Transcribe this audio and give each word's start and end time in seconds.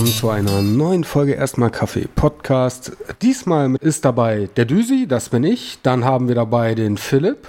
willkommen 0.00 0.18
zu 0.18 0.30
einer 0.30 0.62
neuen 0.62 1.04
Folge 1.04 1.32
Erstmal 1.32 1.70
Kaffee 1.70 2.08
Podcast. 2.14 2.92
Diesmal 3.20 3.76
ist 3.82 4.06
dabei 4.06 4.48
der 4.56 4.64
Düsi, 4.64 5.06
das 5.06 5.28
bin 5.28 5.44
ich. 5.44 5.78
Dann 5.82 6.06
haben 6.06 6.26
wir 6.26 6.34
dabei 6.34 6.74
den 6.74 6.96
Philipp. 6.96 7.46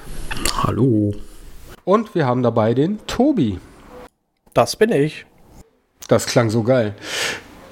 Hallo. 0.62 1.14
Und 1.86 2.14
wir 2.14 2.26
haben 2.26 2.44
dabei 2.44 2.74
den 2.74 3.00
Tobi. 3.08 3.58
Das 4.54 4.76
bin 4.76 4.92
ich. 4.92 5.26
Das 6.10 6.26
klang 6.26 6.50
so 6.50 6.64
geil. 6.64 6.94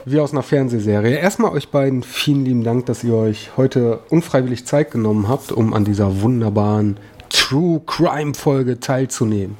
Wie 0.06 0.22
aus 0.22 0.32
einer 0.32 0.44
Fernsehserie. 0.44 1.18
Erstmal 1.18 1.52
euch 1.52 1.72
beiden 1.72 2.02
vielen 2.02 2.46
lieben 2.46 2.64
Dank, 2.64 2.86
dass 2.86 3.04
ihr 3.04 3.16
euch 3.16 3.58
heute 3.58 4.00
unfreiwillig 4.10 4.66
Zeit 4.66 4.92
genommen 4.92 5.28
habt, 5.28 5.52
um 5.52 5.74
an 5.74 5.84
dieser 5.84 6.22
wunderbaren 6.22 6.96
True 7.30 7.82
Crime 7.86 8.34
Folge 8.34 8.80
teilzunehmen. 8.80 9.58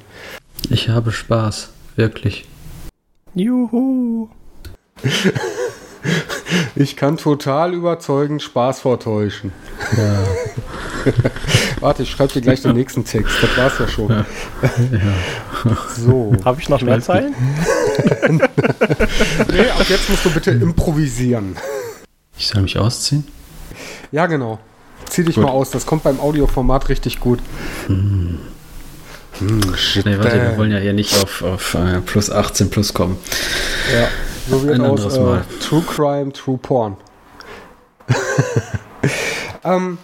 Ich 0.70 0.88
habe 0.88 1.12
Spaß, 1.12 1.68
wirklich. 1.96 2.46
Juhu. 3.34 4.30
Ich 6.74 6.96
kann 6.96 7.16
total 7.16 7.74
überzeugend 7.74 8.42
Spaß 8.42 8.80
vortäuschen. 8.80 9.52
Ja. 9.96 10.24
Warte, 11.80 12.02
ich 12.02 12.10
schreibe 12.10 12.32
dir 12.32 12.40
gleich 12.40 12.62
den 12.62 12.74
nächsten 12.74 13.04
Text. 13.04 13.36
Das 13.42 13.56
war's 13.56 13.78
ja 13.78 13.88
schon. 13.88 14.08
Ja. 14.08 14.26
Ja. 14.62 15.76
So. 15.96 16.32
Habe 16.44 16.60
ich 16.60 16.68
noch 16.68 16.80
mehr 16.82 17.00
Zeilen? 17.00 17.34
nee, 18.28 19.68
ab 19.68 19.86
jetzt 19.88 20.08
musst 20.08 20.24
du 20.24 20.30
bitte 20.30 20.52
improvisieren. 20.52 21.56
Ich 22.38 22.46
soll 22.48 22.62
mich 22.62 22.78
ausziehen? 22.78 23.26
Ja, 24.10 24.26
genau. 24.26 24.58
Zieh 25.08 25.24
dich 25.24 25.34
gut. 25.34 25.44
mal 25.44 25.50
aus. 25.50 25.70
Das 25.70 25.86
kommt 25.86 26.02
beim 26.02 26.20
Audioformat 26.20 26.88
richtig 26.88 27.20
gut. 27.20 27.40
Hm. 27.86 28.38
Hm, 29.38 29.74
shit, 29.76 30.04
nee, 30.04 30.18
warte, 30.18 30.36
wir 30.36 30.56
wollen 30.58 30.72
ja 30.72 30.78
hier 30.78 30.92
nicht 30.92 31.16
auf, 31.22 31.42
auf 31.42 31.74
äh, 31.74 32.00
plus 32.00 32.30
18 32.30 32.68
plus 32.68 32.92
kommen. 32.92 33.16
Ja, 33.92 34.08
so 34.50 34.62
wird 34.64 34.80
Ein 34.80 34.86
aus 34.86 35.16
äh, 35.16 35.40
True 35.60 35.82
Crime, 35.82 36.32
True 36.32 36.58
Porn. 36.58 36.96
ähm, 39.64 39.98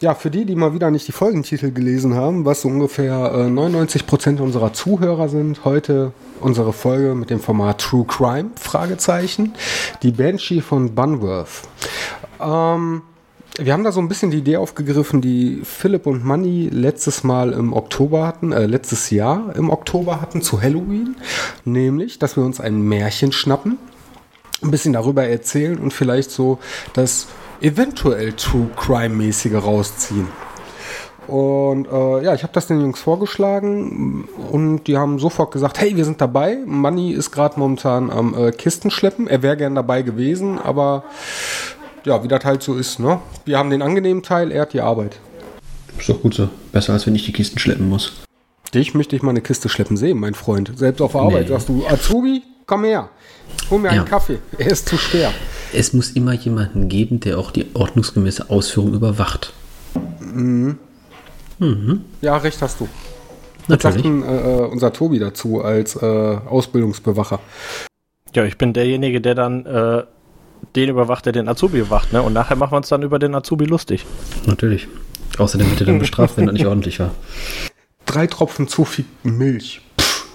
ja, 0.00 0.14
für 0.14 0.30
die, 0.30 0.44
die 0.44 0.54
mal 0.54 0.74
wieder 0.74 0.90
nicht 0.90 1.08
die 1.08 1.12
Folgentitel 1.12 1.72
gelesen 1.72 2.14
haben, 2.14 2.44
was 2.44 2.60
so 2.60 2.68
ungefähr 2.68 3.32
äh, 3.32 3.48
99% 3.48 4.40
unserer 4.40 4.74
Zuhörer 4.74 5.28
sind, 5.28 5.64
heute 5.64 6.12
unsere 6.40 6.72
Folge 6.72 7.14
mit 7.14 7.30
dem 7.30 7.40
Format 7.40 7.80
True 7.80 8.04
Crime, 8.06 8.50
Fragezeichen, 8.56 9.54
die 10.02 10.12
Banshee 10.12 10.60
von 10.60 10.94
Bunworth. 10.94 11.62
Ähm, 12.40 13.02
wir 13.56 13.72
haben 13.72 13.84
da 13.84 13.92
so 13.92 14.00
ein 14.00 14.08
bisschen 14.08 14.30
die 14.30 14.38
Idee 14.38 14.56
aufgegriffen, 14.56 15.20
die 15.20 15.62
Philipp 15.64 16.06
und 16.06 16.24
Manny 16.24 16.68
letztes 16.70 17.24
Mal 17.24 17.52
im 17.52 17.72
Oktober 17.72 18.26
hatten, 18.26 18.52
äh, 18.52 18.66
letztes 18.66 19.10
Jahr 19.10 19.54
im 19.56 19.70
Oktober 19.70 20.20
hatten 20.20 20.42
zu 20.42 20.62
Halloween. 20.62 21.16
Nämlich, 21.64 22.18
dass 22.18 22.36
wir 22.36 22.44
uns 22.44 22.60
ein 22.60 22.82
Märchen 22.82 23.32
schnappen, 23.32 23.78
ein 24.62 24.70
bisschen 24.70 24.92
darüber 24.92 25.24
erzählen 25.24 25.78
und 25.78 25.92
vielleicht 25.92 26.30
so 26.30 26.58
das 26.92 27.26
eventuell 27.60 28.32
True 28.34 28.68
Crime-mäßige 28.76 29.54
rausziehen. 29.54 30.28
Und 31.28 31.88
äh, 31.88 32.24
ja, 32.24 32.32
ich 32.32 32.42
habe 32.42 32.54
das 32.54 32.68
den 32.68 32.80
Jungs 32.80 33.00
vorgeschlagen 33.00 34.26
und 34.50 34.84
die 34.84 34.96
haben 34.96 35.18
sofort 35.18 35.52
gesagt, 35.52 35.78
hey, 35.78 35.94
wir 35.94 36.06
sind 36.06 36.22
dabei. 36.22 36.58
Manny 36.64 37.12
ist 37.12 37.32
gerade 37.32 37.60
momentan 37.60 38.10
am 38.10 38.34
äh, 38.34 38.50
Kisten 38.50 38.90
schleppen. 38.90 39.28
Er 39.28 39.42
wäre 39.42 39.58
gern 39.58 39.74
dabei 39.74 40.00
gewesen, 40.00 40.58
aber 40.58 41.04
ja, 42.04 42.22
wie 42.22 42.28
das 42.28 42.44
halt 42.44 42.62
so 42.62 42.74
ist, 42.74 42.98
ne? 42.98 43.20
Wir 43.44 43.58
haben 43.58 43.70
den 43.70 43.82
angenehmen 43.82 44.22
Teil, 44.22 44.50
er 44.52 44.62
hat 44.62 44.72
die 44.72 44.80
Arbeit. 44.80 45.18
Ist 45.98 46.08
doch 46.08 46.20
gut 46.20 46.34
so. 46.34 46.48
Besser, 46.72 46.92
als 46.92 47.06
wenn 47.06 47.14
ich 47.14 47.24
die 47.24 47.32
Kisten 47.32 47.58
schleppen 47.58 47.88
muss. 47.88 48.12
Dich 48.74 48.94
möchte 48.94 49.16
ich 49.16 49.22
mal 49.22 49.30
eine 49.30 49.40
Kiste 49.40 49.68
schleppen 49.68 49.96
sehen, 49.96 50.18
mein 50.18 50.34
Freund. 50.34 50.72
Selbst 50.76 51.00
auf 51.00 51.16
Arbeit 51.16 51.44
nee. 51.44 51.48
sagst 51.48 51.68
du, 51.68 51.86
Azubi, 51.86 52.42
komm 52.66 52.84
her. 52.84 53.08
Hol 53.70 53.78
mir 53.78 53.88
ja. 53.88 53.92
einen 53.94 54.04
Kaffee. 54.04 54.38
Er 54.58 54.68
ist 54.68 54.88
zu 54.88 54.96
schwer. 54.98 55.32
Es 55.72 55.92
muss 55.92 56.10
immer 56.10 56.32
jemanden 56.32 56.88
geben, 56.88 57.20
der 57.20 57.38
auch 57.38 57.50
die 57.50 57.66
ordnungsgemäße 57.74 58.50
Ausführung 58.50 58.94
überwacht. 58.94 59.52
Mhm. 60.20 60.78
Mhm. 61.58 62.04
Ja, 62.20 62.36
recht 62.36 62.60
hast 62.62 62.80
du. 62.80 62.88
Was 63.66 63.82
sagt 63.82 64.04
denn, 64.04 64.22
äh, 64.22 64.66
unser 64.70 64.92
Tobi 64.92 65.18
dazu 65.18 65.62
als 65.62 65.96
äh, 65.96 66.06
Ausbildungsbewacher? 66.06 67.40
Ja, 68.34 68.44
ich 68.44 68.56
bin 68.56 68.72
derjenige, 68.72 69.20
der 69.20 69.34
dann 69.34 69.66
äh, 69.66 70.04
den 70.76 70.88
überwacht, 70.88 71.26
der 71.26 71.32
den 71.32 71.48
Azubi 71.48 71.80
bewacht, 71.80 72.12
ne? 72.12 72.22
Und 72.22 72.32
nachher 72.32 72.56
machen 72.56 72.72
wir 72.72 72.76
uns 72.76 72.88
dann 72.88 73.02
über 73.02 73.18
den 73.18 73.34
Azubi 73.34 73.64
lustig. 73.64 74.04
Natürlich. 74.46 74.88
Außerdem 75.38 75.70
wird 75.70 75.80
er 75.80 75.86
dann 75.86 75.98
bestraft, 75.98 76.36
wenn 76.36 76.48
er 76.48 76.52
nicht 76.52 76.66
ordentlich 76.66 77.00
war. 77.00 77.12
Drei 78.06 78.26
Tropfen 78.26 78.68
zu 78.68 78.84
viel 78.84 79.04
Milch. 79.22 79.82
Pff. 80.00 80.26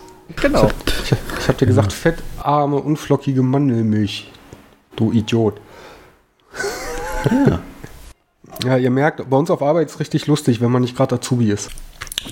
Genau. 0.42 0.70
Ich, 1.04 1.12
ich, 1.12 1.18
ich 1.40 1.48
hab 1.48 1.58
dir 1.58 1.66
gesagt, 1.66 1.92
ja. 1.92 1.98
fettarme, 1.98 2.78
unflockige 2.78 3.42
Mandelmilch. 3.42 4.30
Du 4.96 5.12
Idiot. 5.12 5.60
Ja. 7.26 7.60
Ja, 8.64 8.78
ihr 8.78 8.92
merkt, 8.92 9.28
bei 9.30 9.38
uns 9.38 9.50
auf 9.50 9.62
Arbeit 9.62 9.88
ist 9.88 9.96
es 9.96 10.00
richtig 10.00 10.28
lustig, 10.28 10.62
wenn 10.62 10.72
man 10.72 10.84
nicht 10.84 10.96
gerade 10.96 11.16
Azubi 11.16 11.52
ist. 11.52 11.70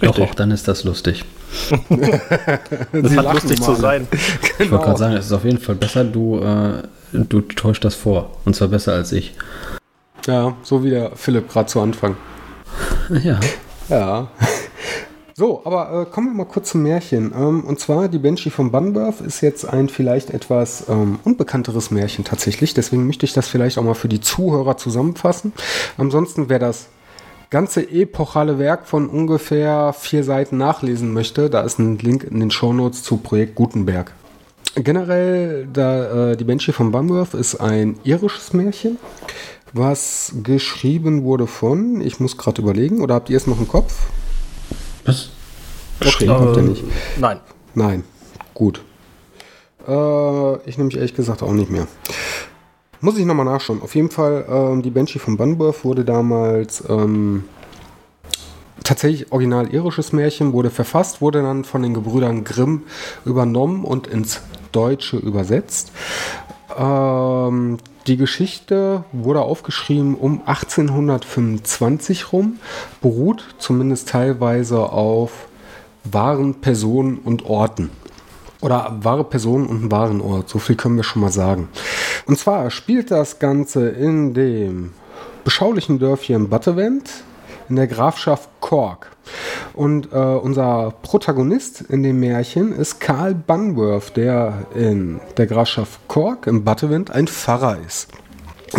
Doch, 0.02 0.18
auch 0.20 0.36
dann 0.36 0.52
ist 0.52 0.68
das 0.68 0.84
lustig. 0.84 1.26
das 1.90 3.16
hat 3.18 3.34
lustig 3.34 3.60
mal. 3.60 3.66
zu 3.66 3.76
sein. 3.76 4.08
Genau. 4.10 4.22
Ich 4.60 4.60
wollte 4.60 4.68
gerade 4.70 4.86
genau. 4.86 4.96
sagen, 4.96 5.14
es 5.16 5.26
ist 5.26 5.32
auf 5.34 5.44
jeden 5.44 5.58
Fall 5.58 5.76
besser, 5.76 6.04
du 6.04 6.40
äh, 6.40 6.84
du 7.14 7.42
täuscht 7.42 7.84
das 7.86 7.96
vor. 7.96 8.32
Und 8.46 8.56
zwar 8.56 8.70
besser 8.70 8.94
als 8.94 9.12
ich. 9.12 9.34
Ja, 10.26 10.56
so 10.64 10.84
wie 10.84 10.92
der 10.92 11.16
Philipp 11.16 11.50
gerade 11.50 11.68
zu 11.68 11.82
Anfang. 11.82 12.16
Ja. 13.24 13.40
Ja. 13.90 14.28
So, 15.34 15.62
aber 15.66 16.02
äh, 16.02 16.06
kommen 16.06 16.28
wir 16.28 16.34
mal 16.36 16.46
kurz 16.46 16.70
zum 16.70 16.84
Märchen. 16.84 17.34
Ähm, 17.36 17.64
und 17.64 17.80
zwar, 17.80 18.10
die 18.10 18.20
Banshee 18.20 18.52
von 18.52 18.70
Bunworth 18.70 19.22
ist 19.22 19.42
jetzt 19.42 19.66
ein 19.66 19.90
vielleicht 19.90 20.30
etwas 20.30 20.88
ähm, 20.88 21.20
unbekannteres 21.24 21.90
Märchen 21.90 22.26
tatsächlich. 22.26 22.76
Deswegen 22.76 23.08
möchte 23.08 23.26
ich 23.26 23.34
das 23.34 23.48
vielleicht 23.48 23.80
auch 23.80 23.84
mal 23.84 23.96
für 23.96 24.10
die 24.10 24.22
Zuhörer 24.22 24.78
zusammenfassen. 24.78 25.54
Ansonsten, 25.98 26.48
wer 26.48 26.60
das 26.60 26.90
ganze 27.50 27.90
epochale 27.90 28.60
Werk 28.60 28.86
von 28.86 29.10
ungefähr 29.10 29.94
vier 29.94 30.24
Seiten 30.24 30.58
nachlesen 30.58 31.12
möchte, 31.12 31.50
da 31.50 31.62
ist 31.62 31.80
ein 31.80 31.98
Link 31.98 32.24
in 32.24 32.40
den 32.40 32.52
Shownotes 32.52 33.02
zu 33.02 33.18
Projekt 33.18 33.56
Gutenberg. 33.56 34.14
Generell, 34.76 35.68
da, 35.72 36.32
äh, 36.32 36.38
die 36.38 36.44
Banshee 36.44 36.72
von 36.72 36.92
Bumworth 36.92 37.34
ist 37.34 37.56
ein 37.56 38.00
irisches 38.04 38.54
Märchen, 38.54 38.98
was 39.74 40.34
geschrieben 40.44 41.24
wurde 41.24 41.48
von, 41.48 42.00
ich 42.02 42.20
muss 42.20 42.38
gerade 42.38 42.62
überlegen, 42.62 43.02
oder 43.02 43.16
habt 43.16 43.30
ihr 43.30 43.38
es 43.38 43.48
noch 43.48 43.60
im 43.60 43.68
Kopf? 43.68 43.94
Was? 45.06 45.30
Okay, 46.00 46.26
äh, 46.26 46.30
habt 46.30 46.56
ihr 46.58 46.64
nicht. 46.64 46.84
Nein. 47.20 47.40
Nein, 47.76 48.04
gut. 48.54 48.82
Äh, 49.88 50.70
ich 50.70 50.78
nehme 50.78 50.88
mich 50.88 50.96
ehrlich 50.96 51.16
gesagt 51.16 51.44
auch 51.44 51.54
nicht 51.54 51.70
mehr. 51.70 51.88
Muss 53.02 53.18
ich 53.18 53.26
nochmal 53.26 53.46
nachschauen. 53.46 53.82
Auf 53.82 53.96
jeden 53.96 54.12
Fall, 54.12 54.46
ähm, 54.48 54.82
die 54.84 54.92
Banshee 54.92 55.20
von 55.20 55.36
Bunworth 55.36 55.84
wurde 55.84 56.06
damals 56.06 56.84
ähm, 56.88 57.46
tatsächlich 58.92 59.32
original 59.32 59.74
irisches 59.74 60.12
Märchen, 60.12 60.52
wurde 60.52 60.70
verfasst, 60.70 61.22
wurde 61.22 61.42
dann 61.42 61.64
von 61.64 61.82
den 61.82 61.94
Gebrüdern 61.94 62.44
Grimm 62.44 62.84
übernommen 63.24 63.86
und 63.86 64.06
ins 64.06 64.42
Deutsche 64.74 65.16
übersetzt. 65.16 65.94
Ähm, 66.78 67.78
die 68.08 68.18
Geschichte 68.18 69.06
wurde 69.14 69.44
aufgeschrieben 69.44 70.16
um 70.16 70.42
1825 70.46 72.34
rum, 72.34 72.60
beruht 73.02 73.56
zumindest 73.60 74.10
teilweise 74.10 74.80
auf 74.80 75.48
wahren 76.04 76.56
Personen 76.56 77.20
und 77.20 77.46
Orten. 77.46 77.92
Oder 78.60 78.98
wahre 79.04 79.24
Personen 79.24 79.68
und 79.68 79.84
einen 79.84 79.92
wahren 79.92 80.20
Ort, 80.20 80.50
so 80.50 80.60
viel 80.60 80.76
können 80.76 80.98
wir 80.98 81.06
schon 81.06 81.22
mal 81.22 81.32
sagen. 81.32 81.70
Und 82.26 82.38
zwar 82.38 82.70
spielt 82.72 83.10
das 83.10 83.40
Ganze 83.40 83.88
in 83.88 84.34
dem 84.34 84.92
beschaulichen 85.46 85.98
Dörfchen 85.98 86.50
Buttevant 86.50 87.10
in 87.70 87.76
der 87.76 87.88
Grafschaft 87.88 88.50
Cork. 88.60 89.12
Und 89.74 90.12
äh, 90.12 90.18
unser 90.18 90.94
Protagonist 91.02 91.82
in 91.82 92.04
dem 92.04 92.20
Märchen 92.20 92.74
ist 92.74 93.00
Karl 93.00 93.34
Bunworth, 93.36 94.16
der 94.16 94.66
in 94.76 95.20
der 95.38 95.48
Grafschaft 95.48 96.00
Cork 96.08 96.48
im 96.48 96.64
Buttevant 96.64 97.12
ein 97.12 97.28
Pfarrer 97.28 97.78
ist. 97.86 98.10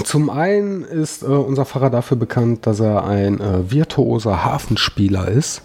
Zum 0.05 0.31
einen 0.31 0.85
ist 0.85 1.23
äh, 1.23 1.27
unser 1.27 1.65
Pfarrer 1.65 1.91
dafür 1.91 2.17
bekannt, 2.17 2.67
dass 2.67 2.81
er 2.81 3.05
ein 3.05 3.41
äh, 3.41 3.71
virtuoser 3.71 4.45
Hafenspieler 4.45 5.29
ist 5.29 5.63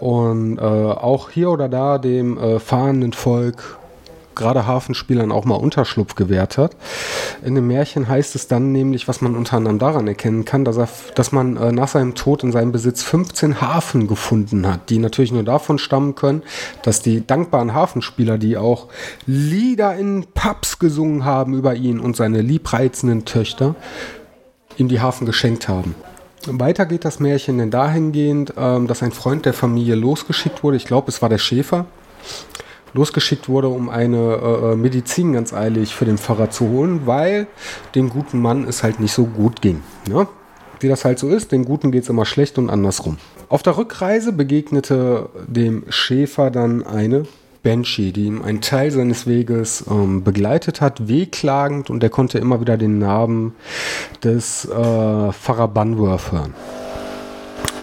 und 0.00 0.58
äh, 0.58 0.62
auch 0.62 1.30
hier 1.30 1.50
oder 1.50 1.68
da 1.68 1.98
dem 1.98 2.38
äh, 2.38 2.58
fahrenden 2.58 3.12
Volk 3.12 3.78
gerade 4.34 4.66
Hafenspielern 4.66 5.32
auch 5.32 5.44
mal 5.44 5.54
Unterschlupf 5.54 6.14
gewährt 6.14 6.58
hat. 6.58 6.76
In 7.44 7.54
dem 7.54 7.66
Märchen 7.66 8.08
heißt 8.08 8.34
es 8.34 8.48
dann 8.48 8.72
nämlich, 8.72 9.08
was 9.08 9.20
man 9.20 9.36
unter 9.36 9.56
anderem 9.56 9.78
daran 9.78 10.06
erkennen 10.06 10.44
kann, 10.44 10.64
dass, 10.64 10.76
er, 10.76 10.88
dass 11.14 11.32
man 11.32 11.56
äh, 11.56 11.72
nach 11.72 11.88
seinem 11.88 12.14
Tod 12.14 12.42
in 12.42 12.52
seinem 12.52 12.72
Besitz 12.72 13.02
15 13.02 13.60
Hafen 13.60 14.06
gefunden 14.06 14.66
hat, 14.66 14.90
die 14.90 14.98
natürlich 14.98 15.32
nur 15.32 15.44
davon 15.44 15.78
stammen 15.78 16.14
können, 16.14 16.42
dass 16.82 17.02
die 17.02 17.26
dankbaren 17.26 17.74
Hafenspieler, 17.74 18.38
die 18.38 18.56
auch 18.56 18.88
Lieder 19.26 19.96
in 19.96 20.26
Pubs 20.34 20.78
gesungen 20.78 21.24
haben 21.24 21.54
über 21.54 21.74
ihn 21.74 22.00
und 22.00 22.16
seine 22.16 22.40
liebreizenden 22.40 23.24
Töchter, 23.24 23.74
ihm 24.76 24.88
die 24.88 25.00
Hafen 25.00 25.26
geschenkt 25.26 25.68
haben. 25.68 25.94
Weiter 26.46 26.86
geht 26.86 27.04
das 27.04 27.20
Märchen 27.20 27.58
denn 27.58 27.70
dahingehend, 27.70 28.54
ähm, 28.56 28.86
dass 28.86 29.02
ein 29.02 29.12
Freund 29.12 29.46
der 29.46 29.54
Familie 29.54 29.94
losgeschickt 29.94 30.62
wurde. 30.62 30.76
Ich 30.76 30.84
glaube, 30.84 31.08
es 31.08 31.22
war 31.22 31.28
der 31.28 31.38
Schäfer 31.38 31.86
losgeschickt 32.94 33.48
wurde, 33.48 33.68
um 33.68 33.88
eine 33.88 34.16
äh, 34.16 34.72
äh, 34.72 34.76
Medizin 34.76 35.32
ganz 35.32 35.52
eilig 35.52 35.94
für 35.94 36.04
den 36.04 36.16
Pfarrer 36.18 36.50
zu 36.50 36.68
holen, 36.68 37.02
weil 37.04 37.46
dem 37.94 38.08
guten 38.08 38.40
Mann 38.40 38.66
es 38.66 38.82
halt 38.82 39.00
nicht 39.00 39.12
so 39.12 39.26
gut 39.26 39.60
ging. 39.60 39.82
Ne? 40.08 40.26
Wie 40.80 40.88
das 40.88 41.04
halt 41.04 41.18
so 41.18 41.28
ist, 41.28 41.52
dem 41.52 41.64
Guten 41.64 41.92
geht 41.92 42.02
es 42.02 42.08
immer 42.08 42.24
schlecht 42.24 42.58
und 42.58 42.68
andersrum. 42.68 43.18
Auf 43.48 43.62
der 43.62 43.76
Rückreise 43.76 44.32
begegnete 44.32 45.28
dem 45.46 45.84
Schäfer 45.88 46.50
dann 46.50 46.84
eine 46.84 47.24
Banshee, 47.62 48.12
die 48.12 48.26
ihm 48.26 48.42
einen 48.42 48.60
Teil 48.60 48.90
seines 48.90 49.26
Weges 49.26 49.84
ähm, 49.90 50.22
begleitet 50.22 50.80
hat, 50.80 51.08
wehklagend 51.08 51.90
und 51.90 52.02
er 52.02 52.10
konnte 52.10 52.38
immer 52.38 52.60
wieder 52.60 52.76
den 52.76 52.98
Namen 52.98 53.54
des 54.22 54.66
äh, 54.66 55.32
Pfarrer 55.32 55.68
Bunworth 55.68 56.30
hören. 56.30 56.54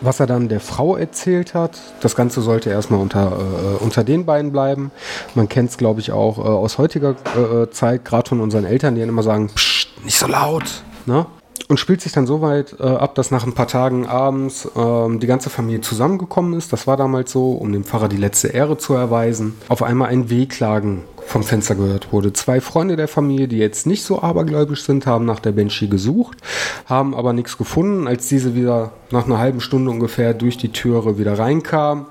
Was 0.01 0.19
er 0.19 0.25
dann 0.25 0.49
der 0.49 0.59
Frau 0.59 0.95
erzählt 0.95 1.53
hat, 1.53 1.79
das 2.01 2.15
Ganze 2.15 2.41
sollte 2.41 2.69
erstmal 2.69 2.99
unter, 2.99 3.33
äh, 3.33 3.83
unter 3.83 4.03
den 4.03 4.25
beiden 4.25 4.51
bleiben. 4.51 4.91
Man 5.35 5.47
kennt 5.47 5.69
es, 5.69 5.77
glaube 5.77 5.99
ich, 5.99 6.11
auch 6.11 6.37
äh, 6.39 6.41
aus 6.41 6.77
heutiger 6.77 7.15
äh, 7.35 7.69
Zeit, 7.69 8.03
gerade 8.03 8.27
von 8.29 8.41
unseren 8.41 8.65
Eltern, 8.65 8.95
die 8.95 9.01
dann 9.01 9.09
immer 9.09 9.23
sagen, 9.23 9.49
Psst, 9.53 9.89
nicht 10.03 10.17
so 10.17 10.27
laut. 10.27 10.83
Ne? 11.05 11.25
Und 11.69 11.79
spielt 11.79 12.01
sich 12.01 12.11
dann 12.11 12.27
so 12.27 12.41
weit 12.41 12.75
äh, 12.79 12.83
ab, 12.83 13.15
dass 13.15 13.31
nach 13.31 13.45
ein 13.45 13.53
paar 13.53 13.67
Tagen 13.67 14.05
abends 14.05 14.69
ähm, 14.75 15.19
die 15.19 15.27
ganze 15.27 15.49
Familie 15.49 15.81
zusammengekommen 15.81 16.53
ist. 16.53 16.73
Das 16.73 16.87
war 16.87 16.97
damals 16.97 17.31
so, 17.31 17.51
um 17.51 17.71
dem 17.71 17.83
Pfarrer 17.83 18.09
die 18.09 18.17
letzte 18.17 18.49
Ehre 18.49 18.77
zu 18.77 18.93
erweisen. 18.93 19.55
Auf 19.69 19.83
einmal 19.83 20.09
ein 20.09 20.29
Wehklagen 20.29 21.03
vom 21.25 21.43
Fenster 21.43 21.75
gehört 21.75 22.11
wurde. 22.11 22.33
Zwei 22.33 22.61
Freunde 22.61 22.95
der 22.95 23.07
Familie, 23.07 23.47
die 23.47 23.57
jetzt 23.57 23.87
nicht 23.87 24.03
so 24.03 24.21
abergläubisch 24.21 24.83
sind, 24.83 25.05
haben 25.05 25.25
nach 25.25 25.39
der 25.39 25.51
Banshee 25.51 25.87
gesucht, 25.87 26.37
haben 26.85 27.15
aber 27.15 27.33
nichts 27.33 27.57
gefunden. 27.57 28.07
Als 28.07 28.27
diese 28.27 28.55
wieder 28.55 28.91
nach 29.11 29.25
einer 29.25 29.37
halben 29.37 29.61
Stunde 29.61 29.91
ungefähr 29.91 30.33
durch 30.33 30.57
die 30.57 30.71
Türe 30.71 31.17
wieder 31.17 31.37
reinkam, 31.37 32.07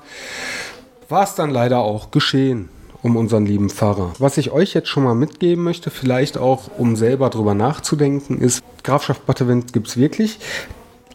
war 1.09 1.23
es 1.23 1.35
dann 1.35 1.51
leider 1.51 1.79
auch 1.79 2.11
geschehen 2.11 2.69
um 3.01 3.15
unseren 3.15 3.45
lieben 3.45 3.69
Pfarrer. 3.69 4.13
Was 4.19 4.37
ich 4.37 4.51
euch 4.51 4.73
jetzt 4.73 4.89
schon 4.89 5.03
mal 5.03 5.15
mitgeben 5.15 5.63
möchte, 5.63 5.89
vielleicht 5.89 6.37
auch 6.37 6.69
um 6.77 6.95
selber 6.95 7.29
drüber 7.29 7.53
nachzudenken, 7.53 8.39
ist, 8.39 8.63
Grafschaft 8.83 9.25
Battevent 9.25 9.73
gibt 9.73 9.87
es 9.87 9.97
wirklich. 9.97 10.39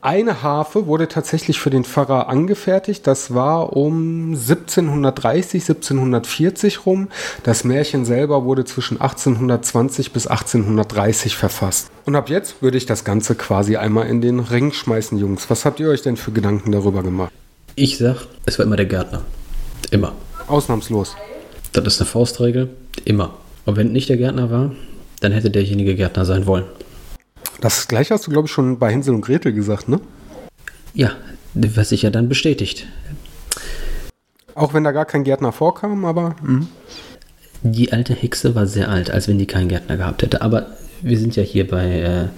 Eine 0.02 0.42
Harfe 0.42 0.86
wurde 0.86 1.08
tatsächlich 1.08 1.58
für 1.58 1.70
den 1.70 1.82
Pfarrer 1.82 2.28
angefertigt. 2.28 3.06
Das 3.08 3.34
war 3.34 3.76
um 3.76 4.34
1730, 4.34 5.62
1740 5.62 6.86
rum. 6.86 7.08
Das 7.42 7.64
Märchen 7.64 8.04
selber 8.04 8.44
wurde 8.44 8.64
zwischen 8.64 9.00
1820 9.00 10.12
bis 10.12 10.28
1830 10.28 11.34
verfasst. 11.34 11.90
Und 12.04 12.14
ab 12.14 12.28
jetzt 12.28 12.62
würde 12.62 12.78
ich 12.78 12.86
das 12.86 13.02
Ganze 13.02 13.34
quasi 13.34 13.76
einmal 13.76 14.06
in 14.06 14.20
den 14.20 14.38
Ring 14.38 14.72
schmeißen, 14.72 15.18
Jungs. 15.18 15.50
Was 15.50 15.64
habt 15.64 15.80
ihr 15.80 15.88
euch 15.88 16.02
denn 16.02 16.16
für 16.16 16.30
Gedanken 16.30 16.70
darüber 16.70 17.02
gemacht? 17.02 17.32
Ich 17.74 17.98
sag, 17.98 18.28
es 18.44 18.60
war 18.60 18.66
immer 18.66 18.76
der 18.76 18.86
Gärtner. 18.86 19.22
Immer. 19.90 20.12
Ausnahmslos. 20.46 21.16
Das 21.84 21.94
ist 21.94 22.00
eine 22.00 22.08
Faustregel. 22.08 22.70
Immer. 23.04 23.34
Und 23.66 23.76
wenn 23.76 23.92
nicht 23.92 24.08
der 24.08 24.16
Gärtner 24.16 24.50
war, 24.50 24.72
dann 25.20 25.32
hätte 25.32 25.50
derjenige 25.50 25.94
Gärtner 25.94 26.24
sein 26.24 26.46
wollen. 26.46 26.64
Das 27.60 27.86
gleiche 27.86 28.14
hast 28.14 28.26
du, 28.26 28.30
glaube 28.30 28.46
ich, 28.46 28.52
schon 28.52 28.78
bei 28.78 28.90
Hänsel 28.90 29.14
und 29.14 29.20
Gretel 29.20 29.52
gesagt, 29.52 29.88
ne? 29.88 30.00
Ja, 30.94 31.12
was 31.54 31.90
sich 31.90 32.02
ja 32.02 32.10
dann 32.10 32.28
bestätigt. 32.28 32.86
Auch 34.54 34.72
wenn 34.72 34.84
da 34.84 34.92
gar 34.92 35.04
kein 35.04 35.24
Gärtner 35.24 35.52
vorkam, 35.52 36.04
aber. 36.06 36.36
Mh. 36.42 36.66
Die 37.62 37.92
alte 37.92 38.14
Hexe 38.14 38.54
war 38.54 38.66
sehr 38.66 38.88
alt, 38.88 39.10
als 39.10 39.28
wenn 39.28 39.38
die 39.38 39.46
keinen 39.46 39.68
Gärtner 39.68 39.96
gehabt 39.96 40.22
hätte. 40.22 40.40
Aber 40.42 40.68
wir 41.02 41.18
sind 41.18 41.36
ja 41.36 41.42
hier 41.42 41.66
bei 41.66 42.00
äh, 42.00 42.28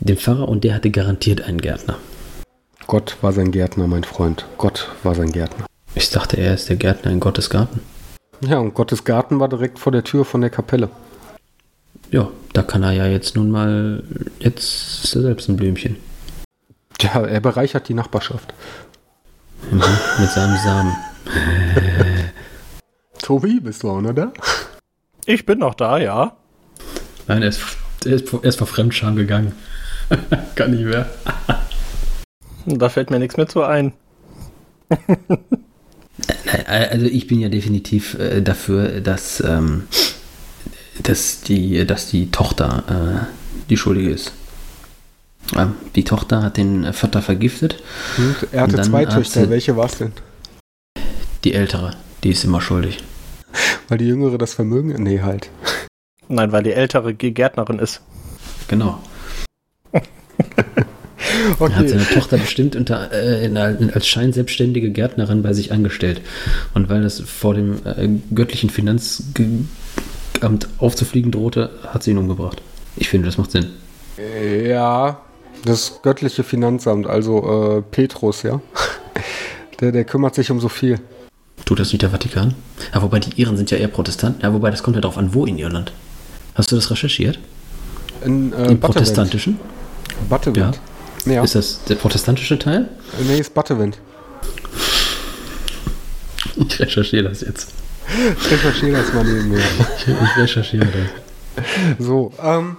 dem 0.00 0.16
Pfarrer 0.16 0.48
und 0.48 0.64
der 0.64 0.74
hatte 0.74 0.90
garantiert 0.90 1.42
einen 1.42 1.60
Gärtner. 1.60 1.96
Gott 2.86 3.16
war 3.20 3.32
sein 3.32 3.50
Gärtner, 3.50 3.86
mein 3.86 4.04
Freund. 4.04 4.46
Gott 4.58 4.88
war 5.02 5.14
sein 5.14 5.32
Gärtner. 5.32 5.66
Ich 5.94 6.10
dachte, 6.10 6.36
er 6.36 6.54
ist 6.54 6.68
der 6.68 6.76
Gärtner 6.76 7.10
in 7.10 7.20
Gottes 7.20 7.50
Garten. 7.50 7.80
Ja, 8.40 8.58
und 8.58 8.74
Gottes 8.74 9.04
Garten 9.04 9.38
war 9.38 9.48
direkt 9.48 9.78
vor 9.78 9.92
der 9.92 10.04
Tür 10.04 10.24
von 10.24 10.40
der 10.40 10.50
Kapelle. 10.50 10.88
Ja, 12.10 12.28
da 12.52 12.62
kann 12.62 12.82
er 12.82 12.92
ja 12.92 13.06
jetzt 13.06 13.36
nun 13.36 13.50
mal, 13.50 14.02
jetzt 14.38 15.04
ist 15.04 15.14
er 15.14 15.22
selbst 15.22 15.48
ein 15.48 15.56
Blümchen. 15.56 15.96
Ja, 17.00 17.20
er 17.20 17.40
bereichert 17.40 17.88
die 17.88 17.94
Nachbarschaft. 17.94 18.52
Mhm, 19.70 19.82
mit 20.18 20.30
seinem 20.30 20.56
Samen. 20.56 20.96
Tobi, 23.22 23.60
bist 23.60 23.82
du 23.82 23.90
auch 23.90 24.00
noch 24.00 24.14
da? 24.14 24.32
Ich 25.26 25.44
bin 25.46 25.58
noch 25.58 25.74
da, 25.74 25.98
ja. 25.98 26.36
Nein, 27.28 27.42
er 27.42 27.48
ist, 27.48 27.60
er 28.04 28.12
ist, 28.12 28.32
er 28.32 28.44
ist 28.44 28.58
vor 28.58 28.66
Fremdscham 28.66 29.16
gegangen. 29.16 29.52
kann 30.54 30.72
nicht 30.72 30.84
mehr. 30.84 31.08
da 32.66 32.88
fällt 32.88 33.10
mir 33.10 33.18
nichts 33.18 33.36
mehr 33.36 33.48
zu 33.48 33.62
ein. 33.62 33.92
Also 36.66 37.06
ich 37.06 37.26
bin 37.26 37.40
ja 37.40 37.48
definitiv 37.48 38.14
äh, 38.18 38.40
dafür, 38.40 39.00
dass, 39.00 39.40
ähm, 39.40 39.84
dass, 41.02 41.40
die, 41.42 41.86
dass 41.86 42.10
die 42.10 42.30
Tochter 42.30 43.28
äh, 43.28 43.64
die 43.68 43.76
Schuldige 43.76 44.10
ist. 44.10 44.32
Ja, 45.54 45.72
die 45.96 46.04
Tochter 46.04 46.42
hat 46.42 46.56
den 46.56 46.92
Vater 46.92 47.22
vergiftet. 47.22 47.82
Und 48.18 48.36
er 48.52 48.62
hatte 48.62 48.82
zwei 48.82 49.04
Töchter. 49.04 49.50
Welche 49.50 49.76
war 49.76 49.86
es 49.86 49.98
denn? 49.98 50.12
Die 51.44 51.54
ältere. 51.54 51.96
Die 52.22 52.30
ist 52.30 52.44
immer 52.44 52.60
schuldig. 52.60 53.02
Weil 53.88 53.98
die 53.98 54.06
jüngere 54.06 54.38
das 54.38 54.54
Vermögen? 54.54 55.02
Nee, 55.02 55.20
halt. 55.20 55.50
Nein, 56.28 56.52
weil 56.52 56.62
die 56.62 56.72
ältere 56.72 57.14
Gärtnerin 57.14 57.78
ist. 57.78 58.02
Genau. 58.68 59.00
Okay. 61.58 61.72
Er 61.72 61.78
hat 61.78 61.88
seine 61.88 62.08
Tochter 62.08 62.38
bestimmt 62.38 62.76
unter, 62.76 63.12
äh, 63.12 63.48
als 63.92 64.06
scheinselbstständige 64.06 64.90
Gärtnerin 64.90 65.42
bei 65.42 65.52
sich 65.52 65.72
angestellt. 65.72 66.20
Und 66.74 66.88
weil 66.88 67.02
das 67.02 67.20
vor 67.20 67.54
dem 67.54 67.76
äh, 67.84 68.08
göttlichen 68.34 68.70
Finanzamt 68.70 69.68
aufzufliegen 70.78 71.30
drohte, 71.30 71.70
hat 71.86 72.02
sie 72.02 72.12
ihn 72.12 72.18
umgebracht. 72.18 72.62
Ich 72.96 73.08
finde, 73.08 73.26
das 73.26 73.38
macht 73.38 73.50
Sinn. 73.50 73.66
Ja, 74.66 75.20
das 75.64 76.00
göttliche 76.02 76.42
Finanzamt, 76.42 77.06
also 77.06 77.78
äh, 77.78 77.82
Petrus, 77.82 78.42
ja. 78.42 78.60
Der, 79.80 79.92
der 79.92 80.04
kümmert 80.04 80.34
sich 80.34 80.50
um 80.50 80.60
so 80.60 80.68
viel. 80.68 81.00
Tut 81.64 81.80
das 81.80 81.90
nicht 81.90 82.02
der 82.02 82.10
Vatikan? 82.10 82.54
Ja, 82.92 83.00
wobei 83.00 83.18
die 83.18 83.40
Iren 83.40 83.56
sind 83.56 83.70
ja 83.70 83.78
eher 83.78 83.88
Protestanten. 83.88 84.42
Ja, 84.42 84.52
wobei 84.52 84.70
das 84.70 84.82
kommt 84.82 84.96
ja 84.96 85.00
darauf 85.00 85.16
an, 85.16 85.32
wo 85.32 85.46
in 85.46 85.56
Irland. 85.56 85.92
Hast 86.54 86.70
du 86.70 86.76
das 86.76 86.90
recherchiert? 86.90 87.38
In, 88.22 88.52
äh, 88.52 88.72
Im 88.72 88.78
protestantischen? 88.78 89.58
Buttevant. 90.28 90.76
Ja. 90.76 90.82
Ja. 91.26 91.42
Ist 91.42 91.54
das 91.54 91.84
der 91.84 91.96
protestantische 91.96 92.58
Teil? 92.58 92.88
Nee, 93.26 93.38
ist 93.38 93.54
Butterwind. 93.54 93.98
Ich 96.56 96.80
recherchiere 96.80 97.28
das 97.28 97.40
jetzt. 97.42 97.72
Ich 98.40 98.50
recherchiere 98.50 98.98
das 98.98 99.12
mal 99.12 99.24
nebenher. 99.24 99.60
Ich, 99.98 100.08
ich 100.08 100.36
recherchiere 100.36 100.86
das. 100.86 101.66
So, 101.98 102.32
ähm, 102.42 102.76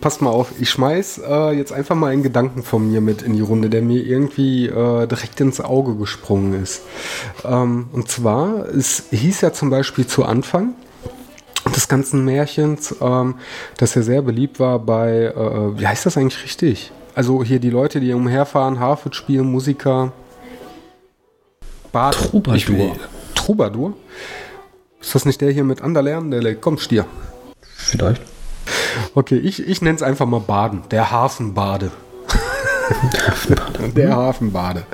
passt 0.00 0.22
mal 0.22 0.30
auf, 0.30 0.52
ich 0.60 0.70
schmeiß 0.70 1.22
äh, 1.26 1.56
jetzt 1.56 1.72
einfach 1.72 1.94
mal 1.94 2.12
einen 2.12 2.22
Gedanken 2.22 2.62
von 2.62 2.90
mir 2.90 3.00
mit 3.00 3.22
in 3.22 3.32
die 3.32 3.40
Runde, 3.40 3.70
der 3.70 3.82
mir 3.82 4.04
irgendwie 4.04 4.66
äh, 4.66 5.06
direkt 5.06 5.40
ins 5.40 5.60
Auge 5.60 5.94
gesprungen 5.96 6.62
ist. 6.62 6.82
Ähm, 7.44 7.88
und 7.92 8.08
zwar, 8.08 8.68
es 8.68 9.04
hieß 9.10 9.40
ja 9.40 9.52
zum 9.52 9.70
Beispiel 9.70 10.06
zu 10.06 10.24
Anfang 10.24 10.74
des 11.74 11.88
ganzen 11.88 12.24
Märchens, 12.24 12.94
ähm, 13.00 13.36
dass 13.78 13.96
er 13.96 14.02
sehr 14.02 14.22
beliebt 14.22 14.60
war 14.60 14.78
bei, 14.78 15.26
äh, 15.26 15.78
wie 15.78 15.86
heißt 15.86 16.06
das 16.06 16.16
eigentlich 16.16 16.42
richtig? 16.44 16.92
Also 17.14 17.44
hier 17.44 17.60
die 17.60 17.70
Leute, 17.70 18.00
die 18.00 18.12
umherfahren, 18.12 18.80
Harford 18.80 19.14
spielen, 19.14 19.50
Musiker. 19.50 20.12
Bad 21.92 22.14
Troubadour. 22.14 22.96
Troubadour? 23.34 23.94
Ist 25.00 25.14
das 25.14 25.24
nicht 25.26 25.40
der 25.40 25.50
hier 25.50 25.64
mit 25.64 25.82
Anderlern? 25.82 26.30
Der 26.30 26.54
komm, 26.54 26.78
Stier. 26.78 27.04
Vielleicht. 27.62 28.22
Okay, 29.14 29.36
ich, 29.36 29.66
ich 29.66 29.82
nenne 29.82 29.96
es 29.96 30.02
einfach 30.02 30.26
mal 30.26 30.40
Baden. 30.40 30.82
Der 30.90 31.10
Hafenbade. 31.10 31.90
der 33.96 34.16
Hafenbade. 34.16 34.84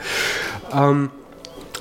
Ähm, 0.73 1.11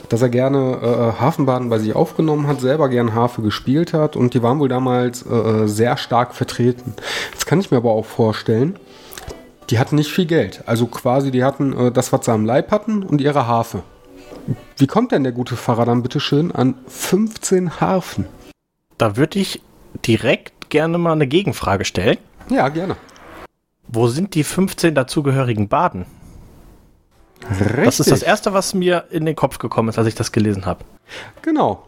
dass 0.10 0.22
er 0.22 0.29
gerne 0.29 1.15
äh, 1.17 1.22
Hafenbaden 1.22 1.70
bei 1.70 1.79
sich 1.79 1.96
aufgenommen 1.96 2.48
hat, 2.48 2.62
selber 2.62 2.89
gern 2.89 3.13
Harfe 3.13 3.41
gespielt 3.41 3.94
hat 3.94 4.15
und 4.15 4.34
die 4.34 4.44
waren 4.44 4.60
wohl 4.60 4.70
damals 4.70 5.24
äh, 5.24 5.34
äh 5.34 5.67
sehr 5.67 5.98
stark 5.98 6.34
vertreten. 6.34 6.94
Jetzt 7.34 7.46
kann 7.46 7.60
ich 7.60 7.72
mir 7.72 7.77
aber 7.77 7.91
auch 7.91 8.06
vorstellen, 8.06 8.77
die 9.70 9.80
hatten 9.80 9.96
nicht 9.96 10.12
viel 10.12 10.26
Geld. 10.26 10.64
Also 10.66 10.88
quasi, 10.88 11.32
die 11.32 11.44
hatten 11.44 11.74
äh, 11.74 11.92
das, 11.92 12.14
was 12.14 12.26
sie 12.26 12.32
am 12.32 12.46
Leib 12.46 12.72
hatten 12.72 13.04
und 13.04 13.22
ihre 13.22 13.48
Harfe. 13.48 13.84
Wie 14.78 14.88
kommt 14.88 15.12
denn 15.12 15.24
der 15.24 15.34
gute 15.34 15.58
Pfarrer 15.58 15.86
dann 15.86 16.04
bitte 16.04 16.20
schön 16.20 16.52
an 16.52 16.76
15 16.88 17.80
Harfen? 17.82 18.26
Da 18.98 19.18
würde 19.18 19.40
ich 19.40 19.62
direkt 20.06 20.70
gerne 20.70 20.98
mal 20.98 21.14
eine 21.14 21.28
Gegenfrage 21.28 21.86
stellen. 21.86 22.18
Ja, 22.50 22.70
gerne. 22.70 22.96
Wo 23.88 24.08
sind 24.08 24.36
die 24.36 24.44
15 24.44 24.96
dazugehörigen 24.96 25.68
Baden? 25.68 26.06
Richtig. 27.50 27.84
Das 27.86 28.00
ist 28.00 28.12
das 28.12 28.24
Erste, 28.24 28.54
was 28.54 28.74
mir 28.74 29.06
in 29.12 29.26
den 29.26 29.36
Kopf 29.36 29.60
gekommen 29.60 29.90
ist, 29.90 29.98
als 29.98 30.08
ich 30.08 30.16
das 30.16 30.32
gelesen 30.32 30.66
habe. 30.66 30.84
Genau. 31.42 31.84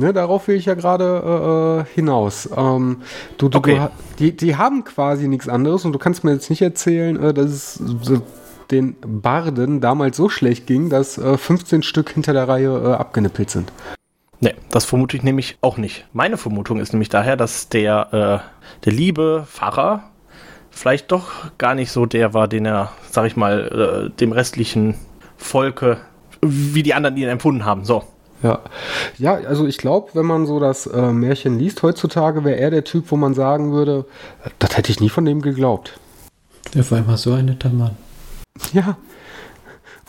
Ne, 0.00 0.14
darauf 0.14 0.48
will 0.48 0.56
ich 0.56 0.64
ja 0.64 0.72
gerade 0.72 1.84
äh, 1.84 1.90
äh, 1.90 1.94
hinaus. 1.94 2.48
Ähm, 2.56 3.02
du, 3.36 3.50
du, 3.50 3.58
okay. 3.58 3.76
du, 3.76 3.90
die, 4.18 4.34
die 4.34 4.56
haben 4.56 4.82
quasi 4.84 5.28
nichts 5.28 5.46
anderes 5.46 5.84
und 5.84 5.92
du 5.92 5.98
kannst 5.98 6.24
mir 6.24 6.32
jetzt 6.32 6.48
nicht 6.48 6.62
erzählen, 6.62 7.22
äh, 7.22 7.34
dass 7.34 7.78
es 7.78 7.82
den 8.70 8.96
Barden 9.00 9.82
damals 9.82 10.16
so 10.16 10.30
schlecht 10.30 10.66
ging, 10.66 10.88
dass 10.88 11.20
15 11.20 11.80
äh, 11.80 11.82
Stück 11.82 12.10
hinter 12.10 12.32
der 12.32 12.48
Reihe 12.48 12.70
äh, 12.70 12.92
abgenippelt 12.94 13.50
sind. 13.50 13.72
Nee, 14.40 14.54
das 14.70 14.86
vermute 14.86 15.18
ich 15.18 15.22
nämlich 15.22 15.58
auch 15.60 15.76
nicht. 15.76 16.06
Meine 16.14 16.38
Vermutung 16.38 16.80
ist 16.80 16.94
nämlich 16.94 17.10
daher, 17.10 17.36
dass 17.36 17.68
der, 17.68 18.08
äh, 18.42 18.84
der 18.86 18.92
liebe 18.92 19.44
Pfarrer 19.46 20.04
vielleicht 20.70 21.12
doch 21.12 21.30
gar 21.58 21.74
nicht 21.74 21.92
so 21.92 22.06
der 22.06 22.32
war, 22.32 22.48
den 22.48 22.64
er, 22.64 22.92
sag 23.10 23.26
ich 23.26 23.36
mal, 23.36 24.10
dem 24.18 24.32
restlichen 24.32 24.94
Volke, 25.36 25.98
wie 26.40 26.82
die 26.82 26.94
anderen 26.94 27.18
ihn 27.18 27.28
empfunden 27.28 27.66
haben. 27.66 27.84
So. 27.84 28.04
Ja, 28.42 28.60
ja 29.18 29.34
also 29.34 29.66
ich 29.66 29.78
glaube, 29.78 30.10
wenn 30.14 30.26
man 30.26 30.46
so 30.46 30.60
das 30.60 30.86
äh, 30.86 31.12
Märchen 31.12 31.58
liest 31.58 31.82
heutzutage, 31.82 32.44
wäre 32.44 32.56
er 32.56 32.70
der 32.70 32.84
Typ, 32.84 33.10
wo 33.10 33.16
man 33.16 33.34
sagen 33.34 33.72
würde, 33.72 34.04
das 34.58 34.76
hätte 34.76 34.90
ich 34.90 35.00
nie 35.00 35.08
von 35.08 35.24
dem 35.24 35.42
geglaubt. 35.42 35.98
Der 36.74 36.88
war 36.90 36.98
immer 36.98 37.16
so 37.16 37.32
ein 37.32 37.46
netter 37.46 37.70
Mann. 37.70 37.96
Ja, 38.72 38.96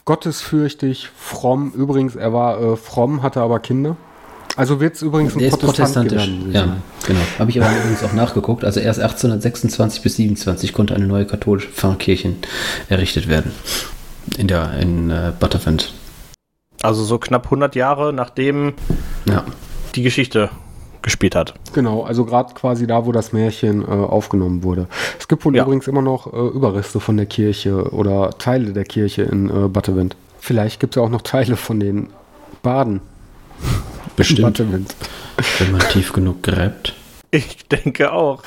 gottesfürchtig, 0.06 1.10
fromm. 1.16 1.72
Übrigens, 1.76 2.16
er 2.16 2.34
war 2.34 2.62
äh, 2.62 2.76
fromm, 2.76 3.24
hatte 3.24 3.42
aber 3.42 3.60
Kinder. 3.60 3.96
Also 4.58 4.80
wird 4.80 4.96
es 4.96 5.02
übrigens 5.02 5.34
ein 5.34 5.50
Protestant 5.50 6.10
protestantisch. 6.10 6.26
Geworden, 6.26 6.52
ja, 6.52 6.78
genau. 7.08 7.22
Habe 7.40 7.50
ich 7.52 7.62
aber 7.62 7.72
übrigens 7.76 8.04
auch 8.04 8.14
nachgeguckt. 8.14 8.66
Also 8.66 8.80
erst 8.80 9.00
1826 9.00 10.02
bis 10.02 10.16
27 10.18 10.74
konnte 10.74 10.94
eine 10.94 11.08
neue 11.08 11.26
katholische 11.26 11.70
Pfarrkirche 11.70 12.36
errichtet 12.90 13.28
werden. 13.28 13.52
In 14.38 14.48
der 14.48 14.74
in 14.74 15.10
äh, 15.10 15.32
Butterfend. 15.40 15.94
Also 16.84 17.04
so 17.04 17.18
knapp 17.18 17.46
100 17.46 17.76
Jahre 17.76 18.14
nachdem 18.14 18.74
ja. 19.26 19.44
die 19.96 20.04
Geschichte 20.04 20.50
gespielt 21.02 21.36
hat. 21.36 21.54
Genau, 21.74 22.04
also 22.04 22.26
gerade 22.26 22.54
quasi 22.54 22.86
da, 22.86 23.06
wo 23.06 23.12
das 23.12 23.34
Märchen 23.34 23.82
äh, 23.82 23.86
aufgenommen 23.86 24.64
wurde. 24.64 24.88
Es 25.20 25.28
gibt 25.28 25.44
wohl 25.46 25.56
ja. 25.56 25.64
übrigens 25.64 25.88
immer 25.88 26.02
noch 26.02 26.32
äh, 26.32 26.38
Überreste 26.38 27.00
von 27.00 27.18
der 27.18 27.26
Kirche 27.26 27.92
oder 27.92 28.32
Teile 28.38 28.74
der 28.74 28.84
Kirche 28.84 29.24
in 29.24 29.50
äh, 29.50 29.68
Butterwind. 29.68 30.16
Vielleicht 30.40 30.80
gibt 30.80 30.96
es 30.96 31.00
ja 31.00 31.04
auch 31.04 31.10
noch 31.10 31.22
Teile 31.22 31.56
von 31.56 31.80
den 31.80 32.10
Baden. 32.62 33.02
Bestimmt. 34.16 34.60
Wenn 34.60 35.72
man 35.72 35.82
tief 35.90 36.14
genug 36.14 36.44
gräbt. 36.44 36.94
Ich 37.34 37.66
denke 37.70 38.12
auch. 38.12 38.44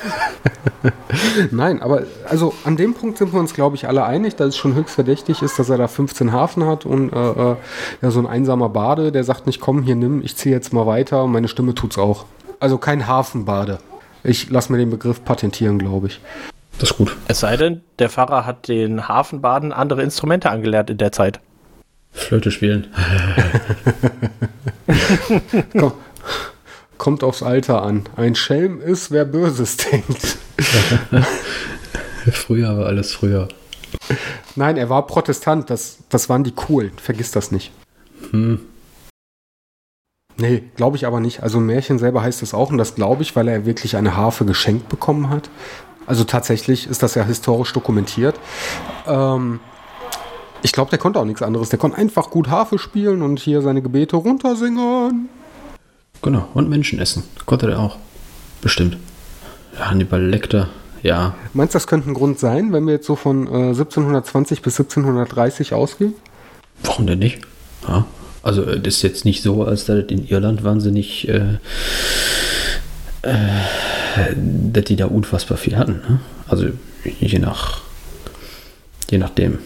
Nein, 1.51 1.81
aber 1.81 2.03
also 2.29 2.53
an 2.65 2.77
dem 2.77 2.93
Punkt 2.93 3.17
sind 3.17 3.33
wir 3.33 3.41
uns, 3.41 3.55
glaube 3.55 3.77
ich, 3.77 3.89
alle 3.89 4.05
einig, 4.05 4.37
dass 4.37 4.49
es 4.49 4.57
schon 4.59 4.75
höchst 4.75 4.95
verdächtig 4.95 5.41
ist, 5.41 5.59
dass 5.59 5.71
er 5.71 5.79
da 5.79 5.89
15 5.89 6.33
Hafen 6.33 6.67
hat 6.67 6.85
und 6.85 7.11
äh, 7.11 7.31
äh, 7.31 7.57
ja, 8.03 8.11
so 8.11 8.21
ein 8.21 8.27
einsamer 8.27 8.69
Bade, 8.69 9.11
der 9.11 9.25
sagt 9.25 9.47
nicht, 9.47 9.59
komm, 9.59 9.83
hier 9.83 9.97
nimm, 9.97 10.23
ich 10.23 10.37
ziehe 10.37 10.55
jetzt 10.55 10.75
mal 10.75 10.87
weiter 10.87 11.25
und 11.25 11.33
meine 11.33 11.49
Stimme 11.49 11.75
tut's 11.75 11.97
auch. 11.97 12.27
Also 12.61 12.77
kein 12.77 13.07
Hafenbade. 13.07 13.79
Ich 14.23 14.51
lasse 14.51 14.71
mir 14.71 14.79
den 14.79 14.91
Begriff 14.91 15.25
patentieren, 15.25 15.79
glaube 15.79 16.09
ich. 16.09 16.21
Das 16.79 16.91
ist 16.91 16.99
gut. 16.99 17.17
Es 17.27 17.41
sei 17.41 17.57
denn, 17.57 17.81
der 17.99 18.11
Pfarrer 18.11 18.45
hat 18.45 18.69
den 18.69 19.09
Hafenbaden 19.09 19.73
andere 19.73 20.03
Instrumente 20.03 20.51
angelernt 20.51 20.91
in 20.91 20.99
der 20.99 21.13
Zeit. 21.13 21.41
Flöte 22.13 22.51
spielen. 22.51 22.89
Komm, 25.79 25.93
kommt 26.99 27.25
aufs 27.25 27.43
Alter 27.43 27.83
an. 27.83 28.05
Ein 28.17 28.35
Schelm 28.35 28.81
ist, 28.81 29.11
wer 29.11 29.25
Böses 29.25 29.77
denkt. 29.93 30.39
früher 32.33 32.77
war 32.77 32.87
alles 32.87 33.13
früher. 33.13 33.49
Nein, 34.57 34.77
er 34.77 34.89
war 34.89 35.07
Protestant. 35.07 35.71
Das, 35.71 35.99
das 36.09 36.29
waren 36.29 36.45
die 36.45 36.53
Coolen. 36.53 36.93
Vergiss 36.97 37.31
das 37.31 37.51
nicht. 37.51 37.73
Hm. 38.31 38.61
Nee, 40.37 40.65
glaube 40.77 40.97
ich 40.97 41.07
aber 41.07 41.21
nicht. 41.21 41.43
Also 41.43 41.61
Märchen 41.61 41.99
selber 41.99 42.23
heißt 42.23 42.43
es 42.43 42.55
auch 42.55 42.71
und 42.71 42.79
das 42.79 42.97
glaube 42.97 43.23
ich, 43.23 43.37
weil 43.37 43.47
er 43.47 43.67
wirklich 43.67 43.97
eine 43.97 44.17
Harfe 44.17 44.45
geschenkt 44.45 44.89
bekommen 44.89 45.31
hat. 45.31 45.49
Also 46.07 46.25
tatsächlich 46.25 46.89
ist 46.89 47.03
das 47.03 47.15
ja 47.15 47.25
historisch 47.25 47.73
dokumentiert. 47.73 48.39
Ähm, 49.07 49.61
ich 50.63 50.73
glaube, 50.73 50.91
der 50.91 50.99
konnte 50.99 51.21
auch 51.21 51.25
nichts 51.25 51.43
anderes. 51.43 51.69
Der 51.69 51.79
konnte 51.79 51.99
einfach 51.99 52.31
gut 52.31 52.49
Harfe 52.49 52.79
spielen 52.79 53.23
und 53.23 53.39
hier 53.39 53.63
seine 53.63 53.81
Gebete 53.81 54.17
runtersingen. 54.17 55.29
Genau, 56.25 56.49
und 56.55 56.71
Menschen 56.71 56.99
essen. 57.01 57.23
Konnte 57.45 57.67
der 57.67 57.79
auch. 57.79 57.99
Bestimmt. 58.63 58.97
Hannibal 59.79 60.25
Lecter, 60.25 60.71
ja. 61.03 61.35
Meinst 61.53 61.75
du, 61.75 61.77
das 61.77 61.87
könnte 61.87 62.09
ein 62.11 62.15
Grund 62.15 62.39
sein, 62.39 62.73
wenn 62.73 62.87
wir 62.87 62.95
jetzt 62.95 63.05
so 63.05 63.15
von 63.15 63.47
äh, 63.47 63.69
1720 63.69 64.63
bis 64.63 64.81
1730 64.81 65.75
ausgehen? 65.75 66.15
Warum 66.83 67.07
denn 67.07 67.19
nicht? 67.19 67.41
Ja. 67.87 68.07
Also, 68.43 68.63
äh, 68.63 68.81
das 68.81 68.95
ist 68.95 69.03
jetzt 69.03 69.27
nicht 69.27 69.43
so, 69.43 69.65
als 69.65 69.85
dass 69.85 70.03
in 70.07 70.27
Irland 70.27 70.65
wahnsinnig, 70.65 71.29
äh, 71.29 71.59
äh, 73.21 73.37
dass 74.73 74.85
die 74.85 74.97
da 74.97 75.05
unfassbar 75.05 75.59
viel 75.59 75.77
hatten. 75.77 76.01
Ne? 76.09 76.21
Also, 76.49 76.69
je 77.21 77.39
nach, 77.39 77.83
je 79.11 79.19
nachdem. 79.19 79.59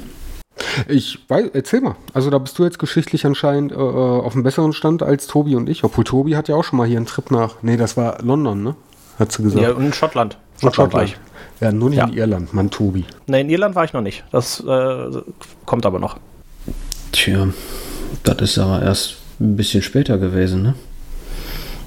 Ich 0.88 1.18
weiß, 1.28 1.50
erzähl 1.52 1.80
mal. 1.80 1.96
Also 2.12 2.30
da 2.30 2.38
bist 2.38 2.58
du 2.58 2.64
jetzt 2.64 2.78
geschichtlich 2.78 3.26
anscheinend 3.26 3.72
äh, 3.72 3.76
äh, 3.76 3.78
auf 3.78 4.34
einem 4.34 4.42
besseren 4.42 4.72
Stand 4.72 5.02
als 5.02 5.26
Tobi 5.26 5.56
und 5.56 5.68
ich. 5.68 5.84
Obwohl 5.84 6.04
Tobi 6.04 6.36
hat 6.36 6.48
ja 6.48 6.56
auch 6.56 6.64
schon 6.64 6.78
mal 6.78 6.86
hier 6.86 6.96
einen 6.96 7.06
Trip 7.06 7.30
nach. 7.30 7.56
Nee, 7.62 7.76
das 7.76 7.96
war 7.96 8.22
London, 8.22 8.62
ne? 8.62 8.74
Hat 9.18 9.32
sie 9.32 9.42
gesagt. 9.42 9.62
Ja, 9.62 9.72
und 9.72 9.94
Schottland. 9.94 10.38
Schottland, 10.54 10.74
Schottland. 10.74 10.94
war 10.94 11.04
ich. 11.04 11.16
Ja, 11.60 11.72
nur 11.72 11.90
nicht 11.90 11.98
ja. 11.98 12.06
in 12.06 12.12
Irland, 12.12 12.54
Mann, 12.54 12.70
Tobi. 12.70 13.04
Nee, 13.26 13.40
in 13.40 13.50
Irland 13.50 13.74
war 13.74 13.84
ich 13.84 13.92
noch 13.92 14.00
nicht. 14.00 14.24
Das 14.30 14.60
äh, 14.60 15.10
kommt 15.66 15.86
aber 15.86 15.98
noch. 15.98 16.18
Tja, 17.12 17.48
das 18.22 18.40
ist 18.40 18.58
aber 18.58 18.82
erst 18.82 19.16
ein 19.40 19.56
bisschen 19.56 19.82
später 19.82 20.18
gewesen, 20.18 20.62
ne? 20.62 20.74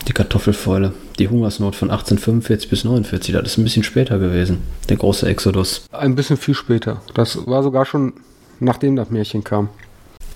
Die 0.08 0.14
Kartoffelfäule, 0.14 0.94
die 1.20 1.30
Hungersnot 1.30 1.76
von 1.76 1.92
1845 1.92 2.70
bis 2.70 2.84
49, 2.84 3.34
das 3.34 3.44
ist 3.44 3.58
ein 3.58 3.64
bisschen 3.64 3.84
später 3.84 4.18
gewesen. 4.18 4.64
Der 4.90 4.98
große 4.98 5.28
Exodus. 5.28 5.86
Ein 5.92 6.16
bisschen 6.16 6.38
viel 6.38 6.56
später. 6.56 7.02
Das 7.14 7.46
war 7.46 7.62
sogar 7.62 7.86
schon 7.86 8.14
nachdem 8.62 8.96
das 8.96 9.10
Märchen 9.10 9.44
kam. 9.44 9.70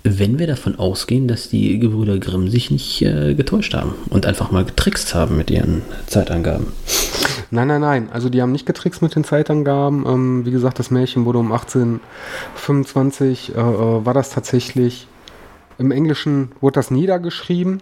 Wenn 0.04 0.38
wir 0.38 0.46
davon 0.46 0.78
ausgehen, 0.78 1.28
dass 1.28 1.50
die 1.50 1.80
Gebrüder 1.80 2.20
Grimm 2.20 2.50
sich 2.50 2.70
nicht 2.70 3.02
äh, 3.02 3.34
getäuscht 3.34 3.74
haben 3.74 3.96
und 4.10 4.28
einfach 4.28 4.52
mal 4.52 4.64
getrickst 4.64 5.16
haben 5.16 5.36
mit 5.36 5.50
ihren 5.50 5.82
Zeitangaben. 6.06 6.68
Nein, 7.50 7.68
nein, 7.68 7.82
nein. 7.82 8.10
Also 8.12 8.30
die 8.30 8.42
haben 8.42 8.52
nicht 8.52 8.68
getrickst 8.68 9.02
mit 9.02 9.16
den 9.16 9.24
Zeitangaben. 9.24 10.06
Ähm, 10.06 10.46
wie 10.46 10.52
gesagt, 10.52 10.78
das 10.78 10.92
Märchen 10.92 11.26
wurde 11.26 11.40
um 11.40 11.52
1825, 11.52 13.56
äh, 13.56 13.60
äh, 13.60 14.06
war 14.06 14.14
das 14.14 14.30
tatsächlich, 14.30 15.08
im 15.80 15.92
Englischen 15.92 16.52
wurde 16.62 16.76
das 16.76 16.92
niedergeschrieben. 16.92 17.82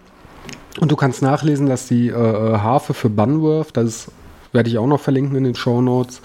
Und 0.79 0.91
du 0.91 0.95
kannst 0.95 1.21
nachlesen, 1.21 1.67
dass 1.67 1.87
die 1.87 2.07
äh, 2.07 2.13
äh 2.13 2.57
Harfe 2.57 2.93
für 2.93 3.09
Bunworth, 3.09 3.75
das 3.75 4.09
werde 4.53 4.69
ich 4.69 4.77
auch 4.77 4.87
noch 4.87 5.01
verlinken 5.01 5.35
in 5.35 5.43
den 5.43 5.55
Show 5.55 5.81
Notes, 5.81 6.21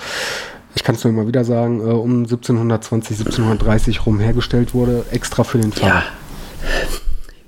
ich 0.79 0.85
kann 0.85 0.95
es 0.95 1.03
nur 1.03 1.13
immer 1.13 1.27
wieder 1.27 1.45
sagen, 1.45 1.81
äh, 1.81 1.91
um 1.91 2.23
1720, 2.23 3.19
1730 3.19 4.07
rum 4.07 4.21
hergestellt 4.21 4.75
wurde, 4.75 5.05
extra 5.11 5.43
für 5.43 5.59
den 5.59 5.73
Fall. 5.73 5.89
Ja. 5.89 6.05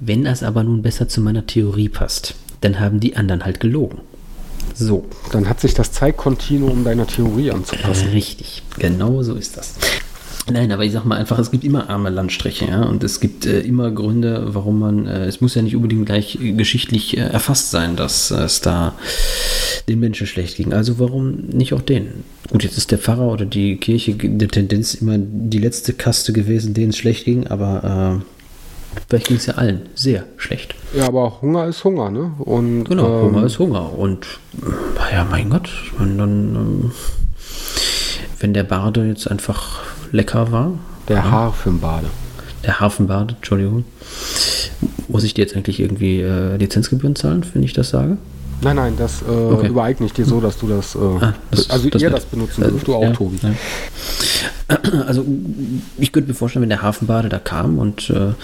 Wenn 0.00 0.24
das 0.24 0.42
aber 0.42 0.64
nun 0.64 0.82
besser 0.82 1.08
zu 1.08 1.20
meiner 1.20 1.46
Theorie 1.46 1.88
passt, 1.88 2.34
dann 2.60 2.80
haben 2.80 2.98
die 2.98 3.14
anderen 3.14 3.44
halt 3.44 3.60
gelogen. 3.60 3.98
So, 4.74 5.06
dann 5.30 5.48
hat 5.48 5.60
sich 5.60 5.74
das 5.74 5.92
Zeitkontinuum 5.92 6.82
deiner 6.82 7.06
Theorie 7.06 7.52
anzupassen. 7.52 8.08
Richtig, 8.08 8.64
genau 8.78 9.22
so 9.22 9.36
ist 9.36 9.56
das. 9.56 9.74
Nein, 10.48 10.72
aber 10.72 10.84
ich 10.84 10.92
sag 10.92 11.04
mal 11.04 11.16
einfach, 11.16 11.38
es 11.38 11.50
gibt 11.50 11.64
immer 11.64 11.90
arme 11.90 12.10
Landstriche, 12.10 12.66
ja, 12.66 12.82
und 12.82 13.04
es 13.04 13.20
gibt 13.20 13.46
äh, 13.46 13.60
immer 13.60 13.90
Gründe, 13.90 14.48
warum 14.54 14.78
man, 14.78 15.06
äh, 15.06 15.26
es 15.26 15.40
muss 15.40 15.54
ja 15.54 15.62
nicht 15.62 15.76
unbedingt 15.76 16.06
gleich 16.06 16.38
äh, 16.40 16.52
geschichtlich 16.52 17.16
äh, 17.16 17.20
erfasst 17.20 17.70
sein, 17.70 17.96
dass 17.96 18.30
es 18.30 18.60
da 18.60 18.94
den 19.88 20.00
Menschen 20.00 20.26
schlecht 20.26 20.56
ging. 20.56 20.72
Also 20.72 20.98
warum 20.98 21.46
nicht 21.52 21.72
auch 21.72 21.82
denen? 21.82 22.24
Gut, 22.50 22.64
jetzt 22.64 22.78
ist 22.78 22.90
der 22.90 22.98
Pfarrer 22.98 23.30
oder 23.30 23.44
die 23.44 23.76
Kirche 23.76 24.14
der 24.14 24.48
Tendenz 24.48 24.94
immer 24.94 25.18
die 25.18 25.58
letzte 25.58 25.92
Kaste 25.92 26.32
gewesen, 26.32 26.74
denen 26.74 26.90
es 26.90 26.96
schlecht 26.96 27.24
ging, 27.24 27.46
aber 27.46 28.20
äh, 28.20 29.00
vielleicht 29.08 29.28
ging 29.28 29.36
es 29.36 29.46
ja 29.46 29.54
allen 29.54 29.82
sehr 29.94 30.24
schlecht. 30.36 30.74
Ja, 30.96 31.06
aber 31.06 31.40
Hunger 31.42 31.66
ist 31.66 31.84
Hunger, 31.84 32.10
ne? 32.10 32.32
Und, 32.38 32.84
genau, 32.84 33.20
ähm, 33.20 33.26
Hunger 33.26 33.46
ist 33.46 33.58
Hunger. 33.58 33.96
Und 33.96 34.26
ja, 35.12 35.24
mein 35.30 35.50
Gott, 35.50 35.68
ich 35.84 35.98
meine, 35.98 36.16
dann, 36.16 36.56
ähm, 36.56 36.90
wenn 38.40 38.54
der 38.54 38.64
Barde 38.64 39.06
jetzt 39.06 39.30
einfach 39.30 39.80
lecker 40.12 40.52
war. 40.52 40.72
Der 41.08 41.16
ja. 41.16 41.30
Hafenbade. 41.30 42.06
Der 42.64 42.80
Hafenbade, 42.80 43.34
Entschuldigung. 43.36 43.84
Muss 45.08 45.24
ich 45.24 45.34
dir 45.34 45.42
jetzt 45.42 45.56
eigentlich 45.56 45.80
irgendwie 45.80 46.20
äh, 46.20 46.56
Lizenzgebühren 46.56 47.16
zahlen, 47.16 47.44
wenn 47.52 47.62
ich 47.62 47.72
das 47.72 47.90
sage? 47.90 48.18
Nein, 48.62 48.76
nein, 48.76 48.94
das 48.98 49.22
äh, 49.22 49.30
okay. 49.30 49.68
übereigne 49.68 50.06
ich 50.06 50.12
dir 50.12 50.26
so, 50.26 50.40
dass 50.40 50.58
du 50.58 50.68
das, 50.68 50.94
äh, 50.94 50.98
ah, 50.98 51.34
das 51.50 51.70
also 51.70 51.88
das 51.88 52.02
ihr 52.02 52.10
das 52.10 52.26
benutzen 52.26 52.62
dürft, 52.62 52.86
du 52.86 52.94
auch, 52.94 53.02
ja, 53.02 53.12
Tobi. 53.12 53.38
Ja. 53.42 53.50
Also 55.06 55.24
ich 55.98 56.12
könnte 56.12 56.28
mir 56.28 56.34
vorstellen, 56.34 56.62
wenn 56.62 56.68
der 56.68 56.82
Hafenbade 56.82 57.28
da 57.28 57.38
kam 57.38 57.78
und 57.78 58.10
äh, 58.10 58.34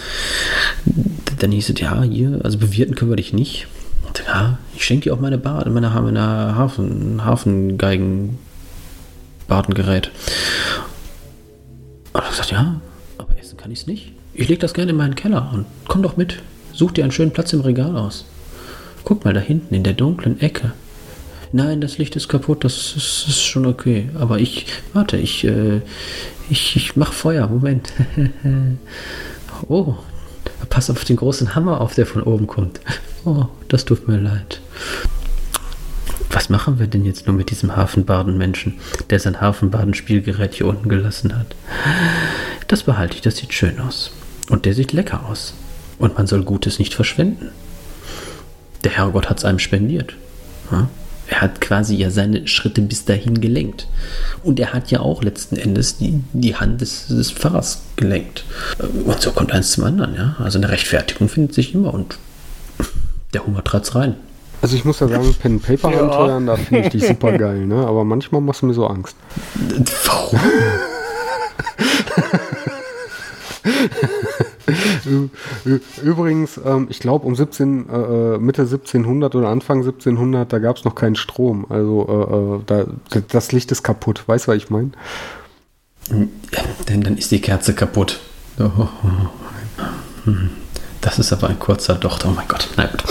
dann 1.38 1.52
hieß 1.52 1.68
es, 1.70 1.80
ja, 1.80 2.02
hier, 2.02 2.40
also 2.42 2.58
bewirten 2.58 2.96
können 2.96 3.12
wir 3.12 3.16
dich 3.16 3.32
nicht. 3.32 3.68
Und, 4.06 4.24
ja, 4.26 4.58
ich 4.74 4.84
schenke 4.84 5.04
dir 5.04 5.14
auch 5.14 5.20
meine 5.20 5.38
Bade, 5.38 5.70
meine, 5.70 5.90
meine 5.90 6.56
Hafen, 6.56 7.24
Hafengeigen 7.24 8.38
Badengerät. 9.46 10.10
Und 12.16 12.24
er 12.24 12.32
sagt, 12.32 12.50
ja, 12.50 12.80
aber 13.18 13.38
essen 13.38 13.58
kann 13.58 13.70
ich 13.70 13.80
es 13.80 13.86
nicht. 13.86 14.12
Ich 14.32 14.48
lege 14.48 14.60
das 14.60 14.72
gerne 14.72 14.92
in 14.92 14.96
meinen 14.96 15.16
Keller 15.16 15.50
und 15.52 15.66
komm 15.86 16.02
doch 16.02 16.16
mit. 16.16 16.42
Such 16.72 16.92
dir 16.92 17.04
einen 17.04 17.12
schönen 17.12 17.30
Platz 17.30 17.52
im 17.52 17.60
Regal 17.60 17.94
aus. 17.94 18.24
Guck 19.04 19.26
mal 19.26 19.34
da 19.34 19.40
hinten 19.40 19.74
in 19.74 19.82
der 19.82 19.92
dunklen 19.92 20.40
Ecke. 20.40 20.72
Nein, 21.52 21.82
das 21.82 21.98
Licht 21.98 22.16
ist 22.16 22.28
kaputt, 22.28 22.64
das 22.64 22.96
ist, 22.96 23.28
ist 23.28 23.42
schon 23.42 23.66
okay. 23.66 24.08
Aber 24.18 24.38
ich, 24.38 24.66
warte, 24.94 25.18
ich, 25.18 25.44
äh, 25.44 25.82
ich, 26.48 26.74
ich 26.76 26.96
mach 26.96 27.12
Feuer. 27.12 27.48
Moment. 27.48 27.92
oh, 29.68 29.94
pass 30.70 30.88
auf 30.88 31.04
den 31.04 31.16
großen 31.16 31.54
Hammer 31.54 31.82
auf, 31.82 31.94
der 31.94 32.06
von 32.06 32.22
oben 32.22 32.46
kommt. 32.46 32.80
Oh, 33.26 33.44
das 33.68 33.84
tut 33.84 34.08
mir 34.08 34.18
leid. 34.18 34.60
Was 36.36 36.50
machen 36.50 36.78
wir 36.78 36.86
denn 36.86 37.06
jetzt 37.06 37.26
nur 37.26 37.34
mit 37.34 37.50
diesem 37.50 37.76
Hafenbaden-Menschen, 37.76 38.74
der 39.08 39.18
sein 39.18 39.40
Hafenbaden-Spielgerät 39.40 40.52
hier 40.52 40.66
unten 40.66 40.90
gelassen 40.90 41.34
hat? 41.34 41.56
Das 42.68 42.82
behalte 42.82 43.14
ich, 43.14 43.22
das 43.22 43.38
sieht 43.38 43.54
schön 43.54 43.80
aus. 43.80 44.12
Und 44.50 44.66
der 44.66 44.74
sieht 44.74 44.92
lecker 44.92 45.24
aus. 45.24 45.54
Und 45.98 46.18
man 46.18 46.26
soll 46.26 46.42
Gutes 46.42 46.78
nicht 46.78 46.92
verschwenden. 46.92 47.52
Der 48.84 48.90
Herrgott 48.90 49.30
hat 49.30 49.38
es 49.38 49.46
einem 49.46 49.58
spendiert. 49.58 50.12
Er 51.26 51.40
hat 51.40 51.62
quasi 51.62 51.96
ja 51.96 52.10
seine 52.10 52.46
Schritte 52.46 52.82
bis 52.82 53.06
dahin 53.06 53.40
gelenkt. 53.40 53.88
Und 54.42 54.60
er 54.60 54.74
hat 54.74 54.90
ja 54.90 55.00
auch 55.00 55.22
letzten 55.22 55.56
Endes 55.56 55.96
die, 55.96 56.22
die 56.34 56.54
Hand 56.54 56.82
des, 56.82 57.06
des 57.06 57.30
Pfarrers 57.30 57.80
gelenkt. 57.96 58.44
Und 59.06 59.22
so 59.22 59.32
kommt 59.32 59.52
eins 59.52 59.70
zum 59.72 59.84
anderen, 59.84 60.14
ja. 60.14 60.36
Also 60.38 60.58
eine 60.58 60.68
Rechtfertigung 60.68 61.30
findet 61.30 61.54
sich 61.54 61.74
immer 61.74 61.94
und 61.94 62.18
der 63.32 63.46
Hunger 63.46 63.64
trat's 63.64 63.94
rein. 63.94 64.16
Also 64.66 64.74
ich 64.78 64.84
muss 64.84 64.98
ja 64.98 65.06
sagen, 65.06 65.32
Pen 65.40 65.60
Paper 65.60 65.92
ja. 65.92 66.00
Abenteuern, 66.00 66.46
da 66.46 66.56
finde 66.56 66.82
ich 66.82 66.88
dich 66.88 67.06
super 67.06 67.30
geil, 67.38 67.68
ne? 67.68 67.86
Aber 67.86 68.02
manchmal 68.04 68.40
machst 68.40 68.62
du 68.62 68.66
mir 68.66 68.74
so 68.74 68.84
Angst. 68.88 69.16
Warum? 70.06 70.40
Übrigens, 76.02 76.58
ähm, 76.64 76.88
ich 76.90 76.98
glaube 76.98 77.28
um 77.28 77.36
17, 77.36 77.88
äh, 77.88 77.94
äh, 77.94 78.38
Mitte 78.38 78.62
1700 78.62 79.36
oder 79.36 79.50
Anfang 79.50 79.78
1700, 79.78 80.52
da 80.52 80.58
gab 80.58 80.78
es 80.78 80.84
noch 80.84 80.96
keinen 80.96 81.14
Strom. 81.14 81.66
Also 81.68 82.08
äh, 82.08 82.34
äh 82.56 82.60
da, 82.66 82.86
das 83.28 83.52
Licht 83.52 83.70
ist 83.70 83.84
kaputt. 83.84 84.24
Weißt 84.26 84.48
du, 84.48 84.50
was 84.50 84.56
ich 84.56 84.68
meine? 84.68 84.90
Ja, 86.10 86.62
denn 86.88 87.02
dann 87.02 87.16
ist 87.16 87.30
die 87.30 87.40
Kerze 87.40 87.72
kaputt. 87.72 88.18
Oh, 88.58 88.88
Das 91.02 91.20
ist 91.20 91.32
aber 91.32 91.50
ein 91.50 91.60
kurzer 91.60 91.94
Docht. 91.94 92.24
Oh 92.26 92.30
mein 92.30 92.48
Gott. 92.48 92.68
Na 92.76 92.86
gut. 92.86 93.04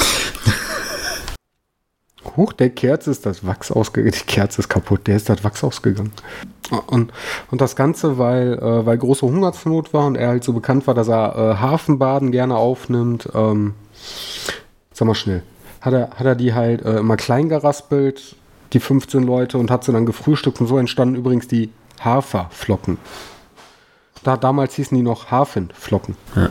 Huch, 2.38 2.54
der 2.54 2.70
Kerze 2.70 3.12
ist 3.12 3.26
das 3.26 3.46
Wachs 3.46 3.72
ausgegangen. 3.72 4.14
Die 4.14 4.26
Kerze 4.26 4.62
ist 4.62 4.70
kaputt, 4.70 5.08
der 5.08 5.16
ist 5.16 5.30
das 5.30 5.44
Wachs 5.44 5.64
ausgegangen. 5.64 6.12
Und, 6.88 7.14
und 7.52 7.62
das 7.62 7.76
Ganze, 7.76 8.18
weil, 8.18 8.54
äh, 8.54 8.86
weil 8.86 8.98
große 8.98 9.26
Hungersnot 9.26 9.94
war 9.94 10.06
und 10.06 10.16
er 10.16 10.30
halt 10.30 10.44
so 10.44 10.54
bekannt 10.54 10.88
war, 10.88 10.94
dass 10.94 11.08
er 11.08 11.36
äh, 11.36 11.56
Hafenbaden 11.56 12.32
gerne 12.32 12.56
aufnimmt. 12.56 13.30
Ähm, 13.34 13.76
sag 14.92 15.08
mal 15.08 15.16
schnell. 15.16 15.44
Hat 15.82 15.94
er, 15.94 16.10
hat 16.12 16.26
er 16.26 16.36
die 16.36 16.54
halt 16.54 16.84
äh, 16.84 16.98
immer 16.98 17.18
klein 17.18 17.50
geraspelt, 17.50 18.36
die 18.74 18.80
15 18.80 19.24
Leute, 19.24 19.58
und 19.58 19.70
hat 19.70 19.84
sie 19.84 19.92
dann 19.92 20.06
gefrühstückt. 20.06 20.60
Und 20.60 20.68
so 20.68 20.78
entstanden 20.78 21.16
übrigens 21.16 21.48
die 21.48 21.70
Haferflocken. 22.04 22.98
Da, 24.24 24.38
damals 24.38 24.74
hießen 24.74 24.98
die 24.98 25.04
noch 25.04 25.30
Hafenflocken. 25.30 26.16
Ja. 26.36 26.50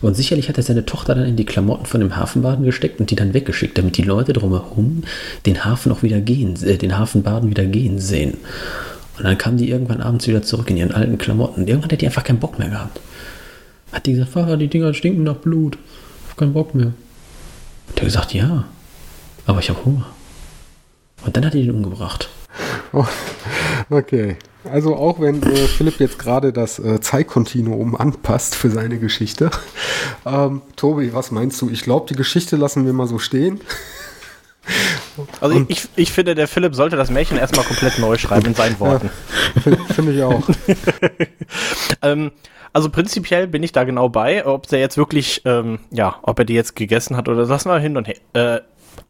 Und 0.00 0.14
sicherlich 0.14 0.48
hat 0.48 0.56
er 0.56 0.62
seine 0.62 0.86
Tochter 0.86 1.14
dann 1.14 1.26
in 1.26 1.36
die 1.36 1.44
Klamotten 1.44 1.86
von 1.86 2.00
dem 2.00 2.16
Hafenbaden 2.16 2.64
gesteckt 2.64 3.00
und 3.00 3.10
die 3.10 3.16
dann 3.16 3.34
weggeschickt, 3.34 3.76
damit 3.76 3.96
die 3.96 4.02
Leute 4.02 4.32
drumherum 4.32 5.02
den 5.46 5.64
Hafen 5.64 5.92
auch 5.92 6.02
wieder 6.02 6.20
gehen, 6.20 6.62
äh, 6.62 6.76
den 6.76 6.98
Hafenbaden 6.98 7.50
wieder 7.50 7.64
gehen 7.66 7.98
sehen. 7.98 8.38
Und 9.16 9.24
dann 9.24 9.38
kam 9.38 9.56
die 9.56 9.70
irgendwann 9.70 10.00
abends 10.00 10.26
wieder 10.26 10.42
zurück 10.42 10.70
in 10.70 10.76
ihren 10.76 10.92
alten 10.92 11.18
Klamotten. 11.18 11.62
Und 11.62 11.68
irgendwann 11.68 11.92
hat 11.92 12.00
die 12.00 12.06
einfach 12.06 12.24
keinen 12.24 12.40
Bock 12.40 12.58
mehr 12.58 12.68
gehabt. 12.68 13.00
Hat 13.92 14.06
die 14.06 14.12
gesagt, 14.12 14.32
Fahrer, 14.32 14.56
die 14.56 14.68
Dinger 14.68 14.92
stinken 14.92 15.22
nach 15.22 15.36
Blut. 15.36 15.78
Ich 16.24 16.30
hab 16.30 16.38
keinen 16.38 16.52
Bock 16.52 16.74
mehr. 16.74 16.92
Und 17.88 17.98
er 17.98 18.04
gesagt, 18.04 18.34
ja, 18.34 18.64
aber 19.46 19.60
ich 19.60 19.70
habe 19.70 19.84
Hunger. 19.84 20.06
Und 21.24 21.36
dann 21.36 21.44
hat 21.46 21.54
er 21.54 21.60
ihn 21.60 21.70
umgebracht. 21.70 22.28
Oh, 22.92 23.06
okay. 23.90 24.36
Also 24.70 24.96
auch 24.96 25.20
wenn 25.20 25.42
äh, 25.42 25.56
Philipp 25.56 26.00
jetzt 26.00 26.18
gerade 26.18 26.52
das 26.52 26.78
äh, 26.78 27.00
Zeitkontinuum 27.00 27.96
anpasst 27.96 28.54
für 28.54 28.70
seine 28.70 28.98
Geschichte. 28.98 29.50
Ähm, 30.26 30.62
Tobi, 30.76 31.12
was 31.12 31.30
meinst 31.30 31.60
du? 31.60 31.68
Ich 31.68 31.82
glaube, 31.82 32.06
die 32.08 32.14
Geschichte 32.14 32.56
lassen 32.56 32.86
wir 32.86 32.92
mal 32.92 33.06
so 33.06 33.18
stehen. 33.18 33.60
Also 35.40 35.64
ich, 35.68 35.88
ich 35.96 36.12
finde, 36.12 36.34
der 36.34 36.48
Philipp 36.48 36.74
sollte 36.74 36.96
das 36.96 37.10
Märchen 37.10 37.36
erstmal 37.36 37.64
komplett 37.64 37.98
neu 37.98 38.16
schreiben 38.16 38.46
in 38.46 38.54
seinen 38.54 38.80
Worten. 38.80 39.10
Ja, 39.64 39.76
finde 39.94 40.12
ich 40.12 40.22
auch. 40.22 40.42
ähm, 42.02 42.32
also 42.72 42.90
prinzipiell 42.90 43.46
bin 43.46 43.62
ich 43.62 43.72
da 43.72 43.84
genau 43.84 44.08
bei, 44.08 44.44
ob 44.44 44.66
der 44.66 44.80
jetzt 44.80 44.96
wirklich, 44.96 45.42
ähm, 45.44 45.78
ja, 45.90 46.16
ob 46.22 46.38
er 46.40 46.44
die 46.44 46.54
jetzt 46.54 46.74
gegessen 46.74 47.16
hat 47.16 47.28
oder 47.28 47.46
lassen 47.46 47.68
wir 47.68 47.78
hin 47.78 47.96
und 47.96 48.08
her. 48.08 48.16
Äh, 48.32 48.60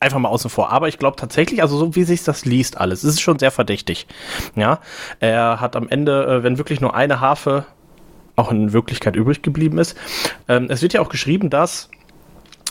einfach 0.01 0.19
mal 0.19 0.29
außen 0.29 0.51
vor. 0.51 0.71
Aber 0.71 0.89
ich 0.89 0.99
glaube 0.99 1.17
tatsächlich, 1.17 1.63
also 1.63 1.77
so 1.77 1.95
wie 1.95 2.05
sich 2.05 2.25
das 2.25 2.45
liest 2.45 2.79
alles, 2.79 3.05
ist 3.05 3.15
es 3.15 3.21
schon 3.21 3.39
sehr 3.39 3.51
verdächtig. 3.51 4.07
Ja, 4.55 4.81
er 5.21 5.61
hat 5.61 5.77
am 5.77 5.89
Ende, 5.89 6.25
äh, 6.27 6.43
wenn 6.43 6.59
wirklich 6.59 6.81
nur 6.81 6.95
eine 6.95 7.21
Harfe 7.21 7.67
auch 8.37 8.51
in 8.51 8.73
Wirklichkeit 8.73 9.17
übrig 9.17 9.43
geblieben 9.43 9.79
ist. 9.79 9.97
Ähm, 10.49 10.67
es 10.69 10.83
wird 10.83 10.93
ja 10.93 11.01
auch 11.01 11.09
geschrieben, 11.09 11.51
dass 11.51 11.89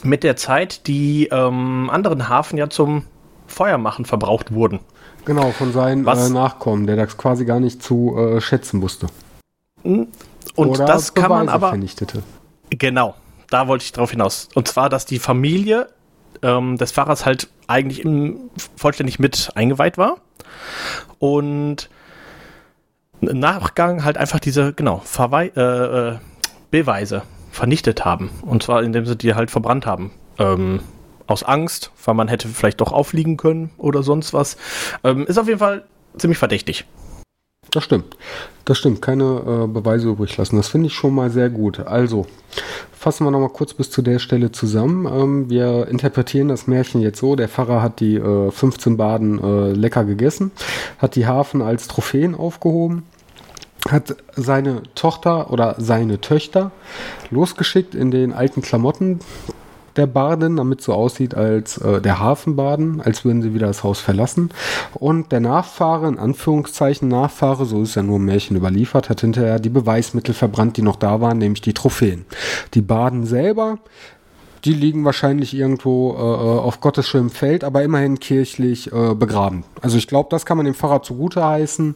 mit 0.03 0.23
der 0.23 0.35
Zeit 0.35 0.87
die 0.87 1.27
ähm, 1.31 1.89
anderen 1.89 2.27
Hafen 2.27 2.57
ja 2.57 2.69
zum 2.69 3.03
Feuermachen 3.47 4.05
verbraucht 4.05 4.53
wurden. 4.53 4.79
Genau, 5.25 5.51
von 5.51 5.71
seinen 5.71 6.05
äh, 6.05 6.29
Nachkommen, 6.29 6.85
der 6.85 6.97
das 6.97 7.17
quasi 7.17 7.45
gar 7.45 7.59
nicht 7.59 7.81
zu 7.81 8.17
äh, 8.17 8.41
schätzen 8.41 8.81
wusste. 8.81 9.07
Und 9.83 10.09
Oder 10.55 10.85
das 10.85 11.13
kann 11.13 11.29
man 11.29 11.49
aber. 11.49 11.69
Vernichtete. 11.69 12.23
Genau, 12.69 13.15
da 13.49 13.67
wollte 13.67 13.85
ich 13.85 13.91
drauf 13.91 14.11
hinaus. 14.11 14.49
Und 14.53 14.67
zwar, 14.67 14.89
dass 14.89 15.05
die 15.05 15.19
Familie 15.19 15.89
ähm, 16.43 16.77
des 16.77 16.91
Pfarrers 16.91 17.25
halt 17.25 17.49
eigentlich 17.67 18.01
im, 18.01 18.49
vollständig 18.75 19.19
mit 19.19 19.51
eingeweiht 19.55 19.97
war. 19.97 20.17
Und 21.19 21.89
im 23.21 23.39
Nachgang 23.39 24.03
halt 24.03 24.17
einfach 24.17 24.39
diese, 24.39 24.73
genau, 24.73 25.01
Verwei 25.03 25.51
äh, 25.55 25.61
äh, 25.61 26.17
Beweise 26.71 27.23
vernichtet 27.51 28.03
haben. 28.03 28.29
Und 28.41 28.63
zwar 28.63 28.83
indem 28.83 29.05
sie 29.05 29.15
die 29.15 29.35
halt 29.35 29.51
verbrannt 29.51 29.85
haben. 29.85 30.11
Ähm, 30.39 30.81
aus 31.27 31.43
Angst, 31.43 31.91
weil 32.03 32.15
man 32.15 32.27
hätte 32.27 32.47
vielleicht 32.47 32.81
doch 32.81 32.91
auffliegen 32.91 33.37
können 33.37 33.71
oder 33.77 34.03
sonst 34.03 34.33
was. 34.33 34.57
Ähm, 35.03 35.25
ist 35.25 35.37
auf 35.37 35.47
jeden 35.47 35.59
Fall 35.59 35.83
ziemlich 36.17 36.37
verdächtig. 36.37 36.85
Das 37.71 37.83
stimmt. 37.83 38.17
Das 38.65 38.77
stimmt. 38.77 39.01
Keine 39.01 39.23
äh, 39.23 39.67
Beweise 39.67 40.09
übrig 40.09 40.37
lassen. 40.37 40.55
Das 40.55 40.67
finde 40.67 40.87
ich 40.87 40.93
schon 40.93 41.15
mal 41.15 41.29
sehr 41.29 41.49
gut. 41.49 41.79
Also, 41.79 42.27
fassen 42.91 43.25
wir 43.25 43.31
nochmal 43.31 43.49
kurz 43.49 43.73
bis 43.73 43.91
zu 43.91 44.01
der 44.01 44.19
Stelle 44.19 44.51
zusammen. 44.51 45.05
Ähm, 45.05 45.49
wir 45.49 45.87
interpretieren 45.87 46.47
das 46.47 46.67
Märchen 46.67 47.01
jetzt 47.01 47.19
so. 47.19 47.35
Der 47.35 47.49
Pfarrer 47.49 47.81
hat 47.81 47.99
die 47.99 48.15
äh, 48.15 48.51
15 48.51 48.95
Baden 48.95 49.43
äh, 49.43 49.73
lecker 49.73 50.05
gegessen, 50.05 50.51
hat 50.99 51.15
die 51.15 51.27
Hafen 51.27 51.61
als 51.61 51.87
Trophäen 51.87 52.35
aufgehoben, 52.35 53.03
hat 53.89 54.15
seine 54.35 54.83
Tochter 54.95 55.51
oder 55.51 55.75
seine 55.79 56.21
Töchter 56.21 56.71
losgeschickt 57.31 57.95
in 57.95 58.11
den 58.11 58.31
alten 58.31 58.61
Klamotten, 58.61 59.19
der 59.95 60.07
Baden, 60.07 60.57
damit 60.57 60.81
so 60.81 60.93
aussieht 60.93 61.35
als 61.35 61.77
äh, 61.77 62.01
der 62.01 62.19
Hafenbaden, 62.19 63.01
als 63.01 63.25
würden 63.25 63.41
sie 63.41 63.53
wieder 63.53 63.67
das 63.67 63.83
Haus 63.83 63.99
verlassen. 63.99 64.49
Und 64.93 65.31
der 65.31 65.39
Nachfahre, 65.39 66.07
in 66.07 66.19
Anführungszeichen 66.19 67.07
Nachfahre, 67.07 67.65
so 67.65 67.81
ist 67.81 67.95
ja 67.95 68.03
nur 68.03 68.19
ein 68.19 68.25
Märchen 68.25 68.57
überliefert, 68.57 69.09
hat 69.09 69.21
hinterher 69.21 69.59
die 69.59 69.69
Beweismittel 69.69 70.33
verbrannt, 70.33 70.77
die 70.77 70.81
noch 70.81 70.95
da 70.95 71.21
waren, 71.21 71.37
nämlich 71.37 71.61
die 71.61 71.73
Trophäen. 71.73 72.25
Die 72.73 72.81
Baden 72.81 73.25
selber, 73.25 73.79
die 74.65 74.73
liegen 74.73 75.03
wahrscheinlich 75.03 75.53
irgendwo 75.53 76.13
äh, 76.13 76.15
äh 76.15 76.59
auf 76.59 76.79
Gottes 76.79 77.07
schönem 77.07 77.29
Feld, 77.29 77.63
aber 77.63 77.83
immerhin 77.83 78.19
kirchlich 78.19 78.91
äh, 78.91 79.13
begraben. 79.13 79.63
Also 79.81 79.97
ich 79.97 80.07
glaube, 80.07 80.29
das 80.31 80.45
kann 80.45 80.57
man 80.57 80.65
dem 80.65 80.75
Pfarrer 80.75 81.03
zugute 81.03 81.45
heißen, 81.45 81.95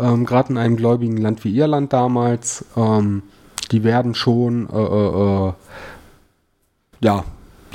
ähm, 0.00 0.24
gerade 0.24 0.50
in 0.50 0.58
einem 0.58 0.76
gläubigen 0.76 1.16
Land 1.16 1.44
wie 1.44 1.56
Irland 1.56 1.92
damals. 1.92 2.64
Ähm, 2.76 3.22
die 3.72 3.82
werden 3.82 4.14
schon 4.14 4.68
äh, 4.70 4.78
äh, 4.78 5.48
äh 5.48 5.52
ja, 7.00 7.24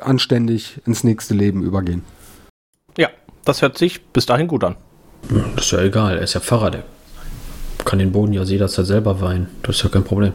anständig 0.02 0.80
ins 0.86 1.04
nächste 1.04 1.34
Leben 1.34 1.64
übergehen. 1.64 2.04
Ja, 2.98 3.10
das 3.46 3.62
hört 3.62 3.78
sich 3.78 4.02
bis 4.02 4.26
dahin 4.26 4.48
gut 4.48 4.64
an. 4.64 4.76
Das 5.56 5.66
ist 5.66 5.72
ja 5.72 5.82
egal, 5.82 6.18
er 6.18 6.24
ist 6.24 6.34
ja 6.34 6.40
Pfarrer, 6.40 6.72
der 6.72 6.84
kann 7.86 8.00
den 8.00 8.12
Boden 8.12 8.34
ja 8.34 8.44
jederzeit 8.44 8.86
selber 8.86 9.22
weihen. 9.22 9.48
Das 9.64 9.78
ist 9.78 9.84
ja 9.84 9.90
kein 9.90 10.04
Problem. 10.04 10.34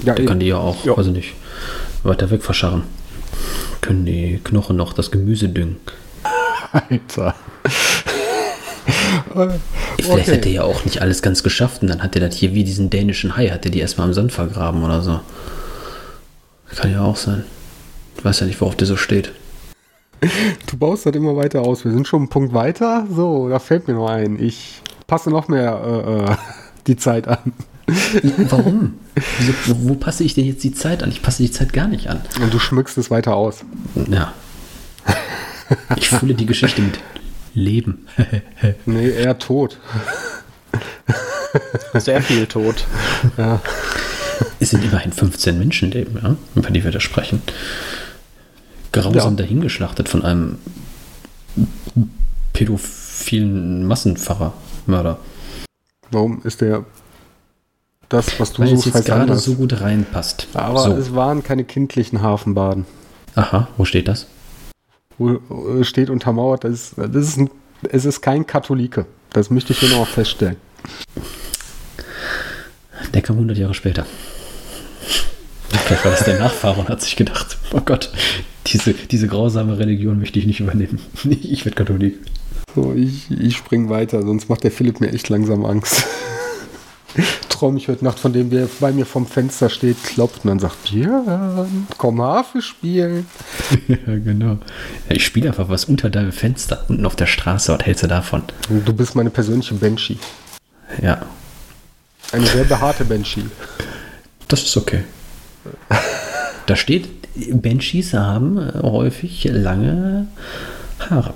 Ja, 0.00 0.14
der 0.14 0.20
eben. 0.20 0.28
kann 0.28 0.40
die 0.40 0.46
ja 0.46 0.56
auch, 0.56 0.84
jo. 0.84 0.96
weiß 0.96 1.06
ich 1.06 1.12
nicht, 1.12 1.34
weiter 2.02 2.30
weg 2.30 2.42
verscharren. 2.42 2.84
Können 3.80 4.04
die 4.06 4.40
Knochen 4.42 4.76
noch 4.76 4.92
das 4.92 5.10
Gemüse 5.10 5.48
düngen. 5.48 5.76
Alter. 6.72 7.34
okay. 9.34 9.58
Vielleicht 10.00 10.28
hätte 10.28 10.48
er 10.48 10.54
ja 10.54 10.62
auch 10.62 10.84
nicht 10.84 11.02
alles 11.02 11.22
ganz 11.22 11.42
geschafft 11.42 11.82
und 11.82 11.88
dann 11.88 12.02
hat 12.02 12.14
er 12.14 12.26
das 12.28 12.36
hier 12.36 12.54
wie 12.54 12.64
diesen 12.64 12.90
dänischen 12.90 13.36
Hai, 13.36 13.48
hat 13.48 13.64
er 13.64 13.70
die 13.70 13.80
erstmal 13.80 14.08
im 14.08 14.14
Sand 14.14 14.32
vergraben 14.32 14.82
oder 14.82 15.02
so. 15.02 15.20
Kann 16.74 16.90
ja 16.90 17.02
auch 17.02 17.16
sein. 17.16 17.44
Ich 18.16 18.24
weiß 18.24 18.40
ja 18.40 18.46
nicht, 18.46 18.60
worauf 18.60 18.76
der 18.76 18.86
so 18.86 18.96
steht. 18.96 19.32
Du 20.66 20.76
baust 20.78 21.04
das 21.04 21.14
immer 21.14 21.36
weiter 21.36 21.62
aus. 21.62 21.84
Wir 21.84 21.92
sind 21.92 22.06
schon 22.06 22.20
einen 22.20 22.28
Punkt 22.28 22.54
weiter. 22.54 23.06
So, 23.10 23.48
da 23.48 23.58
fällt 23.58 23.88
mir 23.88 23.94
noch 23.94 24.08
ein. 24.08 24.42
Ich 24.42 24.80
passe 25.06 25.30
noch 25.30 25.48
mehr 25.48 25.82
äh, 25.84 26.32
äh 26.32 26.36
die 26.86 26.96
Zeit 26.96 27.28
an. 27.28 27.52
Warum? 28.48 28.94
Wieso, 29.38 29.52
wo, 29.66 29.88
wo, 29.88 29.94
passe 29.94 30.24
ich 30.24 30.34
denn 30.34 30.46
jetzt 30.46 30.64
die 30.64 30.72
Zeit 30.72 31.02
an? 31.02 31.10
Ich 31.10 31.22
passe 31.22 31.42
die 31.42 31.50
Zeit 31.50 31.72
gar 31.72 31.88
nicht 31.88 32.08
an. 32.08 32.22
Und 32.40 32.54
du 32.54 32.58
schmückst 32.58 32.96
es 32.98 33.10
weiter 33.10 33.34
aus. 33.34 33.64
Ja. 34.08 34.32
Ich 35.96 36.08
fühle 36.08 36.34
die 36.34 36.46
Geschichte 36.46 36.82
mit 36.82 36.98
Leben. 37.54 38.06
nee, 38.86 39.10
eher 39.10 39.38
tot. 39.38 39.78
Sehr 41.94 42.22
viel 42.22 42.46
tot. 42.46 42.86
Ja. 43.36 43.60
Es 44.60 44.70
sind 44.70 44.84
immerhin 44.84 45.12
15 45.12 45.58
Menschenleben, 45.58 46.18
ja, 46.22 46.36
über 46.54 46.70
die 46.70 46.84
wir 46.84 46.90
da 46.90 47.00
sprechen. 47.00 47.42
Grausam 48.92 49.14
Ja. 49.14 49.30
dahingeschlachtet 49.30 50.08
von 50.08 50.22
einem 50.24 50.58
pädophilen 52.52 53.86
Massenpfarrer, 53.86 54.52
Mörder. 54.86 55.18
Warum 56.10 56.42
ist 56.44 56.60
der 56.60 56.84
das, 58.08 58.38
was 58.38 58.52
du 58.52 58.60
Weil 58.62 58.68
es 58.68 58.72
suchst, 58.74 58.86
jetzt 58.86 58.94
heißt 58.96 59.06
gerade 59.06 59.22
anders? 59.22 59.44
so 59.44 59.54
gut 59.54 59.80
reinpasst. 59.80 60.46
Aber 60.52 60.78
so. 60.80 60.92
es 60.92 61.14
waren 61.14 61.42
keine 61.42 61.64
kindlichen 61.64 62.20
Hafenbaden. 62.20 62.84
Aha, 63.34 63.68
wo 63.78 63.86
steht 63.86 64.06
das? 64.08 64.26
Wo 65.16 65.30
äh, 65.78 65.84
steht 65.84 66.10
untermauert, 66.10 66.64
das 66.64 66.72
ist, 66.72 66.94
das 66.98 67.28
ist 67.28 67.38
ein, 67.38 67.50
es 67.90 68.04
ist 68.04 68.20
kein 68.20 68.46
Katholike. 68.46 69.06
Das 69.30 69.48
möchte 69.48 69.72
ich 69.72 69.78
hier 69.80 69.88
noch 69.96 70.06
feststellen. 70.06 70.56
Der 73.14 73.22
kam 73.22 73.36
100 73.36 73.56
Jahre 73.56 73.72
später. 73.74 74.04
Vielleicht 75.70 76.04
war 76.04 76.12
das 76.12 76.24
der 76.24 76.38
Nachfahre 76.38 76.80
und 76.80 76.88
hat 76.90 77.00
sich 77.00 77.16
gedacht, 77.16 77.56
oh 77.72 77.80
Gott, 77.80 78.10
diese, 78.66 78.94
diese 78.94 79.26
grausame 79.28 79.78
Religion 79.78 80.18
möchte 80.18 80.38
ich 80.38 80.46
nicht 80.46 80.60
übernehmen. 80.60 81.00
Ich 81.24 81.64
werde 81.64 81.76
Katholik. 81.76 82.18
So, 82.74 82.94
ich, 82.94 83.30
ich 83.30 83.56
spring 83.56 83.88
weiter, 83.90 84.22
sonst 84.22 84.48
macht 84.48 84.64
der 84.64 84.70
Philipp 84.70 85.00
mir 85.00 85.12
echt 85.12 85.28
langsam 85.28 85.64
Angst. 85.64 86.04
Traum 87.50 87.76
ich 87.76 87.88
heute 87.88 88.04
Nacht 88.04 88.18
von 88.18 88.32
dem, 88.32 88.48
der 88.48 88.66
bei 88.80 88.90
mir 88.92 89.04
vom 89.04 89.26
Fenster 89.26 89.68
steht, 89.68 90.02
klopft 90.02 90.44
und 90.44 90.48
dann 90.48 90.58
sagt, 90.58 90.84
Björn, 90.84 91.86
komm 91.98 92.22
Harfe 92.22 92.62
spielen. 92.62 93.26
ja, 93.88 93.96
genau. 94.06 94.58
Ich 95.10 95.26
spiele 95.26 95.48
einfach 95.48 95.68
was 95.68 95.84
unter 95.84 96.08
deinem 96.08 96.32
Fenster, 96.32 96.86
unten 96.88 97.04
auf 97.04 97.14
der 97.14 97.26
Straße. 97.26 97.76
Was 97.78 97.84
hältst 97.84 98.02
du 98.04 98.06
davon? 98.06 98.42
Du 98.86 98.92
bist 98.94 99.14
meine 99.14 99.28
persönliche 99.30 99.74
Banshee. 99.74 100.16
Ja, 101.02 101.26
Eine 102.32 102.46
sehr 102.46 102.64
behaarte 102.64 103.04
Banshee. 103.04 103.44
das 104.48 104.62
ist 104.62 104.76
okay. 104.78 105.04
Da 106.66 106.76
steht, 106.76 107.08
Banshees 107.34 108.12
haben 108.14 108.58
äh, 108.58 108.82
häufig 108.82 109.44
lange 109.44 110.26
Haare. 110.98 111.34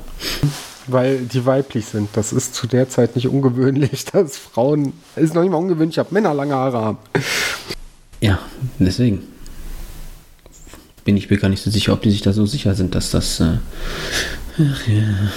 Weil 0.87 1.19
die 1.19 1.45
weiblich 1.45 1.87
sind. 1.87 2.11
Das 2.13 2.33
ist 2.33 2.55
zu 2.55 2.67
der 2.67 2.89
Zeit 2.89 3.17
nicht 3.17 3.29
ungewöhnlich, 3.29 4.05
dass 4.13 4.37
Frauen, 4.37 4.93
es 5.17 5.25
ist 5.25 5.35
noch 5.35 5.43
nicht 5.43 5.51
mal 5.51 5.59
ungewöhnlich, 5.59 5.97
dass 5.97 6.11
Männer 6.11 6.35
lange 6.35 6.55
Haare 6.55 6.79
haben. 6.79 6.99
Ja, 8.21 8.39
deswegen 8.79 9.23
bin 11.05 11.17
ich 11.17 11.31
mir 11.31 11.39
gar 11.39 11.49
nicht 11.49 11.63
so 11.63 11.71
sicher, 11.71 11.93
ob 11.93 12.03
die 12.03 12.11
sich 12.11 12.23
da 12.23 12.33
so 12.33 12.47
sicher 12.47 12.75
sind, 12.75 12.95
dass 12.95 13.11
das 13.11 13.41
äh, 13.41 13.59
ja, 14.59 14.65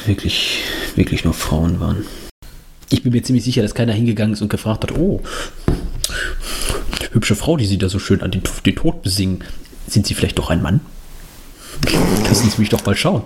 wirklich, 0.05 0.63
wirklich 0.95 1.23
nur 1.23 1.33
Frauen 1.33 1.79
waren. 1.79 2.05
Ich 2.89 3.03
bin 3.03 3.11
mir 3.11 3.21
ziemlich 3.21 3.43
sicher, 3.43 3.61
dass 3.61 3.75
keiner 3.75 3.93
hingegangen 3.93 4.33
ist 4.33 4.41
und 4.41 4.49
gefragt 4.49 4.83
hat, 4.83 4.97
oh, 4.97 5.21
hübsche 7.11 7.35
Frau, 7.35 7.55
die 7.55 7.65
sie 7.65 7.77
da 7.77 7.87
so 7.87 7.99
schön 7.99 8.21
an 8.21 8.31
den, 8.31 8.41
den 8.65 8.75
Tod 8.75 9.03
besingen, 9.03 9.43
sind 9.89 10.05
sie 10.05 10.13
vielleicht 10.13 10.37
doch 10.37 10.49
ein 10.49 10.61
Mann? 10.61 10.81
Lassen 12.23 12.49
Sie 12.49 12.59
mich 12.59 12.69
doch 12.69 12.85
mal 12.85 12.95
schauen. 12.95 13.23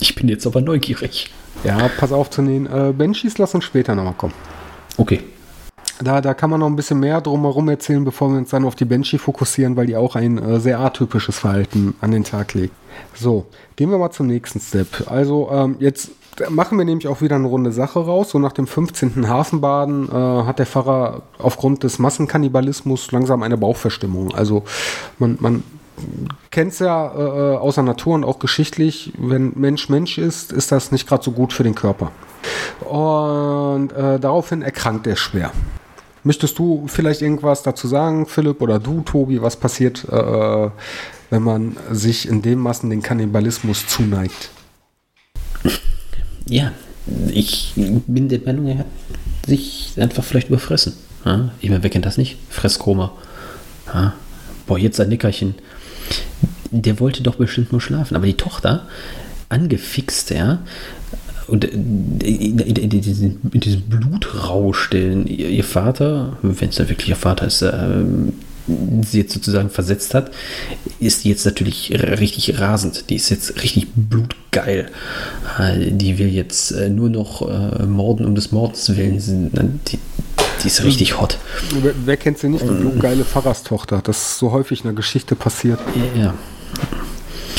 Ich 0.00 0.14
bin 0.14 0.28
jetzt 0.28 0.46
aber 0.46 0.60
neugierig. 0.60 1.30
Ja, 1.64 1.88
pass 1.88 2.12
auf 2.12 2.30
zu 2.30 2.42
nehmen. 2.42 2.66
Äh, 2.66 2.92
Banshees 2.92 3.38
lass 3.38 3.54
uns 3.54 3.64
später 3.64 3.94
nochmal 3.94 4.14
kommen. 4.14 4.34
Okay, 4.98 5.20
Da, 6.02 6.20
da 6.20 6.34
kann 6.34 6.50
man 6.50 6.60
noch 6.60 6.66
ein 6.66 6.76
bisschen 6.76 7.00
mehr 7.00 7.20
drumherum 7.20 7.68
erzählen, 7.68 8.04
bevor 8.04 8.30
wir 8.30 8.36
uns 8.38 8.50
dann 8.50 8.64
auf 8.64 8.74
die 8.74 8.84
Banshee 8.84 9.18
fokussieren, 9.18 9.76
weil 9.76 9.86
die 9.86 9.96
auch 9.96 10.14
ein 10.14 10.38
äh, 10.38 10.60
sehr 10.60 10.80
atypisches 10.80 11.38
Verhalten 11.38 11.94
an 12.00 12.10
den 12.10 12.24
Tag 12.24 12.52
legt. 12.54 12.74
So, 13.14 13.46
gehen 13.76 13.90
wir 13.90 13.98
mal 13.98 14.10
zum 14.10 14.26
nächsten 14.26 14.60
Step. 14.60 15.10
Also 15.10 15.48
ähm, 15.50 15.76
jetzt 15.78 16.10
machen 16.50 16.76
wir 16.76 16.84
nämlich 16.84 17.08
auch 17.08 17.22
wieder 17.22 17.36
eine 17.36 17.46
runde 17.46 17.72
Sache 17.72 17.98
raus. 18.00 18.30
So 18.30 18.38
nach 18.38 18.52
dem 18.52 18.66
15. 18.66 19.28
Hafenbaden 19.28 20.08
äh, 20.10 20.12
hat 20.12 20.58
der 20.58 20.66
Pfarrer 20.66 21.22
aufgrund 21.38 21.82
des 21.82 21.98
Massenkannibalismus 21.98 23.10
langsam 23.12 23.42
eine 23.42 23.56
Bauchverstimmung. 23.56 24.34
Also 24.34 24.64
man, 25.18 25.38
man 25.40 25.62
kennt 26.50 26.72
es 26.72 26.78
ja 26.78 27.12
äh, 27.14 27.54
äh, 27.54 27.56
außer 27.56 27.82
Natur 27.82 28.14
und 28.14 28.24
auch 28.24 28.38
geschichtlich, 28.38 29.12
wenn 29.18 29.52
Mensch 29.56 29.88
Mensch 29.88 30.18
ist, 30.18 30.52
ist 30.52 30.72
das 30.72 30.92
nicht 30.92 31.08
gerade 31.08 31.22
so 31.22 31.32
gut 31.32 31.52
für 31.52 31.62
den 31.62 31.74
Körper. 31.74 32.12
Und 32.88 33.92
äh, 33.92 34.18
daraufhin 34.18 34.62
erkrankt 34.62 35.06
er 35.06 35.16
schwer. 35.16 35.52
Möchtest 36.22 36.58
du 36.58 36.86
vielleicht 36.88 37.22
irgendwas 37.22 37.62
dazu 37.62 37.86
sagen, 37.86 38.26
Philipp, 38.26 38.60
oder 38.60 38.78
du, 38.78 39.02
Tobi, 39.02 39.40
was 39.42 39.56
passiert, 39.56 40.04
äh, 40.10 40.70
wenn 41.30 41.42
man 41.42 41.76
sich 41.92 42.28
in 42.28 42.42
dem 42.42 42.58
Massen 42.58 42.90
den 42.90 43.02
Kannibalismus 43.02 43.86
zuneigt? 43.86 44.50
Ja, 46.48 46.72
ich 47.28 47.72
bin 47.76 48.28
der 48.28 48.40
Meinung, 48.44 48.66
er 48.66 48.78
hat 48.78 48.86
sich 49.46 49.92
einfach 49.96 50.24
vielleicht 50.24 50.48
überfressen. 50.48 50.94
Ich 51.60 51.70
meine, 51.70 51.82
wer 51.82 51.90
kennt 51.90 52.06
das 52.06 52.18
nicht? 52.18 52.36
Fresskoma. 52.50 53.12
Boah, 54.66 54.78
jetzt 54.78 55.00
ein 55.00 55.08
Nickerchen. 55.08 55.54
Der 56.70 56.98
wollte 57.00 57.22
doch 57.22 57.36
bestimmt 57.36 57.72
nur 57.72 57.80
schlafen, 57.80 58.16
aber 58.16 58.26
die 58.26 58.34
Tochter, 58.34 58.86
angefixt, 59.48 60.30
ja, 60.30 60.60
und 61.46 61.64
äh, 61.64 61.68
in, 61.68 62.58
in, 62.58 62.76
in, 62.76 62.90
in 62.90 63.60
diesem 63.60 63.82
Blutrausch, 63.82 64.90
den 64.90 65.26
ihr, 65.26 65.48
ihr 65.48 65.64
Vater, 65.64 66.36
wenn 66.42 66.68
es 66.68 66.76
dann 66.76 66.88
wirklich 66.88 67.08
ihr 67.08 67.16
Vater 67.16 67.46
ist, 67.46 67.62
ähm, 67.62 68.32
sie 69.06 69.18
jetzt 69.18 69.32
sozusagen 69.32 69.70
versetzt 69.70 70.14
hat, 70.14 70.32
ist 70.98 71.24
jetzt 71.24 71.46
natürlich 71.46 71.92
richtig 71.92 72.58
rasend. 72.58 73.10
Die 73.10 73.14
ist 73.14 73.30
jetzt 73.30 73.62
richtig 73.62 73.88
blutgeil. 73.94 74.88
Äh, 75.58 75.92
Die 75.92 76.18
will 76.18 76.28
jetzt 76.28 76.72
äh, 76.72 76.88
nur 76.88 77.08
noch 77.08 77.42
äh, 77.48 77.86
morden 77.86 78.26
um 78.26 78.34
des 78.34 78.50
Mordens 78.52 78.96
willen. 78.96 79.80
Die, 79.88 79.98
die 80.62 80.68
ist 80.68 80.82
richtig 80.84 81.18
hot. 81.20 81.38
Wer, 81.82 81.92
wer 82.04 82.16
kennt 82.16 82.38
sie 82.38 82.48
nicht? 82.48 82.64
Die 82.64 82.72
blutgeile 82.72 83.24
Pfarrerstochter. 83.24 84.00
Das 84.02 84.16
ist 84.16 84.38
so 84.38 84.52
häufig 84.52 84.80
in 84.80 84.84
der 84.84 84.94
Geschichte 84.94 85.34
passiert. 85.34 85.78
Ja, 86.18 86.34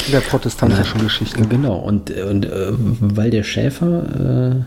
In 0.05 0.11
der 0.11 0.19
protestantischen 0.21 1.01
Geschichte. 1.01 1.41
genau. 1.47 1.75
Und, 1.75 2.09
und 2.11 2.45
äh, 2.45 2.71
weil 2.99 3.29
der 3.29 3.43
Schäfer, 3.43 4.65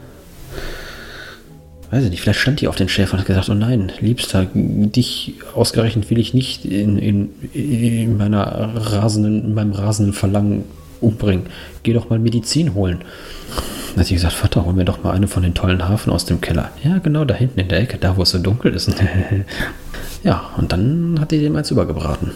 äh, 1.90 1.94
weiß 1.94 2.04
ich 2.04 2.10
nicht, 2.10 2.20
vielleicht 2.22 2.40
stand 2.40 2.60
die 2.60 2.68
auf 2.68 2.76
den 2.76 2.88
Schäfer 2.88 3.14
und 3.14 3.20
hat 3.20 3.26
gesagt, 3.26 3.48
oh 3.48 3.54
nein, 3.54 3.90
Liebster, 4.00 4.46
dich 4.54 5.34
ausgerechnet 5.54 6.08
will 6.10 6.18
ich 6.18 6.34
nicht 6.34 6.64
in, 6.64 6.98
in, 6.98 7.30
in 7.52 8.16
meiner 8.16 8.42
rasenden, 8.92 9.44
in 9.44 9.54
meinem 9.54 9.72
rasenden 9.72 10.12
Verlangen 10.14 10.64
umbringen. 11.00 11.46
Geh 11.82 11.92
doch 11.92 12.10
mal 12.10 12.18
Medizin 12.18 12.74
holen. 12.74 13.00
Hat 13.96 14.06
sie 14.06 14.14
gesagt, 14.14 14.34
Vater, 14.34 14.64
hol 14.64 14.72
mir 14.72 14.84
doch 14.84 15.02
mal 15.02 15.12
eine 15.12 15.26
von 15.28 15.42
den 15.42 15.54
tollen 15.54 15.88
Hafen 15.88 16.12
aus 16.12 16.24
dem 16.24 16.40
Keller. 16.40 16.70
Ja, 16.82 16.98
genau, 16.98 17.24
da 17.24 17.34
hinten 17.34 17.60
in 17.60 17.68
der 17.68 17.80
Ecke, 17.80 17.98
da 17.98 18.16
wo 18.16 18.22
es 18.22 18.30
so 18.30 18.38
dunkel 18.38 18.72
ist. 18.74 18.90
ja, 20.22 20.50
und 20.56 20.72
dann 20.72 21.18
hat 21.20 21.30
die 21.32 21.40
dem 21.40 21.56
eins 21.56 21.70
übergebraten. 21.70 22.32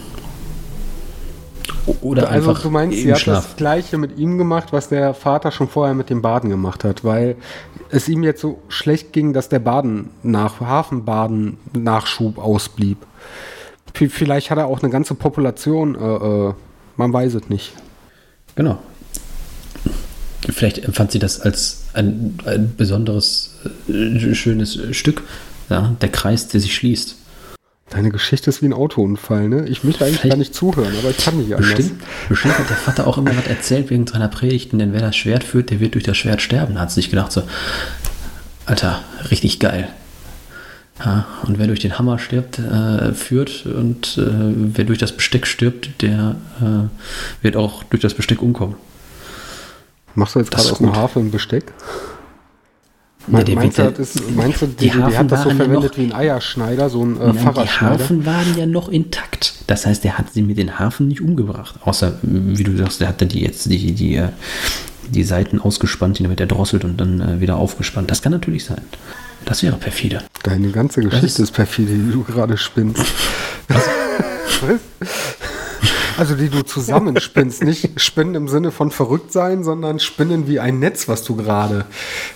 Oder 2.01 2.29
Also 2.29 2.49
einfach 2.49 2.61
du 2.63 2.69
meinst, 2.69 2.97
sie 2.97 3.11
hat 3.11 3.19
Schlaf. 3.19 3.45
das 3.47 3.55
gleiche 3.57 3.97
mit 3.97 4.17
ihm 4.17 4.37
gemacht, 4.37 4.73
was 4.73 4.89
der 4.89 5.13
Vater 5.13 5.51
schon 5.51 5.67
vorher 5.67 5.93
mit 5.93 6.09
dem 6.09 6.21
Baden 6.21 6.49
gemacht 6.49 6.83
hat, 6.83 7.03
weil 7.03 7.35
es 7.89 8.07
ihm 8.09 8.23
jetzt 8.23 8.41
so 8.41 8.59
schlecht 8.69 9.13
ging, 9.13 9.33
dass 9.33 9.49
der 9.49 9.59
Baden 9.59 10.09
nach 10.23 10.59
Hafenbaden 10.59 11.57
Nachschub 11.73 12.37
ausblieb. 12.39 12.97
V- 13.93 14.05
Vielleicht 14.09 14.49
hat 14.49 14.57
er 14.57 14.65
auch 14.67 14.81
eine 14.81 14.91
ganze 14.91 15.13
Population, 15.15 15.95
äh, 15.95 16.49
äh, 16.49 16.53
man 16.97 17.13
weiß 17.13 17.35
es 17.35 17.49
nicht. 17.49 17.73
Genau. 18.55 18.77
Vielleicht 20.49 20.79
empfand 20.83 21.11
sie 21.11 21.19
das 21.19 21.41
als 21.41 21.83
ein, 21.93 22.37
ein 22.45 22.75
besonderes, 22.75 23.55
äh, 23.89 24.33
schönes 24.35 24.79
Stück. 24.91 25.23
Ja, 25.69 25.95
der 26.01 26.09
Kreis, 26.09 26.47
der 26.47 26.59
sich 26.61 26.75
schließt. 26.75 27.15
Deine 27.89 28.09
Geschichte 28.09 28.49
ist 28.49 28.61
wie 28.61 28.65
ein 28.67 28.73
Autounfall, 28.73 29.47
ne? 29.47 29.67
Ich 29.67 29.83
möchte 29.83 30.03
eigentlich 30.05 30.19
Vielleicht- 30.19 30.31
gar 30.33 30.37
nicht 30.37 30.55
zuhören, 30.55 30.93
aber 30.99 31.09
ich 31.11 31.17
kann 31.17 31.37
nicht 31.37 31.53
anders. 31.53 31.73
Bestimmt, 31.75 32.01
bestimmt 32.29 32.57
hat 32.59 32.69
der 32.69 32.77
Vater 32.77 33.07
auch 33.07 33.17
immer 33.17 33.35
was 33.35 33.47
erzählt 33.47 33.89
wegen 33.89 34.05
seiner 34.07 34.27
Predigten, 34.27 34.79
denn 34.79 34.91
wer 34.93 35.01
das 35.01 35.15
Schwert 35.15 35.43
führt, 35.43 35.69
der 35.69 35.79
wird 35.79 35.93
durch 35.93 36.03
das 36.03 36.17
Schwert 36.17 36.41
sterben. 36.41 36.75
Da 36.75 36.81
hat 36.81 36.91
sie 36.91 36.95
sich 36.95 37.09
gedacht 37.09 37.31
so, 37.31 37.43
Alter, 38.65 39.01
richtig 39.29 39.59
geil. 39.59 39.87
Ja, 41.03 41.27
und 41.43 41.59
wer 41.59 41.67
durch 41.67 41.79
den 41.81 41.97
Hammer 41.99 42.17
stirbt, 42.19 42.57
äh, 42.57 43.13
führt 43.13 43.65
und 43.65 44.17
äh, 44.17 44.21
wer 44.29 44.85
durch 44.85 44.97
das 44.99 45.11
Besteck 45.11 45.45
stirbt, 45.45 46.01
der 46.01 46.35
äh, 46.61 47.43
wird 47.43 47.55
auch 47.57 47.83
durch 47.83 48.01
das 48.01 48.13
Besteck 48.13 48.41
umkommen. 48.41 48.75
Machst 50.15 50.35
du 50.35 50.39
jetzt 50.39 50.51
gerade 50.51 50.71
aus 50.71 50.77
dem 50.77 50.87
gut. 50.87 50.95
Hafer 50.95 51.19
ein 51.19 51.31
Besteck? 51.31 51.71
Ja, 53.27 53.41
der 53.43 53.55
meinst, 53.55 53.79
du, 53.79 53.91
das 53.91 54.13
meinst 54.35 54.61
du, 54.61 54.67
die, 54.67 54.75
die 54.75 54.89
die, 54.91 55.01
hat 55.17 55.31
das 55.31 55.43
so 55.43 55.49
ja 55.49 55.55
verwendet 55.55 55.91
noch- 55.93 55.97
wie 55.97 56.03
ein 56.05 56.13
Eierschneider, 56.13 56.89
so 56.91 57.03
ein 57.03 57.15
äh, 57.19 57.25
Nein, 57.25 57.31
die 57.33 57.39
Pfarrerschneider? 57.39 58.03
Hafen 58.03 58.25
waren 58.25 58.55
ja 58.57 58.65
noch 58.67 58.87
intakt. 58.89 59.53
Das 59.65 59.87
heißt, 59.87 60.05
er 60.05 60.19
hat 60.19 60.31
sie 60.31 60.43
mit 60.43 60.59
den 60.59 60.77
Hafen 60.77 61.07
nicht 61.07 61.21
umgebracht. 61.21 61.75
Außer, 61.83 62.19
wie 62.21 62.63
du 62.63 62.77
sagst, 62.77 63.01
der 63.01 63.07
hat 63.07 63.21
dann 63.21 63.29
die 63.29 63.41
jetzt 63.41 63.65
die, 63.65 63.93
die, 63.93 64.15
äh, 64.17 64.29
die 65.09 65.23
Seiten 65.23 65.59
ausgespannt, 65.59 66.19
die 66.19 66.23
damit 66.23 66.39
er 66.39 66.45
drosselt 66.45 66.83
und 66.85 66.97
dann 66.97 67.19
äh, 67.19 67.41
wieder 67.41 67.55
aufgespannt. 67.57 68.11
Das 68.11 68.21
kann 68.21 68.31
natürlich 68.31 68.65
sein. 68.65 68.81
Das 69.43 69.63
wäre 69.63 69.75
perfide. 69.77 70.21
Deine 70.43 70.69
ganze 70.69 71.01
Geschichte 71.01 71.25
ist, 71.25 71.39
ist- 71.39 71.51
perfide, 71.51 71.93
die 71.93 72.11
du 72.11 72.23
gerade 72.23 72.57
spinnst. 72.57 73.03
Was? 73.69 73.89
Also 76.17 76.35
die 76.35 76.47
du 76.47 76.63
zusammenspinnst, 76.63 77.63
nicht 77.63 77.99
spinnen 77.99 78.35
im 78.35 78.47
Sinne 78.47 78.71
von 78.71 78.89
verrückt 78.89 79.33
sein, 79.33 79.65
sondern 79.65 79.99
spinnen 79.99 80.47
wie 80.47 80.61
ein 80.61 80.79
Netz, 80.79 81.09
was 81.09 81.23
du 81.23 81.35
gerade. 81.35 81.85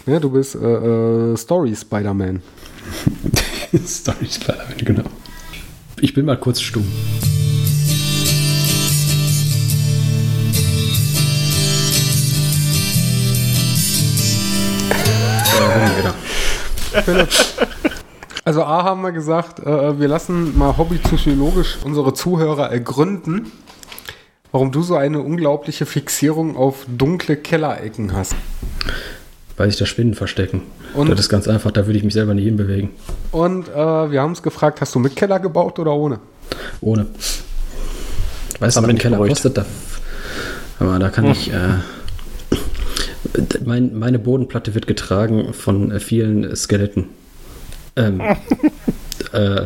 Ne, 0.06 0.20
du 0.20 0.32
bist 0.32 0.56
äh, 0.56 0.60
äh, 0.60 1.38
Story 1.38 1.74
Spider-Man. 1.76 2.42
Story 3.88 4.28
Spider-Man, 4.30 4.78
genau. 4.80 5.04
Ich 6.02 6.14
bin 6.14 6.26
mal 6.26 6.38
kurz 6.38 6.60
stumm. 6.60 6.86
Also 18.50 18.64
A 18.64 18.84
haben 18.84 19.02
wir 19.04 19.12
gesagt, 19.12 19.60
äh, 19.60 19.70
äh, 19.70 20.00
wir 20.00 20.08
lassen 20.08 20.58
mal 20.58 20.76
hobbypsychologisch 20.76 21.78
unsere 21.84 22.14
Zuhörer 22.16 22.72
ergründen, 22.72 23.52
warum 24.52 24.72
du 24.72 24.82
so 24.82 24.96
eine 24.96 25.22
unglaubliche 25.22 25.86
Fixierung 25.86 26.56
auf 26.58 26.86
dunkle 26.88 27.36
Kellerecken 27.38 28.14
hast. 28.14 28.36
Weil 29.58 29.70
sich 29.70 29.78
da 29.80 29.86
Spinnen 29.86 30.14
verstecken. 30.14 30.62
Und- 30.94 31.10
das 31.10 31.20
ist 31.22 31.30
ganz 31.30 31.48
einfach, 31.48 31.72
da 31.72 31.86
würde 31.86 31.98
ich 31.98 32.04
mich 32.04 32.14
selber 32.14 32.34
nicht 32.34 32.46
hinbewegen. 32.46 32.90
Und 33.32 33.68
äh, 33.70 33.76
wir 34.12 34.22
haben 34.22 34.30
uns 34.30 34.42
gefragt, 34.42 34.82
hast 34.82 34.96
du 34.96 35.00
mit 35.00 35.16
Keller 35.16 35.40
gebaut 35.40 35.78
oder 35.80 35.94
ohne? 35.94 36.20
Ohne. 36.82 37.06
Weißt 38.60 38.76
du, 38.78 38.82
Dann 38.82 38.84
was 38.84 38.88
bin 38.88 38.90
ein 38.90 38.96
ich 38.96 39.02
Keller 39.02 39.18
beruhigt. 39.18 39.36
kostet? 39.36 39.58
Da, 39.58 39.66
aber 40.80 40.98
da 41.00 41.10
kann 41.10 41.26
ich. 41.26 41.52
Äh, 41.54 41.56
mein, 43.66 43.98
meine 43.98 44.18
Bodenplatte 44.20 44.74
wird 44.76 44.88
getragen 44.88 45.54
von 45.54 45.92
äh, 45.92 46.00
vielen 46.00 46.56
Skeletten. 46.56 47.06
Ähm, 47.96 48.22
äh, 49.34 49.62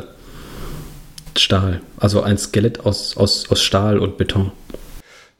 Stahl. 1.39 1.81
Also 1.97 2.21
ein 2.21 2.37
Skelett 2.37 2.85
aus, 2.85 3.17
aus, 3.17 3.49
aus 3.49 3.61
Stahl 3.61 3.99
und 3.99 4.17
Beton. 4.17 4.51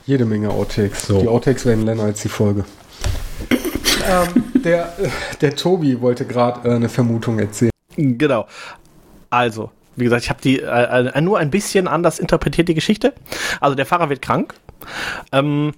Jede 0.06 0.26
Menge 0.26 0.50
Outtakes. 0.50 1.08
So. 1.08 1.22
Die 1.22 1.28
Outtakes 1.28 1.66
werden 1.66 1.86
länger 1.86 2.04
als 2.04 2.22
die 2.22 2.30
Folge. 2.30 2.66
ähm, 3.50 4.44
der, 4.64 4.94
äh, 5.00 5.10
der 5.42 5.56
Tobi 5.56 6.02
wollte 6.02 6.26
gerade 6.26 6.68
äh, 6.68 6.76
eine 6.76 6.90
Vermutung 6.90 7.40
erzählen. 7.40 7.72
Genau. 7.96 8.48
Also, 9.30 9.72
wie 9.96 10.04
gesagt, 10.04 10.24
ich 10.24 10.30
habe 10.30 10.42
die 10.42 10.60
äh, 10.60 11.08
äh, 11.08 11.22
nur 11.22 11.40
ein 11.40 11.52
bisschen 11.52 11.88
anders 11.88 12.20
interpretiert, 12.20 12.68
die 12.68 12.74
Geschichte. 12.74 13.14
Also, 13.62 13.76
der 13.76 13.86
Fahrer 13.86 14.10
wird 14.10 14.22
krank. 14.22 14.56
Ähm, 15.32 15.74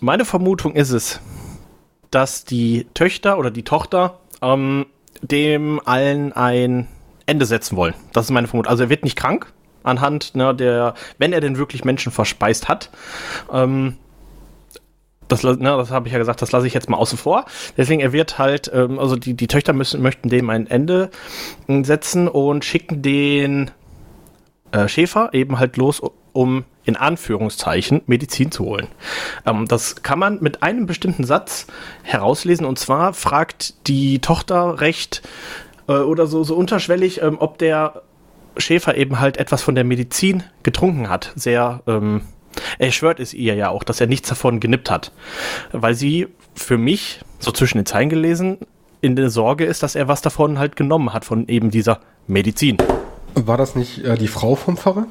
meine 0.00 0.24
Vermutung 0.24 0.74
ist 0.74 0.90
es, 0.90 1.20
dass 2.10 2.44
die 2.44 2.86
Töchter 2.94 3.38
oder 3.38 3.50
die 3.50 3.64
Tochter 3.64 4.20
ähm, 4.40 4.86
dem 5.22 5.80
allen 5.84 6.32
ein 6.32 6.86
Ende 7.26 7.46
setzen 7.46 7.76
wollen. 7.76 7.94
Das 8.12 8.26
ist 8.26 8.30
meine 8.30 8.46
Vermutung. 8.46 8.70
Also, 8.70 8.84
er 8.84 8.90
wird 8.90 9.04
nicht 9.04 9.16
krank 9.16 9.52
anhand 9.84 10.34
ne, 10.34 10.54
der, 10.54 10.94
wenn 11.18 11.32
er 11.32 11.40
denn 11.40 11.58
wirklich 11.58 11.84
Menschen 11.84 12.10
verspeist 12.10 12.68
hat. 12.68 12.90
Ähm, 13.52 13.96
das, 15.28 15.42
ne, 15.42 15.56
das 15.58 15.90
habe 15.90 16.08
ich 16.08 16.12
ja 16.12 16.18
gesagt, 16.18 16.42
das 16.42 16.52
lasse 16.52 16.66
ich 16.66 16.74
jetzt 16.74 16.88
mal 16.88 16.96
außen 16.96 17.18
vor. 17.18 17.44
Deswegen, 17.76 18.00
er 18.00 18.12
wird 18.12 18.38
halt, 18.38 18.70
ähm, 18.74 18.98
also 18.98 19.16
die, 19.16 19.34
die 19.34 19.46
Töchter 19.46 19.72
müssen, 19.72 20.02
möchten 20.02 20.28
dem 20.28 20.50
ein 20.50 20.66
Ende 20.66 21.10
äh, 21.68 21.82
setzen 21.84 22.28
und 22.28 22.64
schicken 22.64 23.02
den 23.02 23.70
äh, 24.72 24.88
Schäfer 24.88 25.30
eben 25.32 25.58
halt 25.58 25.76
los, 25.76 26.02
um 26.32 26.64
in 26.84 26.96
Anführungszeichen 26.96 28.02
Medizin 28.06 28.50
zu 28.50 28.64
holen. 28.64 28.88
Ähm, 29.46 29.66
das 29.66 30.02
kann 30.02 30.18
man 30.18 30.42
mit 30.42 30.62
einem 30.62 30.86
bestimmten 30.86 31.24
Satz 31.24 31.66
herauslesen 32.02 32.66
und 32.66 32.78
zwar 32.78 33.14
fragt 33.14 33.86
die 33.86 34.18
Tochter 34.18 34.80
recht 34.80 35.22
äh, 35.88 35.92
oder 35.92 36.26
so, 36.26 36.44
so 36.44 36.54
unterschwellig, 36.54 37.22
ähm, 37.22 37.36
ob 37.40 37.58
der 37.58 38.02
Schäfer 38.56 38.96
eben 38.96 39.20
halt 39.20 39.36
etwas 39.36 39.62
von 39.62 39.74
der 39.74 39.84
Medizin 39.84 40.42
getrunken 40.62 41.08
hat. 41.08 41.32
Sehr, 41.34 41.82
ähm, 41.86 42.22
er 42.78 42.92
schwört 42.92 43.20
es 43.20 43.34
ihr 43.34 43.54
ja 43.54 43.70
auch, 43.70 43.82
dass 43.82 44.00
er 44.00 44.06
nichts 44.06 44.28
davon 44.28 44.60
genippt 44.60 44.90
hat. 44.90 45.12
Weil 45.72 45.94
sie 45.94 46.28
für 46.54 46.78
mich, 46.78 47.20
so 47.38 47.50
zwischen 47.50 47.78
den 47.78 47.86
Zeilen 47.86 48.08
gelesen, 48.08 48.58
in 49.00 49.16
der 49.16 49.30
Sorge 49.30 49.64
ist, 49.64 49.82
dass 49.82 49.96
er 49.96 50.08
was 50.08 50.22
davon 50.22 50.58
halt 50.58 50.76
genommen 50.76 51.12
hat, 51.12 51.24
von 51.24 51.46
eben 51.48 51.70
dieser 51.70 52.00
Medizin. 52.26 52.78
War 53.34 53.56
das 53.56 53.74
nicht 53.74 54.04
äh, 54.04 54.16
die 54.16 54.28
Frau 54.28 54.54
vom 54.54 54.76
Pfarrer? 54.76 55.06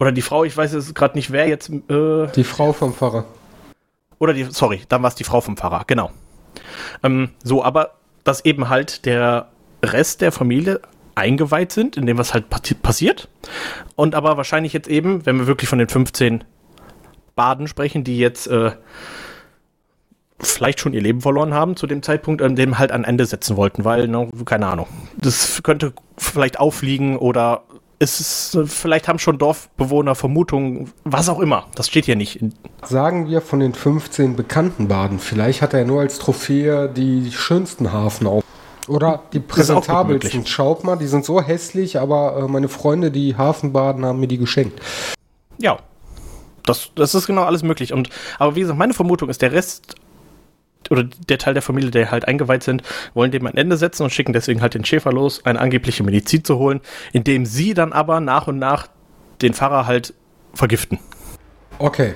Oder 0.00 0.12
die 0.12 0.22
Frau, 0.22 0.44
ich 0.44 0.56
weiß 0.56 0.72
jetzt 0.72 0.94
gerade 0.94 1.16
nicht, 1.16 1.30
wer 1.30 1.48
jetzt, 1.48 1.68
äh, 1.68 2.26
Die 2.34 2.44
Frau 2.44 2.72
vom 2.72 2.94
Pfarrer. 2.94 3.24
Oder 4.18 4.32
die, 4.32 4.44
sorry, 4.44 4.82
dann 4.88 5.02
war 5.02 5.08
es 5.08 5.14
die 5.14 5.24
Frau 5.24 5.40
vom 5.40 5.56
Pfarrer, 5.56 5.82
genau. 5.86 6.10
Ähm, 7.02 7.30
so, 7.42 7.62
aber 7.64 7.94
dass 8.24 8.44
eben 8.44 8.68
halt 8.68 9.04
der 9.04 9.48
Rest 9.84 10.20
der 10.20 10.32
Familie 10.32 10.80
eingeweiht 11.14 11.72
sind, 11.72 11.96
in 11.96 12.06
dem 12.06 12.18
was 12.18 12.32
halt 12.34 12.46
passi- 12.50 12.74
passiert. 12.74 13.28
Und 13.96 14.14
aber 14.14 14.36
wahrscheinlich 14.36 14.72
jetzt 14.72 14.88
eben, 14.88 15.26
wenn 15.26 15.38
wir 15.38 15.46
wirklich 15.46 15.68
von 15.68 15.78
den 15.78 15.88
15 15.88 16.44
Baden 17.34 17.66
sprechen, 17.68 18.04
die 18.04 18.18
jetzt 18.18 18.46
äh, 18.46 18.72
vielleicht 20.40 20.80
schon 20.80 20.92
ihr 20.92 21.00
Leben 21.02 21.20
verloren 21.20 21.54
haben 21.54 21.76
zu 21.76 21.86
dem 21.86 22.02
Zeitpunkt, 22.02 22.42
an 22.42 22.56
dem 22.56 22.78
halt 22.78 22.90
ein 22.92 23.04
Ende 23.04 23.26
setzen 23.26 23.56
wollten, 23.56 23.84
weil, 23.84 24.08
ne, 24.08 24.28
keine 24.44 24.66
Ahnung, 24.66 24.86
das 25.16 25.62
könnte 25.62 25.92
vielleicht 26.18 26.58
auffliegen 26.58 27.16
oder 27.16 27.62
es 27.98 28.18
ist, 28.18 28.58
vielleicht 28.68 29.06
haben 29.06 29.20
schon 29.20 29.38
Dorfbewohner 29.38 30.16
Vermutungen, 30.16 30.90
was 31.04 31.28
auch 31.28 31.38
immer. 31.38 31.66
Das 31.76 31.86
steht 31.86 32.06
hier 32.06 32.16
nicht. 32.16 32.40
Sagen 32.84 33.28
wir 33.28 33.40
von 33.40 33.60
den 33.60 33.74
15 33.74 34.34
bekannten 34.34 34.88
Baden. 34.88 35.20
Vielleicht 35.20 35.62
hat 35.62 35.72
er 35.72 35.84
nur 35.84 36.00
als 36.00 36.18
Trophäe 36.18 36.88
die 36.88 37.30
schönsten 37.30 37.92
Hafen 37.92 38.26
auf. 38.26 38.42
Oder 38.88 39.22
die 39.32 39.40
präsentabelsten. 39.40 40.46
Schaut 40.46 40.84
mal, 40.84 40.96
die 40.96 41.06
sind 41.06 41.24
so 41.24 41.40
hässlich, 41.40 41.98
aber 41.98 42.36
äh, 42.36 42.48
meine 42.48 42.68
Freunde, 42.68 43.10
die 43.10 43.36
Hafenbaden, 43.36 44.04
haben 44.04 44.20
mir 44.20 44.26
die 44.26 44.38
geschenkt. 44.38 44.80
Ja, 45.58 45.78
das, 46.64 46.90
das 46.94 47.14
ist 47.14 47.26
genau 47.26 47.44
alles 47.44 47.62
möglich. 47.62 47.92
Und, 47.92 48.08
aber 48.38 48.56
wie 48.56 48.60
gesagt, 48.60 48.78
meine 48.78 48.94
Vermutung 48.94 49.28
ist, 49.28 49.42
der 49.42 49.52
Rest 49.52 49.96
oder 50.90 51.04
der 51.04 51.38
Teil 51.38 51.54
der 51.54 51.62
Familie, 51.62 51.90
der 51.90 52.10
halt 52.10 52.26
eingeweiht 52.26 52.64
sind, 52.64 52.82
wollen 53.14 53.30
dem 53.30 53.46
ein 53.46 53.56
Ende 53.56 53.76
setzen 53.76 54.02
und 54.02 54.10
schicken 54.10 54.32
deswegen 54.32 54.60
halt 54.60 54.74
den 54.74 54.84
Schäfer 54.84 55.12
los, 55.12 55.44
eine 55.44 55.60
angebliche 55.60 56.02
Medizin 56.02 56.44
zu 56.44 56.58
holen, 56.58 56.80
indem 57.12 57.46
sie 57.46 57.74
dann 57.74 57.92
aber 57.92 58.20
nach 58.20 58.48
und 58.48 58.58
nach 58.58 58.88
den 59.40 59.54
Pfarrer 59.54 59.86
halt 59.86 60.14
vergiften. 60.54 60.98
Okay. 61.78 62.14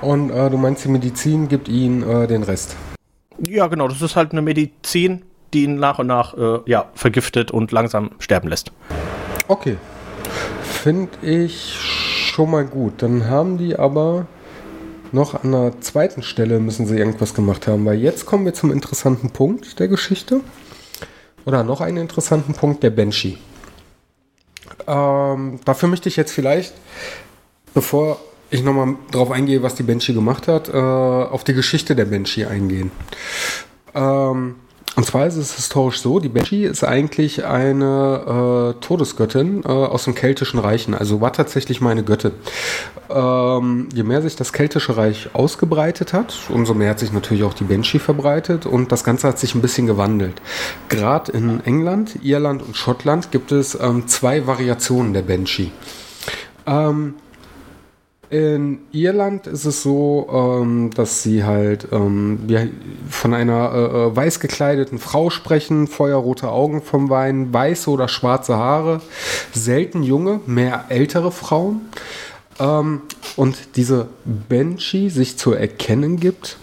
Und 0.00 0.30
äh, 0.30 0.50
du 0.50 0.56
meinst, 0.58 0.84
die 0.84 0.88
Medizin 0.88 1.48
gibt 1.48 1.68
ihnen 1.68 2.08
äh, 2.08 2.26
den 2.26 2.42
Rest. 2.42 2.76
Ja, 3.38 3.66
genau, 3.66 3.88
das 3.88 4.02
ist 4.02 4.16
halt 4.16 4.32
eine 4.32 4.42
Medizin, 4.42 5.24
die 5.52 5.64
ihn 5.64 5.76
nach 5.76 5.98
und 5.98 6.06
nach 6.06 6.36
äh, 6.36 6.60
ja, 6.66 6.90
vergiftet 6.94 7.50
und 7.50 7.72
langsam 7.72 8.10
sterben 8.18 8.48
lässt. 8.48 8.72
Okay. 9.48 9.76
Finde 10.62 11.10
ich 11.22 11.76
schon 11.78 12.50
mal 12.50 12.64
gut. 12.64 13.02
Dann 13.02 13.28
haben 13.28 13.58
die 13.58 13.76
aber 13.76 14.26
noch 15.12 15.42
an 15.42 15.52
der 15.52 15.80
zweiten 15.80 16.22
Stelle 16.22 16.60
müssen 16.60 16.86
sie 16.86 16.98
irgendwas 16.98 17.34
gemacht 17.34 17.66
haben, 17.66 17.84
weil 17.86 17.98
jetzt 17.98 18.26
kommen 18.26 18.44
wir 18.44 18.54
zum 18.54 18.70
interessanten 18.70 19.30
Punkt 19.30 19.78
der 19.80 19.88
Geschichte. 19.88 20.40
Oder 21.46 21.64
noch 21.64 21.80
einen 21.80 21.96
interessanten 21.96 22.52
Punkt, 22.52 22.82
der 22.82 22.90
Banshee. 22.90 23.38
Ähm, 24.86 25.60
dafür 25.64 25.88
möchte 25.88 26.08
ich 26.08 26.16
jetzt 26.16 26.32
vielleicht, 26.32 26.74
bevor 27.72 28.20
ich 28.50 28.62
nochmal 28.62 28.96
drauf 29.10 29.30
eingehe, 29.30 29.62
was 29.62 29.74
die 29.74 29.82
Banshee 29.82 30.12
gemacht 30.12 30.48
hat, 30.48 30.68
äh, 30.68 30.72
auf 30.72 31.44
die 31.44 31.54
Geschichte 31.54 31.96
der 31.96 32.06
Banshee 32.06 32.44
eingehen. 32.44 32.90
Ähm, 33.94 34.56
und 34.96 35.04
zwar 35.04 35.26
ist 35.26 35.36
es 35.36 35.54
historisch 35.54 36.00
so, 36.00 36.18
die 36.18 36.28
Banshee 36.28 36.64
ist 36.64 36.82
eigentlich 36.82 37.44
eine 37.44 38.74
äh, 38.76 38.80
Todesgöttin 38.84 39.62
äh, 39.64 39.68
aus 39.68 40.04
dem 40.04 40.14
keltischen 40.14 40.58
Reichen, 40.58 40.94
also 40.94 41.20
war 41.20 41.32
tatsächlich 41.32 41.80
mal 41.80 41.90
eine 41.90 42.02
Göttin. 42.02 42.32
Ähm, 43.08 43.88
je 43.94 44.02
mehr 44.02 44.22
sich 44.22 44.36
das 44.36 44.52
keltische 44.52 44.96
Reich 44.96 45.30
ausgebreitet 45.34 46.12
hat, 46.12 46.34
umso 46.48 46.74
mehr 46.74 46.90
hat 46.90 46.98
sich 46.98 47.12
natürlich 47.12 47.44
auch 47.44 47.54
die 47.54 47.64
Banshee 47.64 47.98
verbreitet 47.98 48.66
und 48.66 48.90
das 48.90 49.04
Ganze 49.04 49.28
hat 49.28 49.38
sich 49.38 49.54
ein 49.54 49.62
bisschen 49.62 49.86
gewandelt. 49.86 50.42
Gerade 50.88 51.32
in 51.32 51.64
England, 51.64 52.18
Irland 52.22 52.62
und 52.62 52.76
Schottland 52.76 53.30
gibt 53.30 53.52
es 53.52 53.78
ähm, 53.80 54.08
zwei 54.08 54.46
Variationen 54.46 55.12
der 55.12 55.22
Banshee. 55.22 55.70
Ähm, 56.66 57.14
in 58.30 58.80
Irland 58.92 59.46
ist 59.46 59.64
es 59.64 59.82
so, 59.82 60.28
ähm, 60.30 60.90
dass 60.94 61.22
sie 61.22 61.44
halt 61.44 61.88
ähm, 61.92 62.40
von 63.08 63.32
einer 63.32 63.72
äh, 63.72 63.78
äh, 63.78 64.16
weiß 64.16 64.40
gekleideten 64.40 64.98
Frau 64.98 65.30
sprechen, 65.30 65.86
feuerrote 65.86 66.50
Augen 66.50 66.82
vom 66.82 67.08
Wein, 67.08 67.52
weiße 67.52 67.90
oder 67.90 68.08
schwarze 68.08 68.56
Haare, 68.56 69.00
selten 69.52 70.02
junge, 70.02 70.40
mehr 70.46 70.86
ältere 70.90 71.32
Frauen. 71.32 71.82
Ähm, 72.58 73.02
und 73.36 73.76
diese 73.76 74.08
Banshee 74.24 75.08
sich 75.08 75.38
zu 75.38 75.52
erkennen 75.52 76.20
gibt, 76.20 76.58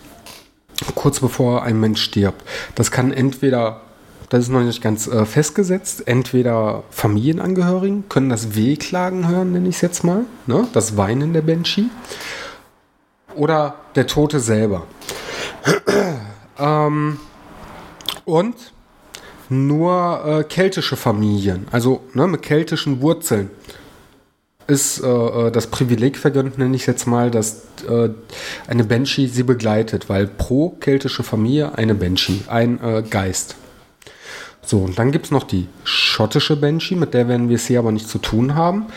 kurz 0.93 1.19
bevor 1.19 1.63
ein 1.63 1.79
Mensch 1.79 2.01
stirbt. 2.01 2.43
Das 2.75 2.91
kann 2.91 3.11
entweder, 3.11 3.81
das 4.29 4.45
ist 4.45 4.49
noch 4.49 4.61
nicht 4.61 4.81
ganz 4.81 5.07
äh, 5.07 5.25
festgesetzt, 5.25 6.07
entweder 6.07 6.83
Familienangehörigen 6.89 8.09
können 8.09 8.29
das 8.29 8.55
Wehklagen 8.55 9.27
hören, 9.27 9.51
nenne 9.51 9.69
ich 9.69 9.75
es 9.75 9.81
jetzt 9.81 10.03
mal, 10.03 10.25
ne? 10.47 10.67
das 10.73 10.97
Weinen 10.97 11.33
der 11.33 11.41
Banshee, 11.41 11.89
oder 13.35 13.75
der 13.95 14.07
Tote 14.07 14.39
selber. 14.39 14.83
ähm, 16.59 17.19
und 18.25 18.55
nur 19.49 20.23
äh, 20.25 20.43
keltische 20.43 20.95
Familien, 20.95 21.67
also 21.71 22.01
ne, 22.13 22.27
mit 22.27 22.41
keltischen 22.41 23.01
Wurzeln, 23.01 23.51
ist 24.67 25.03
äh, 25.03 25.07
äh, 25.07 25.51
das 25.51 25.67
Privileg 25.67 26.17
vergönnt, 26.17 26.57
nenne 26.57 26.75
ich 26.75 26.81
es 26.83 26.87
jetzt 26.87 27.05
mal, 27.05 27.29
dass 27.29 27.63
äh, 27.87 28.09
eine 28.67 28.83
Banshee 28.83 29.27
sie 29.27 29.43
begleitet, 29.43 30.09
weil 30.09 30.25
pro 30.25 30.69
keltische 30.69 31.21
Familie 31.21 31.77
eine 31.77 31.93
Banshee, 31.93 32.41
ein 32.47 32.83
äh, 32.83 33.03
Geist. 33.07 33.55
So, 34.65 34.79
und 34.79 34.97
dann 34.97 35.11
gibt 35.11 35.25
es 35.25 35.31
noch 35.31 35.43
die 35.43 35.67
schottische 35.83 36.55
Banshee, 36.55 36.95
mit 36.95 37.13
der 37.13 37.27
werden 37.27 37.49
wir 37.49 37.55
es 37.55 37.67
hier 37.67 37.79
aber 37.79 37.91
nicht 37.91 38.09
zu 38.09 38.17
tun 38.17 38.55
haben, 38.55 38.87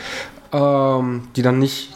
ähm, 0.51 1.23
die 1.35 1.41
dann 1.41 1.59
nicht 1.59 1.95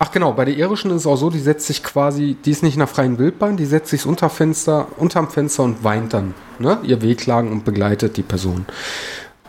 Ach 0.00 0.10
genau, 0.10 0.32
bei 0.32 0.44
der 0.44 0.56
irischen 0.56 0.90
ist 0.90 1.02
es 1.02 1.06
auch 1.06 1.16
so, 1.16 1.30
die 1.30 1.38
setzt 1.38 1.66
sich 1.66 1.82
quasi, 1.82 2.36
die 2.44 2.50
ist 2.50 2.62
nicht 2.62 2.74
in 2.74 2.80
der 2.80 2.88
freien 2.88 3.18
Wildbahn, 3.18 3.56
die 3.56 3.64
setzt 3.64 3.90
sich 3.90 4.04
unter 4.04 4.28
Fenster, 4.28 4.88
unterm 4.98 5.30
Fenster 5.30 5.62
und 5.62 5.84
weint 5.84 6.12
dann 6.12 6.34
ne, 6.58 6.78
ihr 6.82 7.00
Wehklagen 7.00 7.50
und 7.52 7.64
begleitet 7.64 8.16
die 8.16 8.22
Person. 8.22 8.66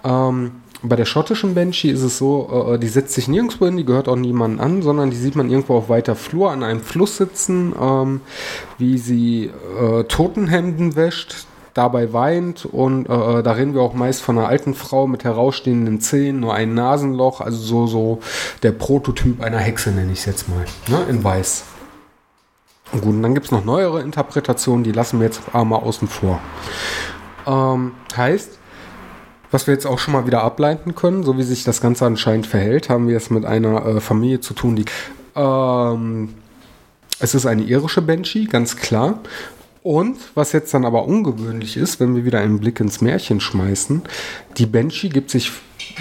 Ähm, 0.03 0.51
bei 0.83 0.95
der 0.95 1.05
schottischen 1.05 1.55
Banshee 1.55 1.89
ist 1.89 2.03
es 2.03 2.19
so, 2.19 2.69
äh, 2.73 2.79
die 2.79 2.87
setzt 2.87 3.13
sich 3.13 3.27
nirgendwo 3.27 3.65
hin, 3.65 3.75
die 3.75 3.85
gehört 3.85 4.07
auch 4.07 4.15
niemandem 4.15 4.61
an, 4.61 4.81
sondern 4.83 5.09
die 5.09 5.17
sieht 5.17 5.35
man 5.35 5.49
irgendwo 5.49 5.75
auf 5.75 5.89
weiter 5.89 6.15
Flur 6.15 6.51
an 6.51 6.63
einem 6.63 6.81
Fluss 6.81 7.17
sitzen, 7.17 7.73
ähm, 7.81 8.21
wie 8.77 8.97
sie 8.99 9.51
äh, 9.81 10.03
Totenhemden 10.03 10.95
wäscht, 10.95 11.47
dabei 11.75 12.13
weint 12.13 12.65
und 12.65 13.05
äh, 13.05 13.43
da 13.43 13.51
reden 13.51 13.73
wir 13.73 13.81
auch 13.81 13.93
meist 13.93 14.21
von 14.21 14.39
einer 14.39 14.47
alten 14.47 14.73
Frau 14.73 15.07
mit 15.07 15.25
herausstehenden 15.25 15.99
Zähnen, 15.99 16.39
nur 16.39 16.53
ein 16.53 16.73
Nasenloch, 16.73 17.41
also 17.41 17.57
so, 17.57 17.85
so 17.85 18.19
der 18.63 18.71
Prototyp 18.71 19.43
einer 19.43 19.59
Hexe 19.59 19.91
nenne 19.91 20.13
ich 20.13 20.19
es 20.19 20.25
jetzt 20.25 20.49
mal, 20.49 20.65
ne, 20.87 21.05
in 21.09 21.23
weiß. 21.23 21.65
Und 22.93 23.01
gut, 23.01 23.13
und 23.13 23.21
dann 23.21 23.33
gibt 23.33 23.47
es 23.47 23.51
noch 23.51 23.65
neuere 23.65 24.01
Interpretationen, 24.01 24.85
die 24.85 24.93
lassen 24.93 25.19
wir 25.19 25.25
jetzt 25.25 25.53
mal 25.53 25.75
außen 25.75 26.07
vor. 26.07 26.39
Ähm, 27.45 27.91
heißt, 28.15 28.57
was 29.51 29.67
wir 29.67 29.73
jetzt 29.73 29.85
auch 29.85 29.99
schon 29.99 30.13
mal 30.13 30.25
wieder 30.25 30.43
ableiten 30.43 30.95
können, 30.95 31.23
so 31.23 31.37
wie 31.37 31.43
sich 31.43 31.65
das 31.65 31.81
Ganze 31.81 32.05
anscheinend 32.05 32.47
verhält, 32.47 32.89
haben 32.89 33.09
wir 33.09 33.17
es 33.17 33.29
mit 33.29 33.43
einer 33.43 33.85
äh, 33.85 34.01
Familie 34.01 34.39
zu 34.39 34.53
tun, 34.53 34.77
die. 34.77 34.85
Ähm, 35.35 36.35
es 37.19 37.33
ist 37.33 37.45
eine 37.45 37.63
irische 37.63 38.01
Banshee, 38.01 38.45
ganz 38.45 38.75
klar. 38.75 39.19
Und 39.85 40.17
was 40.33 40.51
jetzt 40.51 40.73
dann 40.73 40.83
aber 40.83 41.05
ungewöhnlich 41.05 41.77
ist, 41.77 41.99
wenn 41.99 42.15
wir 42.15 42.25
wieder 42.25 42.39
einen 42.39 42.59
Blick 42.59 42.79
ins 42.79 43.01
Märchen 43.01 43.39
schmeißen, 43.39 44.01
die 44.57 44.65
Banshee 44.65 45.09
gibt 45.09 45.29
sich 45.29 45.51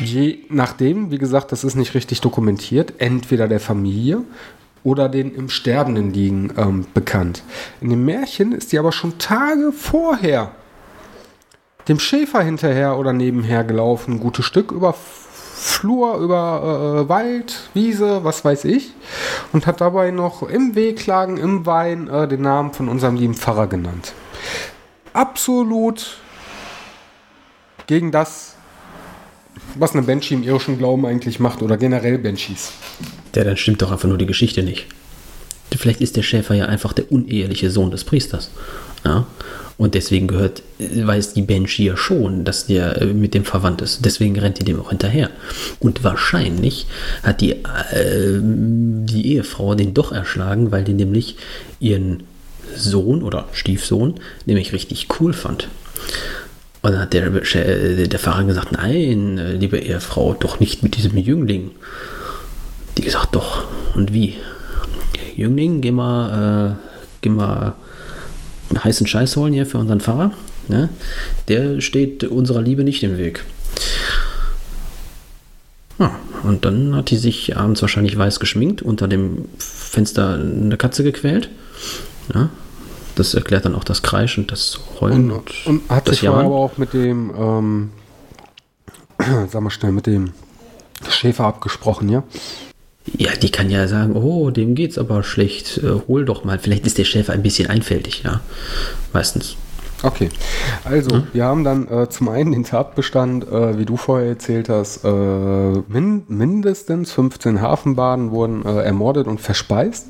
je 0.02 0.38
nachdem, 0.48 1.10
wie 1.10 1.18
gesagt, 1.18 1.52
das 1.52 1.64
ist 1.64 1.74
nicht 1.74 1.92
richtig 1.92 2.22
dokumentiert, 2.22 2.94
entweder 2.96 3.46
der 3.46 3.60
Familie 3.60 4.22
oder 4.84 5.10
den 5.10 5.34
im 5.34 5.50
Sterbenden 5.50 6.14
liegen 6.14 6.50
ähm, 6.56 6.86
bekannt. 6.94 7.42
In 7.82 7.90
dem 7.90 8.06
Märchen 8.06 8.52
ist 8.52 8.72
die 8.72 8.78
aber 8.78 8.90
schon 8.90 9.18
Tage 9.18 9.70
vorher 9.70 10.52
dem 11.86 11.98
Schäfer 11.98 12.40
hinterher 12.40 12.96
oder 12.96 13.12
nebenher 13.12 13.64
gelaufen, 13.64 14.14
ein 14.14 14.20
gutes 14.20 14.46
Stück 14.46 14.72
über 14.72 14.94
Flur, 15.66 16.18
über 16.18 17.04
äh, 17.06 17.08
Wald, 17.08 17.70
Wiese, 17.72 18.22
was 18.22 18.44
weiß 18.44 18.66
ich, 18.66 18.92
und 19.54 19.66
hat 19.66 19.80
dabei 19.80 20.10
noch 20.10 20.42
im 20.42 20.74
Wehklagen, 20.74 21.38
im 21.38 21.64
Wein 21.64 22.06
äh, 22.06 22.28
den 22.28 22.42
Namen 22.42 22.74
von 22.74 22.86
unserem 22.86 23.16
lieben 23.16 23.32
Pfarrer 23.32 23.66
genannt. 23.66 24.12
Absolut 25.14 26.18
gegen 27.86 28.12
das, 28.12 28.56
was 29.76 29.94
eine 29.94 30.02
Banshee 30.02 30.34
im 30.34 30.42
irischen 30.42 30.76
Glauben 30.76 31.06
eigentlich 31.06 31.40
macht 31.40 31.62
oder 31.62 31.78
generell 31.78 32.18
Banshees. 32.18 32.72
Ja, 33.34 33.44
dann 33.44 33.56
stimmt 33.56 33.80
doch 33.80 33.90
einfach 33.90 34.06
nur 34.06 34.18
die 34.18 34.26
Geschichte 34.26 34.62
nicht. 34.62 34.86
Vielleicht 35.74 36.02
ist 36.02 36.16
der 36.16 36.22
Schäfer 36.22 36.54
ja 36.54 36.66
einfach 36.66 36.92
der 36.92 37.10
uneheliche 37.10 37.70
Sohn 37.70 37.90
des 37.90 38.04
Priesters. 38.04 38.50
Ja? 39.02 39.26
Und 39.76 39.94
deswegen 39.94 40.28
gehört, 40.28 40.62
weiß 40.78 41.34
die 41.34 41.42
Banshee 41.42 41.86
ja 41.86 41.96
schon, 41.96 42.44
dass 42.44 42.66
der 42.66 43.02
äh, 43.02 43.06
mit 43.06 43.34
dem 43.34 43.44
verwandt 43.44 43.82
ist. 43.82 44.04
Deswegen 44.04 44.38
rennt 44.38 44.60
die 44.60 44.64
dem 44.64 44.80
auch 44.80 44.90
hinterher. 44.90 45.30
Und 45.80 46.04
wahrscheinlich 46.04 46.86
hat 47.22 47.40
die, 47.40 47.52
äh, 47.52 48.38
die 48.40 49.34
Ehefrau 49.34 49.74
den 49.74 49.92
doch 49.92 50.12
erschlagen, 50.12 50.70
weil 50.70 50.84
die 50.84 50.92
nämlich 50.92 51.36
ihren 51.80 52.22
Sohn 52.76 53.22
oder 53.22 53.48
Stiefsohn 53.52 54.14
nämlich 54.46 54.72
richtig 54.72 55.08
cool 55.18 55.32
fand. 55.32 55.68
Und 56.82 56.92
dann 56.92 57.00
hat 57.00 57.12
der, 57.12 57.26
äh, 57.26 58.06
der 58.06 58.18
Pfarrer 58.18 58.44
gesagt, 58.44 58.72
nein, 58.72 59.38
äh, 59.38 59.52
liebe 59.54 59.78
Ehefrau, 59.78 60.34
doch 60.34 60.60
nicht 60.60 60.82
mit 60.82 60.96
diesem 60.96 61.16
Jüngling. 61.16 61.70
Die 62.96 63.02
gesagt, 63.02 63.34
doch. 63.34 63.64
Und 63.94 64.12
wie? 64.12 64.36
Jüngling, 65.34 65.80
geh 65.80 65.90
mal, 65.90 66.74
äh, 66.74 66.88
geh 67.22 67.30
mal 67.30 67.74
heißen 68.82 69.06
Scheiß 69.06 69.36
holen 69.36 69.52
hier 69.52 69.66
für 69.66 69.78
unseren 69.78 70.00
Pfarrer. 70.00 70.32
Ne? 70.68 70.88
Der 71.48 71.80
steht 71.80 72.24
unserer 72.24 72.62
Liebe 72.62 72.84
nicht 72.84 73.02
im 73.02 73.18
Weg. 73.18 73.44
Ja, 75.98 76.18
und 76.42 76.64
dann 76.64 76.94
hat 76.96 77.10
die 77.10 77.16
sich 77.16 77.56
abends 77.56 77.82
wahrscheinlich 77.82 78.16
weiß 78.16 78.40
geschminkt, 78.40 78.82
unter 78.82 79.06
dem 79.06 79.44
Fenster 79.58 80.34
eine 80.34 80.76
Katze 80.76 81.04
gequält. 81.04 81.50
Ja, 82.34 82.48
das 83.14 83.34
erklärt 83.34 83.64
dann 83.64 83.74
auch 83.74 83.84
das 83.84 84.02
Kreisch 84.02 84.38
und 84.38 84.50
das 84.50 84.80
Heulen. 85.00 85.30
Und, 85.30 85.66
und, 85.66 85.66
und 85.66 85.90
hat 85.90 86.08
sich 86.08 86.26
aber 86.28 86.44
auch 86.44 86.78
mit 86.78 86.92
dem, 86.94 87.32
ähm, 87.36 87.90
sag 89.48 89.60
mal 89.62 89.70
schnell, 89.70 89.92
mit 89.92 90.06
dem 90.06 90.32
Schäfer 91.08 91.44
abgesprochen, 91.44 92.08
ja? 92.08 92.24
Ja, 93.18 93.32
die 93.36 93.50
kann 93.50 93.70
ja 93.70 93.86
sagen, 93.86 94.16
oh, 94.16 94.50
dem 94.50 94.74
geht's 94.74 94.96
aber 94.96 95.22
schlecht, 95.22 95.78
äh, 95.78 96.00
hol 96.08 96.24
doch 96.24 96.44
mal. 96.44 96.58
Vielleicht 96.58 96.86
ist 96.86 96.98
der 96.98 97.04
Chef 97.04 97.28
ein 97.28 97.42
bisschen 97.42 97.68
einfältig, 97.68 98.22
ja. 98.24 98.40
Meistens. 99.12 99.56
Okay, 100.04 100.28
also 100.84 101.16
hm? 101.16 101.26
wir 101.32 101.44
haben 101.44 101.64
dann 101.64 101.88
äh, 101.88 102.08
zum 102.10 102.28
einen 102.28 102.52
den 102.52 102.64
Tatbestand, 102.64 103.48
äh, 103.50 103.78
wie 103.78 103.86
du 103.86 103.96
vorher 103.96 104.28
erzählt 104.28 104.68
hast, 104.68 105.04
äh, 105.04 105.08
min 105.08 106.24
mindestens 106.28 107.12
15 107.12 107.62
Hafenbaden 107.62 108.30
wurden 108.30 108.66
äh, 108.66 108.82
ermordet 108.82 109.26
und 109.26 109.40
verspeist. 109.40 110.08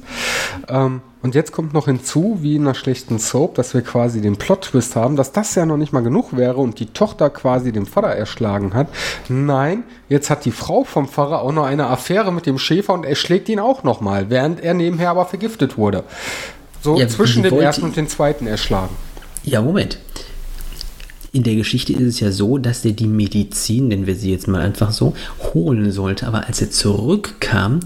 Ähm, 0.68 1.00
und 1.22 1.34
jetzt 1.34 1.52
kommt 1.52 1.72
noch 1.72 1.86
hinzu, 1.86 2.38
wie 2.42 2.56
in 2.56 2.62
einer 2.62 2.74
schlechten 2.74 3.18
Soap, 3.18 3.54
dass 3.54 3.72
wir 3.72 3.80
quasi 3.80 4.20
den 4.20 4.36
Plot-Twist 4.36 4.94
haben, 4.94 5.16
dass 5.16 5.32
das 5.32 5.54
ja 5.54 5.64
noch 5.64 5.78
nicht 5.78 5.92
mal 5.92 6.02
genug 6.02 6.36
wäre 6.36 6.56
und 6.56 6.80
die 6.80 6.86
Tochter 6.86 7.30
quasi 7.30 7.72
den 7.72 7.86
Vater 7.86 8.08
erschlagen 8.08 8.74
hat. 8.74 8.88
Nein, 9.30 9.84
jetzt 10.10 10.28
hat 10.28 10.44
die 10.44 10.50
Frau 10.50 10.84
vom 10.84 11.08
Pfarrer 11.08 11.40
auch 11.40 11.52
noch 11.52 11.64
eine 11.64 11.86
Affäre 11.86 12.30
mit 12.30 12.44
dem 12.44 12.58
Schäfer 12.58 12.92
und 12.92 13.06
er 13.06 13.14
schlägt 13.14 13.48
ihn 13.48 13.58
auch 13.58 13.84
nochmal, 13.84 14.28
während 14.28 14.60
er 14.60 14.74
nebenher 14.74 15.10
aber 15.10 15.24
vergiftet 15.24 15.78
wurde. 15.78 16.04
So 16.82 16.98
ja, 16.98 17.08
zwischen 17.08 17.42
dem 17.42 17.58
ersten 17.58 17.84
und 17.84 17.96
dem 17.96 18.08
zweiten 18.08 18.46
erschlagen. 18.46 18.94
Ja, 19.44 19.60
Moment. 19.60 19.98
In 21.32 21.42
der 21.42 21.56
Geschichte 21.56 21.92
ist 21.92 22.02
es 22.02 22.20
ja 22.20 22.30
so, 22.30 22.58
dass 22.58 22.84
er 22.84 22.92
die 22.92 23.08
Medizin, 23.08 23.88
nennen 23.88 24.06
wir 24.06 24.14
sie 24.14 24.30
jetzt 24.30 24.48
mal 24.48 24.62
einfach 24.62 24.92
so, 24.92 25.14
holen 25.52 25.90
sollte. 25.90 26.26
Aber 26.26 26.46
als 26.46 26.62
er 26.62 26.70
zurückkam, 26.70 27.80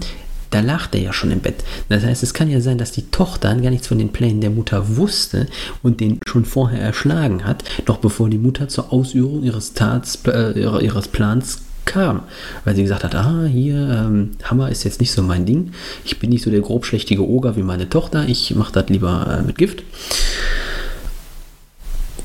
da 0.51 0.61
lag 0.61 0.87
er 0.93 1.01
ja 1.01 1.13
schon 1.13 1.31
im 1.31 1.39
Bett. 1.39 1.63
Das 1.89 2.03
heißt, 2.03 2.23
es 2.23 2.33
kann 2.33 2.49
ja 2.49 2.61
sein, 2.61 2.77
dass 2.77 2.91
die 2.91 3.09
Tochter 3.11 3.53
gar 3.55 3.71
nichts 3.71 3.87
von 3.87 3.97
den 3.97 4.09
Plänen 4.09 4.39
der 4.39 4.51
Mutter 4.51 4.97
wusste 4.97 5.47
und 5.83 5.99
den 5.99 6.19
schon 6.25 6.45
vorher 6.45 6.79
erschlagen 6.79 7.45
hat, 7.45 7.63
noch 7.87 7.97
bevor 7.97 8.29
die 8.29 8.37
Mutter 8.37 8.67
zur 8.67 8.93
Ausübung 8.93 9.43
ihres, 9.43 9.73
Tats, 9.73 10.19
äh, 10.27 10.59
ihres 10.59 11.07
Plans 11.07 11.59
kam. 11.85 12.21
Weil 12.63 12.75
sie 12.75 12.83
gesagt 12.83 13.03
hat, 13.03 13.15
ah, 13.15 13.45
hier, 13.45 13.75
ähm, 13.75 14.31
Hammer 14.43 14.69
ist 14.69 14.85
jetzt 14.85 15.01
nicht 15.01 15.11
so 15.11 15.23
mein 15.23 15.45
Ding. 15.45 15.71
Ich 16.05 16.19
bin 16.19 16.29
nicht 16.29 16.43
so 16.43 16.51
der 16.51 16.61
grobschlächtige 16.61 17.27
Oger 17.27 17.55
wie 17.55 17.63
meine 17.63 17.89
Tochter. 17.89 18.27
Ich 18.27 18.55
mache 18.55 18.71
das 18.71 18.89
lieber 18.89 19.39
äh, 19.39 19.45
mit 19.45 19.57
Gift. 19.57 19.83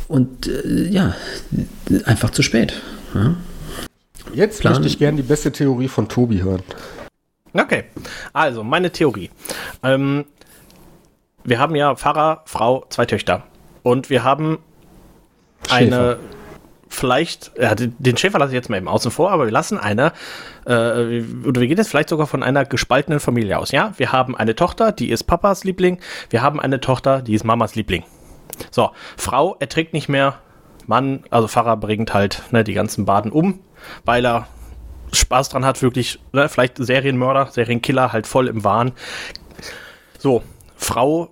Und 0.08 0.46
äh, 0.46 0.88
ja, 0.88 1.14
einfach 2.04 2.30
zu 2.30 2.42
spät. 2.42 2.80
Ja. 3.14 3.34
Jetzt 4.32 4.60
Plan. 4.60 4.74
möchte 4.74 4.88
ich 4.88 4.98
gerne 4.98 5.16
die 5.16 5.22
beste 5.22 5.52
Theorie 5.52 5.88
von 5.88 6.08
Tobi 6.08 6.42
hören. 6.42 6.62
Okay, 7.52 7.84
also 8.32 8.64
meine 8.64 8.90
Theorie. 8.90 9.30
Ähm, 9.82 10.24
wir 11.44 11.58
haben 11.58 11.76
ja 11.76 11.94
Pfarrer, 11.94 12.42
Frau, 12.46 12.84
zwei 12.88 13.06
Töchter. 13.06 13.44
Und 13.82 14.10
wir 14.10 14.24
haben 14.24 14.58
Schäfer. 15.68 15.76
eine, 15.76 16.16
vielleicht, 16.88 17.52
ja, 17.60 17.74
den 17.74 18.16
Schäfer 18.16 18.38
lasse 18.38 18.50
ich 18.50 18.54
jetzt 18.54 18.70
mal 18.70 18.78
eben 18.78 18.88
außen 18.88 19.10
vor, 19.10 19.30
aber 19.30 19.44
wir 19.44 19.52
lassen 19.52 19.78
eine, 19.78 20.12
äh, 20.66 21.22
oder 21.44 21.60
wir 21.60 21.68
gehen 21.68 21.76
jetzt 21.76 21.90
vielleicht 21.90 22.08
sogar 22.08 22.26
von 22.26 22.42
einer 22.42 22.64
gespaltenen 22.64 23.20
Familie 23.20 23.58
aus. 23.58 23.70
Ja, 23.70 23.92
wir 23.98 24.10
haben 24.10 24.36
eine 24.36 24.56
Tochter, 24.56 24.90
die 24.90 25.10
ist 25.10 25.24
Papas 25.24 25.64
Liebling. 25.64 25.98
Wir 26.30 26.42
haben 26.42 26.60
eine 26.60 26.80
Tochter, 26.80 27.22
die 27.22 27.34
ist 27.34 27.44
Mamas 27.44 27.74
Liebling. 27.74 28.04
So, 28.70 28.90
Frau 29.16 29.56
erträgt 29.58 29.92
nicht 29.92 30.08
mehr. 30.08 30.38
Mann, 30.86 31.24
also 31.30 31.48
Pfarrer 31.48 31.76
bringt 31.76 32.12
halt 32.12 32.42
ne, 32.50 32.62
die 32.62 32.74
ganzen 32.74 33.04
Baden 33.04 33.32
um, 33.32 33.60
weil 34.04 34.26
er 34.26 34.48
Spaß 35.12 35.48
dran 35.48 35.64
hat, 35.64 35.80
wirklich, 35.82 36.20
ne, 36.32 36.48
vielleicht 36.48 36.76
Serienmörder, 36.76 37.46
Serienkiller, 37.46 38.12
halt 38.12 38.26
voll 38.26 38.48
im 38.48 38.64
Wahn. 38.64 38.92
So, 40.18 40.42
Frau 40.76 41.30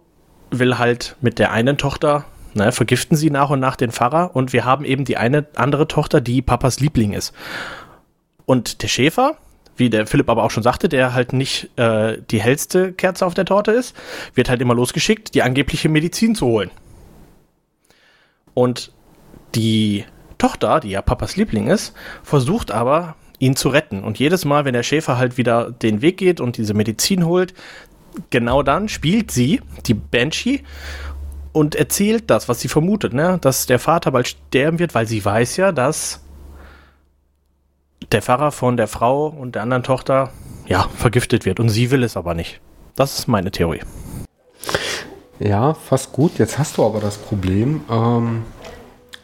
will 0.51 0.79
halt 0.79 1.17
mit 1.21 1.39
der 1.39 1.53
einen 1.53 1.79
Tochter, 1.79 2.25
ne, 2.55 2.73
vergiften 2.73 3.17
sie 3.17 3.31
nach 3.31 3.51
und 3.51 3.61
nach 3.61 3.77
den 3.77 3.91
Pfarrer 3.91 4.35
und 4.35 4.53
wir 4.53 4.65
haben 4.65 4.85
eben 4.85 5.05
die 5.05 5.17
eine 5.17 5.47
andere 5.57 5.89
Tochter, 5.89 6.21
die 6.21 6.43
Papas 6.43 6.81
Liebling 6.81 7.13
ist. 7.13 7.35
Und 8.45 8.83
der 8.83 8.89
Schäfer, 8.89 9.37
wie 9.77 9.91
der 9.91 10.07
Philipp 10.07 10.29
aber 10.29 10.45
auch 10.45 10.51
schon 10.51 10.63
sagte, 10.63 10.89
der 10.89 11.15
halt 11.15 11.33
nicht 11.33 11.77
äh, 11.79 12.19
die 12.31 12.41
hellste 12.41 12.93
Kerze 12.93 13.25
auf 13.25 13.35
der 13.35 13.45
Torte 13.45 13.73
ist, 13.73 13.97
wird 14.35 14.49
halt 14.49 14.61
immer 14.61 14.75
losgeschickt, 14.75 15.35
die 15.35 15.43
angebliche 15.43 15.89
Medizin 15.89 16.35
zu 16.35 16.47
holen. 16.47 16.71
Und 18.55 18.93
die 19.55 20.05
Tochter, 20.39 20.81
die 20.81 20.91
ja 20.91 21.03
Papas 21.03 21.37
Liebling 21.37 21.69
ist, 21.69 21.95
versucht 22.23 22.71
aber, 22.71 23.17
ihn 23.39 23.57
zu 23.57 23.69
retten. 23.69 24.05
Und 24.05 24.19
jedes 24.19 24.45
Mal, 24.45 24.65
wenn 24.65 24.73
der 24.73 24.83
Schäfer 24.83 25.19
halt 25.19 25.37
wieder 25.37 25.71
den 25.71 26.01
Weg 26.01 26.17
geht 26.19 26.41
und 26.41 26.57
diese 26.57 26.75
Medizin 26.75 27.27
holt, 27.27 27.55
genau 28.31 28.63
dann 28.63 28.89
spielt 28.89 29.31
sie, 29.31 29.61
die 29.87 29.95
Banshee, 29.95 30.63
und 31.53 31.75
erzählt 31.75 32.31
das, 32.31 32.49
was 32.49 32.61
sie 32.61 32.69
vermutet, 32.69 33.13
ne? 33.13 33.39
dass 33.41 33.67
der 33.67 33.79
Vater 33.79 34.11
bald 34.11 34.29
sterben 34.29 34.79
wird, 34.79 34.95
weil 34.95 35.07
sie 35.07 35.23
weiß 35.23 35.59
ja, 35.59 35.71
dass 35.71 36.25
der 38.11 38.23
Pfarrer 38.23 38.53
von 38.53 38.77
der 38.77 38.89
Frau 38.89 39.27
und 39.27 39.55
der 39.55 39.63
anderen 39.63 39.83
Tochter 39.83 40.33
ja 40.67 40.89
vergiftet 40.97 41.45
wird 41.45 41.61
und 41.61 41.69
sie 41.69 41.91
will 41.91 42.03
es 42.03 42.17
aber 42.17 42.35
nicht. 42.35 42.61
Das 42.97 43.19
ist 43.19 43.29
meine 43.29 43.51
Theorie. 43.51 43.81
Ja, 45.43 45.75
fast 45.75 46.13
gut. 46.13 46.39
Jetzt 46.39 46.59
hast 46.59 46.77
du 46.77 46.85
aber 46.85 47.01
das 47.01 47.17
Problem, 47.19 47.81
ähm, 47.91 48.43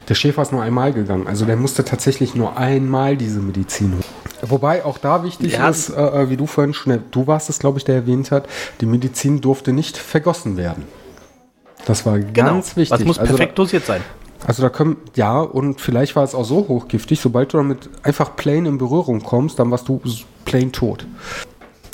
der 0.08 0.14
Schäfer 0.14 0.42
ist 0.42 0.52
nur 0.52 0.62
einmal 0.62 0.92
gegangen. 0.92 1.26
Also 1.26 1.44
der 1.44 1.56
musste 1.56 1.84
tatsächlich 1.84 2.34
nur 2.34 2.56
einmal 2.56 3.16
diese 3.16 3.40
Medizin 3.40 3.92
holen. 3.92 4.04
Wobei 4.42 4.84
auch 4.84 4.98
da 4.98 5.22
wichtig 5.22 5.52
Ja. 5.52 5.68
ist, 5.68 5.90
äh, 5.90 6.00
äh, 6.00 6.30
wie 6.30 6.36
du 6.36 6.46
vorhin 6.46 6.72
schon, 6.74 6.98
du 7.10 7.26
warst 7.26 7.50
es, 7.50 7.58
glaube 7.58 7.78
ich, 7.78 7.84
der 7.84 7.96
erwähnt 7.96 8.30
hat, 8.30 8.48
die 8.80 8.86
Medizin 8.86 9.40
durfte 9.40 9.72
nicht 9.72 9.96
vergossen 9.96 10.56
werden. 10.56 10.84
Das 11.84 12.04
war 12.06 12.18
ganz 12.18 12.76
wichtig. 12.76 12.98
Das 12.98 13.06
muss 13.06 13.18
also, 13.18 13.36
perfekt 13.36 13.58
dosiert 13.58 13.84
sein. 13.84 14.00
Also 14.46 14.62
da 14.62 14.70
können, 14.70 14.96
ja, 15.14 15.40
und 15.40 15.80
vielleicht 15.80 16.16
war 16.16 16.22
es 16.22 16.34
auch 16.34 16.44
so 16.44 16.68
hochgiftig, 16.68 17.20
sobald 17.20 17.52
du 17.52 17.58
damit 17.58 17.90
einfach 18.02 18.36
plain 18.36 18.66
in 18.66 18.78
Berührung 18.78 19.22
kommst, 19.22 19.58
dann 19.58 19.70
warst 19.70 19.88
du 19.88 20.00
plain 20.44 20.70
tot. 20.72 21.06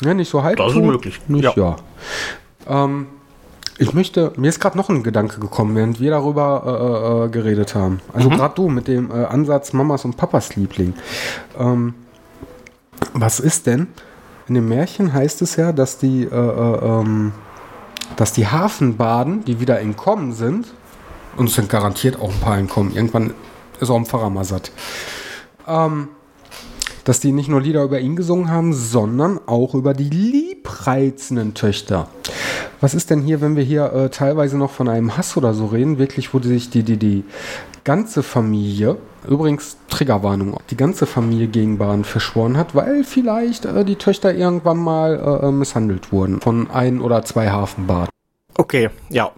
Ja, 0.05 0.13
nicht 0.15 0.29
so 0.31 0.43
halb 0.43 0.59
Das 0.59 0.73
ist 0.73 0.79
möglich, 0.79 1.21
Nicht, 1.29 1.57
ja. 1.57 1.77
ja. 2.69 2.85
Ähm, 2.85 3.07
ich 3.79 3.93
möchte, 3.93 4.33
mir 4.37 4.49
ist 4.49 4.61
gerade 4.61 4.77
noch 4.77 4.89
ein 4.89 5.03
Gedanke 5.03 5.41
gekommen, 5.41 5.75
während 5.75 6.01
wir 6.01 6.11
darüber 6.11 7.25
äh, 7.25 7.27
äh, 7.27 7.29
geredet 7.31 7.75
haben. 7.75 8.01
Also 8.13 8.31
Mhm. 8.31 8.37
gerade 8.37 8.55
du 8.55 8.69
mit 8.69 8.89
dem 8.89 9.11
äh, 9.11 9.25
Ansatz 9.25 9.73
Mamas 9.73 10.05
und 10.05 10.17
Papas 10.17 10.55
Liebling. 10.57 10.95
Ähm, 11.59 11.95
was 13.13 13.41
ist 13.41 13.67
denn? 13.67 13.89
In 14.49 14.55
dem 14.55 14.69
Märchen 14.69 15.13
heißt 15.13 15.43
es 15.43 15.57
ja, 15.57 15.73
dass 15.73 15.99
die, 15.99 16.25
äh, 16.25 16.29
äh, 16.29 16.85
ähm, 16.85 17.33
dass 18.17 18.33
die 18.33 18.47
Hafenbaden, 18.47 19.45
die 19.45 19.61
wieder 19.61 19.81
entkommen 19.81 20.33
sind, 20.33 20.67
und 21.37 21.49
es 21.49 21.55
sind 21.57 21.69
garantiert 21.69 22.21
auch 22.21 22.31
ein 22.31 22.41
paar 22.41 22.59
entkommen, 22.59 22.95
irgendwann 22.95 23.35
ist 23.81 23.91
auch 23.91 23.97
ein 23.97 24.07
Pfarrer 24.07 24.31
mal 24.31 24.45
satt, 24.45 24.71
ähm, 25.67 26.09
dass 27.05 27.21
die 27.21 27.33
nicht 27.33 27.49
nur 27.49 27.61
Lieder 27.61 27.83
über 27.83 28.01
ihn 28.01 28.17
gesungen 28.17 28.51
haben, 28.51 28.73
sondern 28.73 29.39
auch 29.47 29.75
über 29.75 29.95
die 29.95 30.11
liebreizenden 30.11 31.55
Töchter. 31.55 32.09
Was 32.81 32.95
ist 32.95 33.11
denn 33.11 33.23
hier, 33.23 33.41
wenn 33.41 33.57
wir 33.57 33.63
hier 33.63 33.93
äh, 33.93 34.11
teilweise 34.11 34.59
noch 34.59 34.71
von 34.71 34.89
einem 34.89 35.17
Hass 35.17 35.37
oder 35.37 35.55
so 35.55 35.67
reden, 35.67 35.99
wirklich, 35.99 36.35
wo 36.35 36.41
sich 36.41 36.71
die, 36.71 36.83
die, 36.83 36.97
die 36.97 37.25
ganze 37.85 38.23
Familie, 38.23 38.97
übrigens 39.29 39.77
Triggerwarnung, 39.89 40.59
die 40.71 40.77
ganze 40.77 41.07
Familie 41.07 41.49
gegen 41.49 41.79
Baden 41.79 42.05
verschworen 42.05 42.57
hat, 42.57 42.75
weil 42.75 43.05
vielleicht 43.05 43.67
äh, 43.67 43.85
die 43.85 43.97
Töchter 43.97 44.35
irgendwann 44.35 44.79
mal 44.79 45.41
äh, 45.43 45.47
äh, 45.47 45.53
misshandelt 45.53 46.11
wurden 46.11 46.41
von 46.41 46.71
ein 46.71 47.01
oder 47.01 47.25
zwei 47.25 47.51
Hafenbaden. 47.51 48.11
Okay, 48.57 48.91
ja. 49.11 49.31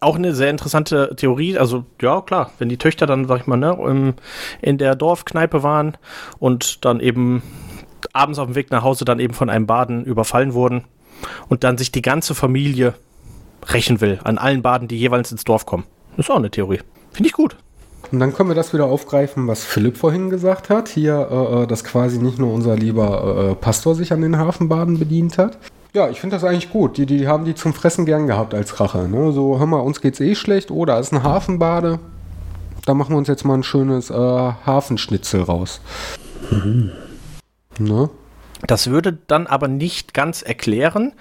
Auch 0.00 0.16
eine 0.16 0.34
sehr 0.34 0.50
interessante 0.50 1.14
Theorie. 1.16 1.58
Also, 1.58 1.84
ja, 2.00 2.20
klar, 2.20 2.52
wenn 2.58 2.68
die 2.68 2.76
Töchter 2.76 3.06
dann, 3.06 3.26
sag 3.26 3.40
ich 3.40 3.46
mal, 3.46 3.56
ne, 3.56 4.14
in 4.62 4.78
der 4.78 4.94
Dorfkneipe 4.94 5.62
waren 5.62 5.96
und 6.38 6.84
dann 6.84 7.00
eben 7.00 7.42
abends 8.12 8.38
auf 8.38 8.46
dem 8.46 8.54
Weg 8.54 8.70
nach 8.70 8.82
Hause 8.82 9.04
dann 9.04 9.18
eben 9.18 9.34
von 9.34 9.50
einem 9.50 9.66
Baden 9.66 10.04
überfallen 10.04 10.54
wurden 10.54 10.84
und 11.48 11.64
dann 11.64 11.78
sich 11.78 11.90
die 11.90 12.02
ganze 12.02 12.34
Familie 12.34 12.94
rächen 13.66 14.00
will 14.00 14.20
an 14.24 14.38
allen 14.38 14.62
Baden, 14.62 14.88
die 14.88 14.98
jeweils 14.98 15.32
ins 15.32 15.44
Dorf 15.44 15.66
kommen. 15.66 15.84
Das 16.16 16.26
ist 16.26 16.30
auch 16.30 16.36
eine 16.36 16.50
Theorie. 16.50 16.80
Finde 17.12 17.28
ich 17.28 17.32
gut. 17.32 17.56
Und 18.10 18.20
dann 18.20 18.32
können 18.32 18.48
wir 18.48 18.54
das 18.54 18.72
wieder 18.72 18.86
aufgreifen, 18.86 19.48
was 19.48 19.64
Philipp 19.64 19.96
vorhin 19.96 20.30
gesagt 20.30 20.70
hat. 20.70 20.88
Hier, 20.88 21.28
äh, 21.30 21.62
äh, 21.62 21.66
dass 21.66 21.84
quasi 21.84 22.18
nicht 22.18 22.38
nur 22.38 22.52
unser 22.52 22.76
lieber 22.76 23.50
äh, 23.50 23.54
Pastor 23.54 23.94
sich 23.94 24.12
an 24.12 24.22
den 24.22 24.38
Hafenbaden 24.38 24.98
bedient 24.98 25.36
hat. 25.36 25.58
Ja, 25.98 26.08
ich 26.08 26.20
finde 26.20 26.36
das 26.36 26.44
eigentlich 26.44 26.70
gut. 26.70 26.96
Die, 26.96 27.06
die 27.06 27.26
haben 27.26 27.44
die 27.44 27.56
zum 27.56 27.74
Fressen 27.74 28.06
gern 28.06 28.28
gehabt 28.28 28.54
als 28.54 28.78
Rache. 28.78 29.08
Ne? 29.08 29.32
So, 29.32 29.58
hör 29.58 29.66
mal, 29.66 29.80
uns 29.80 30.00
geht's 30.00 30.20
eh 30.20 30.36
schlecht. 30.36 30.70
Oh, 30.70 30.84
da 30.84 30.96
ist 31.00 31.12
ein 31.12 31.24
Hafenbade. 31.24 31.98
Da 32.86 32.94
machen 32.94 33.14
wir 33.14 33.18
uns 33.18 33.26
jetzt 33.26 33.42
mal 33.44 33.54
ein 33.54 33.64
schönes 33.64 34.08
äh, 34.08 34.14
Hafenschnitzel 34.14 35.42
raus. 35.42 35.80
Ne? 37.80 38.10
Das 38.64 38.90
würde 38.90 39.18
dann 39.26 39.48
aber 39.48 39.66
nicht 39.66 40.14
ganz 40.14 40.42
erklären. 40.42 41.14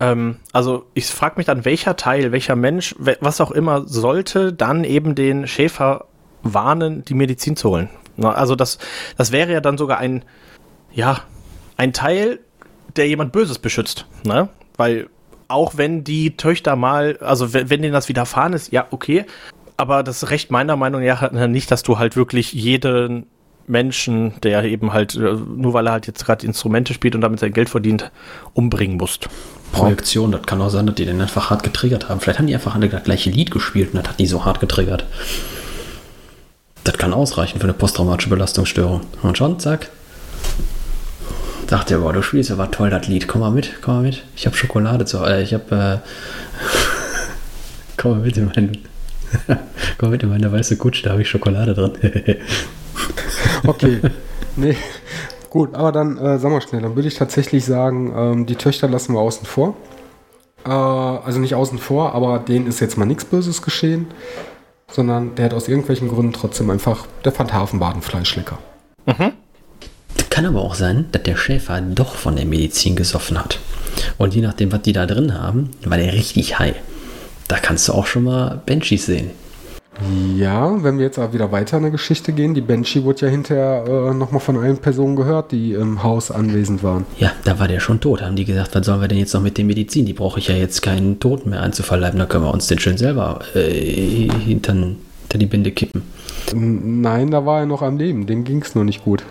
Ähm, 0.00 0.36
also 0.54 0.86
ich 0.94 1.04
frage 1.04 1.34
mich 1.36 1.44
dann, 1.44 1.66
welcher 1.66 1.94
Teil, 1.96 2.32
welcher 2.32 2.56
Mensch, 2.56 2.94
we- 2.98 3.18
was 3.20 3.42
auch 3.42 3.50
immer, 3.50 3.86
sollte 3.86 4.54
dann 4.54 4.84
eben 4.84 5.14
den 5.14 5.46
Schäfer 5.46 6.06
warnen, 6.42 7.04
die 7.04 7.12
Medizin 7.14 7.54
zu 7.54 7.68
holen. 7.68 7.90
Na, 8.16 8.32
also 8.32 8.56
das, 8.56 8.78
das 9.18 9.30
wäre 9.30 9.52
ja 9.52 9.60
dann 9.60 9.76
sogar 9.76 9.98
ein, 9.98 10.24
ja, 10.90 11.18
ein 11.76 11.92
Teil, 11.92 12.38
der 12.96 13.08
jemand 13.08 13.32
Böses 13.32 13.58
beschützt. 13.58 14.06
Ne? 14.24 14.48
Weil 14.76 15.08
auch 15.48 15.76
wenn 15.76 16.04
die 16.04 16.36
Töchter 16.36 16.76
mal, 16.76 17.18
also 17.20 17.52
wenn, 17.52 17.70
wenn 17.70 17.82
denen 17.82 17.94
das 17.94 18.08
widerfahren 18.08 18.52
ist, 18.52 18.72
ja, 18.72 18.86
okay. 18.90 19.24
Aber 19.76 20.02
das 20.02 20.30
Recht 20.30 20.50
meiner 20.50 20.76
Meinung 20.76 21.04
nach 21.04 21.30
nicht, 21.48 21.70
dass 21.70 21.82
du 21.82 21.98
halt 21.98 22.16
wirklich 22.16 22.52
jeden 22.52 23.26
Menschen, 23.66 24.34
der 24.42 24.62
eben 24.64 24.92
halt, 24.92 25.14
äh, 25.14 25.34
nur 25.56 25.72
weil 25.72 25.86
er 25.86 25.92
halt 25.92 26.06
jetzt 26.06 26.24
gerade 26.24 26.46
Instrumente 26.46 26.94
spielt 26.94 27.14
und 27.14 27.22
damit 27.22 27.40
sein 27.40 27.52
Geld 27.52 27.68
verdient, 27.68 28.10
umbringen 28.52 28.96
musst. 28.96 29.28
Projektion, 29.72 30.32
das 30.32 30.42
kann 30.42 30.60
auch 30.60 30.68
sein, 30.68 30.86
dass 30.86 30.94
die 30.94 31.06
den 31.06 31.20
einfach 31.20 31.50
hart 31.50 31.62
getriggert 31.62 32.08
haben. 32.08 32.20
Vielleicht 32.20 32.38
haben 32.38 32.46
die 32.46 32.54
einfach 32.54 32.74
alle 32.74 32.88
das 32.88 33.02
gleiche 33.04 33.30
Lied 33.30 33.50
gespielt 33.50 33.92
und 33.92 34.00
das 34.00 34.08
hat 34.10 34.20
die 34.20 34.26
so 34.26 34.44
hart 34.44 34.60
getriggert. 34.60 35.04
Das 36.84 36.98
kann 36.98 37.14
ausreichen 37.14 37.58
für 37.58 37.64
eine 37.64 37.72
posttraumatische 37.72 38.28
Belastungsstörung. 38.28 39.00
Und 39.22 39.38
schon, 39.38 39.58
zack. 39.58 39.90
Er, 41.70 41.98
boah, 41.98 42.12
du 42.12 42.22
spielst 42.22 42.50
aber 42.50 42.70
toll 42.70 42.90
das 42.90 43.08
Lied. 43.08 43.28
Komm 43.28 43.40
mal 43.40 43.50
mit, 43.50 43.82
komm 43.82 43.94
mal 43.94 44.02
mit. 44.02 44.24
Ich 44.36 44.46
habe 44.46 44.56
Schokolade 44.56 45.04
zu 45.04 45.24
äh, 45.24 45.42
ich 45.42 45.54
habe 45.54 46.02
äh, 46.02 46.08
komm 47.96 48.12
mal 48.12 48.20
mit 48.20 48.36
in 48.36 48.46
meinen 48.46 48.78
komm 49.98 50.10
mit 50.10 50.22
in 50.22 50.28
meine 50.28 50.50
weiße 50.52 50.76
Kutsche, 50.76 51.02
da 51.04 51.10
habe 51.10 51.22
ich 51.22 51.28
Schokolade 51.28 51.74
drin. 51.74 51.92
Okay. 53.66 54.00
nee. 54.56 54.76
Gut, 55.50 55.74
aber 55.74 55.92
dann, 55.92 56.18
äh, 56.18 56.38
sag 56.38 56.50
mal 56.50 56.60
schnell, 56.60 56.82
dann 56.82 56.96
würde 56.96 57.08
ich 57.08 57.14
tatsächlich 57.14 57.64
sagen, 57.64 58.12
ähm, 58.16 58.46
die 58.46 58.56
Töchter 58.56 58.88
lassen 58.88 59.14
wir 59.14 59.20
außen 59.20 59.46
vor. 59.46 59.74
Äh, 60.64 60.70
also 60.70 61.38
nicht 61.38 61.54
außen 61.54 61.78
vor, 61.78 62.14
aber 62.14 62.38
denen 62.40 62.66
ist 62.66 62.80
jetzt 62.80 62.98
mal 62.98 63.04
nichts 63.06 63.24
Böses 63.24 63.62
geschehen. 63.62 64.08
Sondern 64.90 65.34
der 65.34 65.46
hat 65.46 65.54
aus 65.54 65.68
irgendwelchen 65.68 66.08
Gründen 66.08 66.32
trotzdem 66.32 66.70
einfach, 66.70 67.06
der 67.24 67.32
fand 67.32 67.52
Hafenbadenfleisch 67.52 68.36
lecker. 68.36 68.58
Kann 70.34 70.46
aber 70.46 70.62
auch 70.62 70.74
sein, 70.74 71.04
dass 71.12 71.22
der 71.22 71.36
Schäfer 71.36 71.80
doch 71.80 72.16
von 72.16 72.34
der 72.34 72.44
Medizin 72.44 72.96
gesoffen 72.96 73.38
hat. 73.38 73.60
Und 74.18 74.34
je 74.34 74.42
nachdem, 74.42 74.72
was 74.72 74.82
die 74.82 74.92
da 74.92 75.06
drin 75.06 75.40
haben, 75.40 75.70
war 75.84 75.96
der 75.96 76.12
richtig 76.12 76.58
high. 76.58 76.74
Da 77.46 77.58
kannst 77.58 77.86
du 77.86 77.92
auch 77.92 78.06
schon 78.06 78.24
mal 78.24 78.60
Banshees 78.66 79.06
sehen. 79.06 79.30
Ja, 80.36 80.82
wenn 80.82 80.98
wir 80.98 81.04
jetzt 81.04 81.20
aber 81.20 81.34
wieder 81.34 81.52
weiter 81.52 81.76
in 81.76 81.84
der 81.84 81.92
Geschichte 81.92 82.32
gehen, 82.32 82.52
die 82.52 82.62
Banshee 82.62 83.04
wurde 83.04 83.26
ja 83.26 83.28
hinterher 83.28 83.84
äh, 83.86 84.12
nochmal 84.12 84.40
von 84.40 84.56
allen 84.58 84.78
Personen 84.78 85.14
gehört, 85.14 85.52
die 85.52 85.74
im 85.74 86.02
Haus 86.02 86.32
anwesend 86.32 86.82
waren. 86.82 87.06
Ja, 87.20 87.30
da 87.44 87.60
war 87.60 87.68
der 87.68 87.78
schon 87.78 88.00
tot. 88.00 88.20
Haben 88.20 88.34
die 88.34 88.44
gesagt, 88.44 88.74
was 88.74 88.84
sollen 88.84 89.02
wir 89.02 89.06
denn 89.06 89.18
jetzt 89.18 89.34
noch 89.34 89.40
mit 89.40 89.56
der 89.56 89.64
Medizin? 89.64 90.04
Die 90.04 90.14
brauche 90.14 90.40
ich 90.40 90.48
ja 90.48 90.56
jetzt 90.56 90.82
keinen 90.82 91.20
Toten 91.20 91.50
mehr 91.50 91.62
einzuverleiben. 91.62 92.18
Da 92.18 92.26
können 92.26 92.42
wir 92.42 92.52
uns 92.52 92.66
den 92.66 92.80
schön 92.80 92.96
selber 92.96 93.38
äh, 93.54 94.28
hintern, 94.44 94.96
hinter 95.22 95.38
die 95.38 95.46
Binde 95.46 95.70
kippen. 95.70 96.02
Nein, 96.52 97.30
da 97.30 97.46
war 97.46 97.60
er 97.60 97.66
noch 97.66 97.82
am 97.82 97.98
Leben, 97.98 98.26
dem 98.26 98.42
ging 98.42 98.62
es 98.62 98.74
nur 98.74 98.82
nicht 98.82 99.04
gut. 99.04 99.22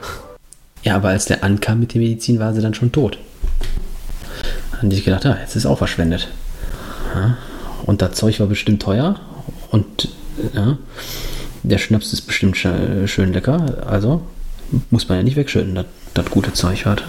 Ja, 0.84 0.96
aber 0.98 1.10
als 1.10 1.26
der 1.26 1.44
ankam 1.44 1.80
mit 1.80 1.94
der 1.94 2.02
Medizin, 2.02 2.40
war 2.40 2.54
sie 2.54 2.62
dann 2.62 2.74
schon 2.74 2.92
tot. 2.92 3.18
Haben 4.78 4.90
die 4.90 4.96
sich 4.98 5.06
gedacht, 5.06 5.24
ja, 5.24 5.38
jetzt 5.40 5.56
ist 5.56 5.66
auch 5.66 5.78
verschwendet. 5.78 6.28
Ja, 7.16 7.38
und 7.86 8.02
das 8.02 8.14
Zeug 8.14 8.40
war 8.40 8.48
bestimmt 8.48 8.82
teuer. 8.82 9.20
Und 9.72 10.10
ja, 10.54 10.78
der 11.64 11.78
Schnaps 11.78 12.12
ist 12.14 12.22
bestimmt 12.24 12.56
sch- 12.58 13.08
schön 13.08 13.32
lecker. 13.34 13.84
Also 13.88 14.22
muss 14.90 15.08
man 15.08 15.20
ja 15.20 15.24
nicht 15.24 15.36
wegschütten, 15.38 15.76
dass 15.76 15.86
das 16.14 16.26
gute 16.30 16.52
Zeug 16.54 16.86
hat. 16.86 17.04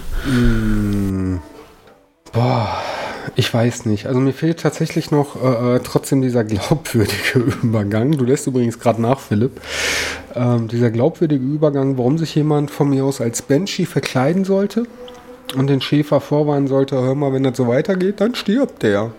Boah, 2.33 2.79
ich 3.37 3.53
weiß 3.53 3.87
nicht. 3.87 4.07
Also 4.07 4.21
mir 4.21 4.33
fehlt 4.33 4.61
tatsächlich 4.61 5.11
noch 5.11 5.43
äh, 5.43 5.77
äh, 5.77 5.81
trotzdem 5.83 6.23
dieser 6.23 6.45
glaubwürdige 6.45 7.39
Übergang. 7.63 8.13
Du 8.13 8.25
lässt 8.25 8.47
übrigens 8.47 8.79
gerade 8.79 9.03
nach, 9.03 9.19
Philipp. 9.19 9.61
Ähm, 10.35 10.69
dieser 10.69 10.91
glaubwürdige 10.91 11.45
Übergang, 11.45 11.99
warum 11.99 12.19
sich 12.19 12.35
jemand 12.35 12.71
von 12.71 12.91
mir 12.91 13.05
aus 13.05 13.21
als 13.21 13.43
Banshee 13.43 13.87
verkleiden 13.87 14.45
sollte 14.45 14.85
und 15.57 15.69
den 15.69 15.81
Schäfer 15.81 16.21
vorwarnen 16.21 16.69
sollte, 16.69 16.97
hör 16.97 17.15
mal, 17.15 17.33
wenn 17.33 17.43
das 17.43 17.57
so 17.57 17.67
weitergeht, 17.67 18.21
dann 18.21 18.35
stirbt 18.35 18.83
der. 18.83 19.13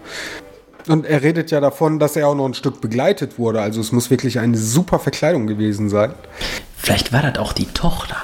Und 0.88 1.06
er 1.06 1.24
redet 1.24 1.52
ja 1.52 1.60
davon, 1.60 2.00
dass 2.00 2.16
er 2.16 2.28
auch 2.28 2.36
noch 2.36 2.46
ein 2.46 2.54
Stück 2.54 2.80
begleitet 2.80 3.40
wurde. 3.40 3.62
Also 3.62 3.82
es 3.82 3.92
muss 3.92 4.10
wirklich 4.12 4.40
eine 4.40 4.58
super 4.58 5.00
Verkleidung 5.00 5.48
gewesen 5.48 5.90
sein. 5.90 6.14
Vielleicht 6.78 7.12
war 7.12 7.22
das 7.24 7.40
auch 7.40 7.54
die 7.54 7.66
Tochter. 7.66 8.18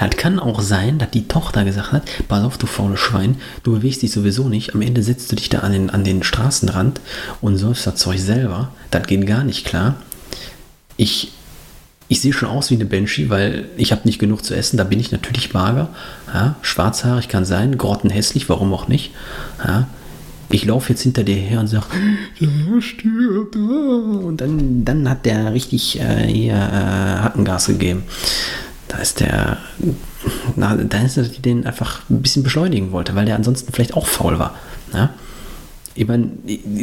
Das 0.00 0.10
kann 0.16 0.38
auch 0.38 0.60
sein, 0.60 0.98
dass 0.98 1.10
die 1.10 1.28
Tochter 1.28 1.64
gesagt 1.64 1.92
hat, 1.92 2.02
pass 2.28 2.44
auf, 2.44 2.58
du 2.58 2.66
faules 2.66 3.00
Schwein, 3.00 3.36
du 3.62 3.72
bewegst 3.72 4.02
dich 4.02 4.12
sowieso 4.12 4.48
nicht, 4.48 4.74
am 4.74 4.82
Ende 4.82 5.02
setzt 5.02 5.30
du 5.32 5.36
dich 5.36 5.48
da 5.48 5.60
an 5.60 5.72
den, 5.72 5.90
an 5.90 6.04
den 6.04 6.22
Straßenrand 6.22 7.00
und 7.40 7.56
säufst 7.56 7.86
das 7.86 7.96
Zeug 7.96 8.18
selber. 8.18 8.72
Das 8.90 9.06
geht 9.06 9.26
gar 9.26 9.44
nicht 9.44 9.66
klar. 9.66 9.96
Ich, 10.96 11.32
ich 12.08 12.20
sehe 12.20 12.32
schon 12.32 12.48
aus 12.48 12.70
wie 12.70 12.74
eine 12.74 12.84
Banshee, 12.84 13.30
weil 13.30 13.66
ich 13.76 13.92
habe 13.92 14.02
nicht 14.04 14.18
genug 14.18 14.44
zu 14.44 14.54
essen, 14.54 14.76
da 14.76 14.84
bin 14.84 15.00
ich 15.00 15.12
natürlich 15.12 15.52
mager. 15.52 15.88
Ja, 16.32 16.56
schwarzhaarig 16.62 17.28
kann 17.28 17.44
sein, 17.44 17.76
grottenhässlich, 17.78 18.48
warum 18.48 18.72
auch 18.72 18.88
nicht. 18.88 19.12
Ja, 19.66 19.88
ich 20.48 20.64
laufe 20.64 20.90
jetzt 20.90 21.02
hinter 21.02 21.24
dir 21.24 21.34
her 21.34 21.60
und 21.60 21.66
sage, 21.66 21.86
der 22.40 22.80
stirbt. 22.80 23.56
Und 23.56 24.40
dann, 24.40 24.84
dann 24.84 25.08
hat 25.08 25.26
der 25.26 25.52
richtig 25.52 25.98
äh, 26.00 26.26
hier 26.26 26.54
äh, 26.54 27.22
Hackengas 27.22 27.66
gegeben. 27.66 28.04
Da 28.88 28.98
ist 28.98 29.20
der, 29.20 29.58
na, 30.54 30.76
da 30.76 30.98
ist 30.98 31.16
die 31.16 31.42
den 31.42 31.66
einfach 31.66 32.02
ein 32.08 32.22
bisschen 32.22 32.42
beschleunigen 32.42 32.92
wollte, 32.92 33.14
weil 33.14 33.26
der 33.26 33.36
ansonsten 33.36 33.72
vielleicht 33.72 33.94
auch 33.94 34.06
faul 34.06 34.38
war. 34.38 34.54
Ja? 34.92 35.10
Ich 35.94 36.06
meine, 36.06 36.30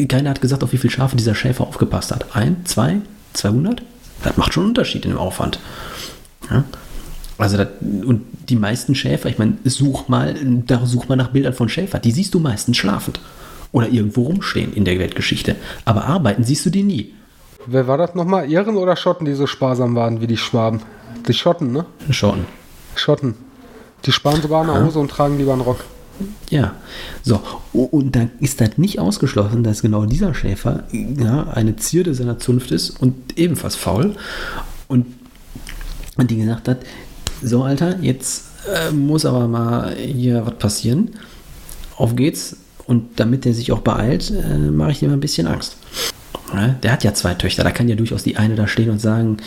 keiner 0.08 0.32
hat 0.32 0.42
gesagt, 0.42 0.64
auf 0.64 0.74
wie 0.74 0.78
viele 0.78 0.92
Schafe 0.92 1.16
dieser 1.16 1.36
Schäfer 1.36 1.66
aufgepasst 1.66 2.12
hat. 2.12 2.36
Ein, 2.36 2.66
zwei, 2.66 2.98
200? 3.34 3.84
Das 4.24 4.38
macht 4.38 4.54
schon 4.54 4.64
einen 4.64 4.72
Unterschied 4.72 5.06
im 5.06 5.18
Aufwand. 5.18 5.60
Ja? 6.50 6.64
Also 7.38 7.58
das, 7.58 7.68
und 7.82 8.22
die 8.50 8.56
meisten 8.56 8.96
Schäfer, 8.96 9.30
ich 9.30 9.38
meine, 9.38 9.58
such 9.64 10.08
mal, 10.08 10.36
da 10.68 10.86
such 10.86 11.08
mal 11.08 11.16
nach 11.16 11.30
Bildern 11.30 11.54
von 11.54 11.70
Schäfer, 11.70 12.00
die 12.00 12.12
siehst 12.12 12.34
du 12.34 12.40
meistens 12.40 12.78
schlafend 12.78 13.20
oder 13.72 13.90
irgendwo 13.90 14.24
rumstehen 14.24 14.74
in 14.74 14.86
der 14.86 15.00
Weltgeschichte. 15.00 15.56
Aber 15.86 16.06
arbeiten 16.06 16.44
siehst 16.44 16.66
du 16.66 16.70
die 16.70 16.84
nie. 16.84 17.14
Wer 17.66 17.88
war 17.88 17.98
das 17.98 18.16
nochmal? 18.16 18.50
Iren 18.50 18.76
oder 18.76 18.96
Schotten, 18.96 19.26
die 19.26 19.34
so 19.34 19.48
sparsam 19.48 19.96
waren 19.96 20.22
wie 20.22 20.28
die 20.28 20.38
Schwaben? 20.38 20.82
Die 21.28 21.34
Schotten, 21.34 21.72
ne? 21.72 21.86
Schotten. 22.10 22.46
Schotten. 22.96 23.36
Die 24.06 24.12
sparen 24.12 24.42
sogar 24.42 24.64
eine 24.64 24.84
Hose 24.84 25.00
und 25.00 25.10
tragen 25.10 25.38
lieber 25.38 25.54
einen 25.54 25.62
Rock. 25.62 25.80
Ja, 26.50 26.76
so. 27.24 27.42
Und 27.72 28.16
dann 28.16 28.32
ist 28.40 28.62
das 28.62 28.78
nicht 28.78 29.00
ausgeschlossen, 29.00 29.64
dass 29.64 29.82
genau 29.82 30.06
dieser 30.06 30.34
Schäfer 30.34 30.84
ja, 30.92 31.48
eine 31.48 31.76
Zierde 31.78 32.14
seiner 32.14 32.38
Zunft 32.38 32.72
ist 32.72 32.92
und 33.02 33.38
ebenfalls 33.38 33.76
faul. 33.76 34.16
Und, 34.88 35.06
und 36.18 36.30
die 36.30 36.38
gesagt 36.38 36.68
hat, 36.68 36.80
so 37.42 37.64
Alter, 37.64 38.00
jetzt 38.00 38.46
äh, 38.74 38.92
muss 38.92 39.26
aber 39.26 39.48
mal 39.48 39.96
hier 39.96 40.46
was 40.46 40.56
passieren. 40.56 41.12
Auf 41.96 42.16
geht's. 42.16 42.58
Und 42.86 43.20
damit 43.20 43.46
er 43.46 43.54
sich 43.54 43.72
auch 43.72 43.80
beeilt, 43.80 44.32
äh, 44.32 44.58
mache 44.58 44.92
ich 44.92 45.00
dir 45.00 45.08
mal 45.08 45.14
ein 45.14 45.22
bisschen 45.22 45.48
Angst. 45.48 45.78
Ja, 46.54 46.68
der 46.68 46.92
hat 46.92 47.04
ja 47.04 47.14
zwei 47.14 47.34
Töchter, 47.34 47.64
da 47.64 47.72
kann 47.72 47.88
ja 47.88 47.96
durchaus 47.96 48.24
die 48.24 48.38
eine 48.38 48.56
da 48.56 48.68
stehen 48.68 48.90
und 48.90 49.00
sagen, 49.00 49.38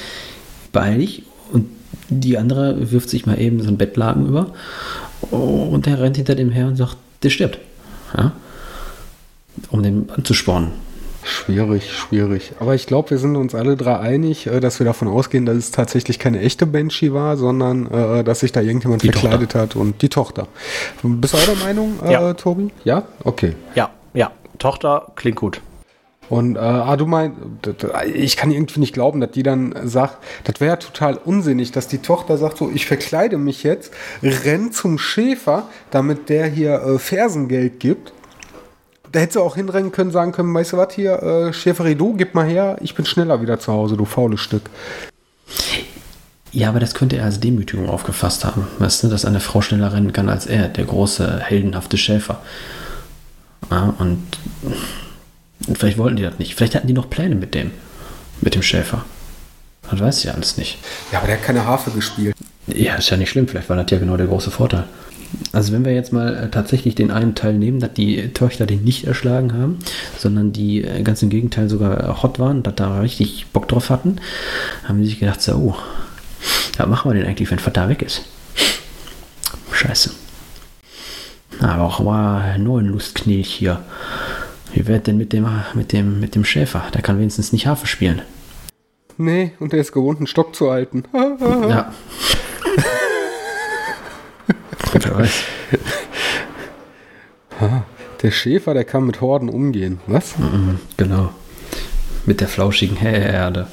beeil 0.73 0.99
dich. 0.99 1.23
Und 1.53 1.69
die 2.09 2.39
andere 2.39 2.91
wirft 2.91 3.09
sich 3.09 3.27
mal 3.27 3.41
eben 3.41 3.63
so 3.63 3.69
ein 3.69 3.79
Bettlaken 3.79 4.27
über. 4.27 4.53
Und 5.31 5.87
der 5.87 6.01
rennt 6.01 6.17
hinter 6.17 6.35
dem 6.35 6.51
her 6.51 6.67
und 6.67 6.77
sagt, 6.77 6.97
der 7.23 7.31
stirbt. 7.31 7.59
Ja? 8.17 8.33
Um 9.71 9.83
den 9.83 10.11
anzuspornen. 10.11 10.73
Schwierig, 11.27 11.93
schwierig. 11.93 12.53
Aber 12.61 12.77
ich 12.77 12.87
glaube, 12.87 13.11
wir 13.11 13.19
sind 13.19 13.35
uns 13.35 13.53
alle 13.53 13.77
drei 13.77 13.99
einig, 13.99 14.47
äh, 14.47 14.61
dass 14.61 14.79
wir 14.79 14.87
davon 14.87 15.09
ausgehen, 15.09 15.45
dass 15.45 15.57
es 15.57 15.71
tatsächlich 15.73 16.21
keine 16.21 16.41
echte 16.41 16.67
Banshee 16.67 17.13
war, 17.13 17.37
sondern 17.37 17.91
äh, 17.91 18.23
dass 18.23 18.41
sich 18.41 18.53
da 18.53 18.61
irgendjemand 18.61 19.03
die 19.03 19.11
verkleidet 19.11 19.51
Tochter. 19.51 19.61
hat 19.61 19.77
und 19.77 20.03
die 20.03 20.09
Tochter. 20.09 20.47
Bist 21.03 21.35
du 21.35 21.39
der 21.39 21.57
Meinung, 21.57 21.99
äh, 22.05 22.13
ja. 22.13 22.35
Tobi? 22.35 22.71
Ja? 22.85 23.03
Okay. 23.25 23.55
Ja, 23.75 23.91
ja. 24.15 24.31
Tochter 24.59 25.11
klingt 25.17 25.37
gut. 25.37 25.61
Und 26.29 26.57
äh, 26.57 26.59
ah, 26.59 26.97
du 26.97 27.07
meinst, 27.07 27.37
ich 28.13 28.37
kann 28.37 28.51
irgendwie 28.51 28.81
nicht 28.81 28.95
glauben, 28.95 29.21
dass 29.21 29.31
die 29.31 29.43
dann 29.43 29.75
sagt, 29.85 30.19
das 30.45 30.61
wäre 30.61 30.73
ja 30.73 30.77
total 30.77 31.19
unsinnig, 31.25 31.73
dass 31.73 31.89
die 31.89 31.99
Tochter 31.99 32.37
sagt, 32.37 32.59
so, 32.59 32.71
ich 32.71 32.87
verkleide 32.87 33.39
mich 33.39 33.63
jetzt, 33.63 33.93
renn 34.23 34.73
zum 34.73 34.99
Schäfer, 34.99 35.65
damit 35.91 36.29
der 36.29 36.47
hier 36.47 36.83
äh, 36.83 36.99
Fersengeld 36.99 37.81
gibt. 37.81 38.13
Da 39.13 39.21
hätte 39.21 39.35
sie 39.35 39.43
auch 39.43 39.55
hinrennen 39.55 39.93
können, 39.93 40.11
sagen 40.11 40.33
können, 40.33 40.53
weißt 40.53 40.73
du 40.73 40.77
was 40.79 40.95
hier, 40.95 41.23
äh, 41.23 41.53
Schäferie, 41.53 41.95
du, 41.95 42.15
gib 42.15 42.35
mal 42.35 42.47
her, 42.47 42.77
ich 42.81 42.95
bin 42.95 43.07
schneller 43.07 43.41
wieder 43.41 43.59
zu 43.59 43.73
Hause, 43.73 43.97
du 43.97 44.05
faules 44.05 44.41
Stück. 44.41 44.69
Ja, 46.53 46.71
aber 46.71 46.81
das 46.81 46.95
könnte 46.95 47.17
er 47.17 47.25
als 47.25 47.39
Demütigung 47.39 47.89
aufgefasst 47.89 48.45
haben, 48.45 48.67
weißt 48.79 49.05
du, 49.05 49.09
dass 49.09 49.25
eine 49.25 49.41
Frau 49.41 49.61
schneller 49.61 49.93
rennen 49.93 50.13
kann 50.13 50.29
als 50.29 50.47
er, 50.47 50.69
der 50.69 50.85
große, 50.85 51.41
heldenhafte 51.41 51.99
Schäfer. 51.99 52.41
Ja, 53.71 53.95
und 53.99 54.23
und 55.67 55.79
vielleicht 55.79 55.99
wollten 55.99 56.17
die 56.17 56.23
das 56.23 56.39
nicht. 56.39 56.55
Vielleicht 56.55 56.75
hatten 56.75 56.87
die 56.87 56.93
noch 56.93 57.11
Pläne 57.11 57.35
mit 57.35 57.55
dem, 57.55 57.71
mit 58.41 58.55
dem 58.55 58.63
Schäfer. 58.63 59.05
Man 59.91 60.01
weiß 60.01 60.25
ja 60.25 60.35
alles 60.35 60.57
nicht. 60.57 60.79
Ja, 61.13 61.19
aber 61.19 61.29
der 61.29 61.37
hat 61.37 61.45
keine 61.45 61.65
Harfe 61.65 61.91
gespielt. 61.91 62.35
Ja, 62.67 62.97
ist 62.97 63.11
ja 63.11 63.17
nicht 63.17 63.31
schlimm. 63.31 63.47
Vielleicht 63.47 63.69
war 63.69 63.77
das 63.77 63.91
ja 63.91 63.99
genau 63.99 64.17
der 64.17 64.27
große 64.27 64.51
Vorteil. 64.51 64.85
Also 65.53 65.73
wenn 65.73 65.85
wir 65.85 65.93
jetzt 65.93 66.13
mal 66.13 66.35
äh, 66.35 66.51
tatsächlich 66.51 66.95
den 66.95 67.11
einen 67.11 67.35
Teil 67.35 67.55
nehmen, 67.55 67.81
dass 67.81 67.93
die 67.95 68.33
Töchter 68.33 68.67
den 68.67 68.85
nicht 68.85 69.07
erschlagen 69.07 69.53
haben, 69.55 69.79
sondern 70.19 70.53
die 70.53 70.85
äh, 70.85 71.03
ganz 71.03 71.23
im 71.23 71.31
Gegenteil 71.31 71.69
sogar 71.69 72.23
hot 72.23 72.39
waren, 72.39 72.63
dass 72.63 72.75
da 72.77 73.01
richtig 73.01 73.47
Bock 73.53 73.69
drauf 73.69 73.91
hatten, 73.91 74.17
haben 74.85 75.01
die 75.01 75.07
sich 75.07 75.21
gedacht, 75.21 75.43
so, 75.43 75.53
oh, 75.53 75.77
was 76.77 76.87
machen 76.87 77.11
wir 77.11 77.15
denn 77.15 77.29
eigentlich, 77.29 77.51
wenn 77.51 77.59
Vater 77.59 77.89
weg 77.89 78.03
ist? 78.03 78.23
Scheiße. 79.73 80.11
Aber 81.61 81.85
auch 81.85 82.05
war 82.05 82.43
ein 82.43 82.65
neuen 82.65 82.87
Lustknilch 82.87 83.49
hier. 83.49 83.81
Wie 84.77 84.87
wird 84.87 85.07
denn 85.07 85.17
mit 85.17 85.33
dem, 85.33 85.49
mit 85.73 85.93
dem, 85.93 86.21
mit 86.21 86.35
dem 86.35 86.45
Schäfer? 86.45 86.83
Der 86.93 87.01
kann 87.01 87.19
wenigstens 87.19 87.51
nicht 87.51 87.67
Harfe 87.67 87.87
spielen. 87.87 88.21
Nee, 89.17 89.53
und 89.59 89.73
der 89.73 89.81
ist 89.81 89.91
gewohnt, 89.91 90.19
einen 90.19 90.27
Stock 90.27 90.55
zu 90.55 90.71
halten. 90.71 91.05
ja. 91.15 91.95
Wer 94.93 95.17
weiß. 95.17 95.45
Der 98.21 98.31
Schäfer, 98.31 98.75
der 98.75 98.85
kann 98.85 99.07
mit 99.07 99.23
Horden 99.23 99.49
umgehen. 99.49 100.01
Was? 100.07 100.37
Mhm, 100.37 100.79
genau. 100.99 101.31
Mit 102.27 102.41
der 102.41 102.49
flauschigen 102.49 102.97
Herde. 102.97 103.69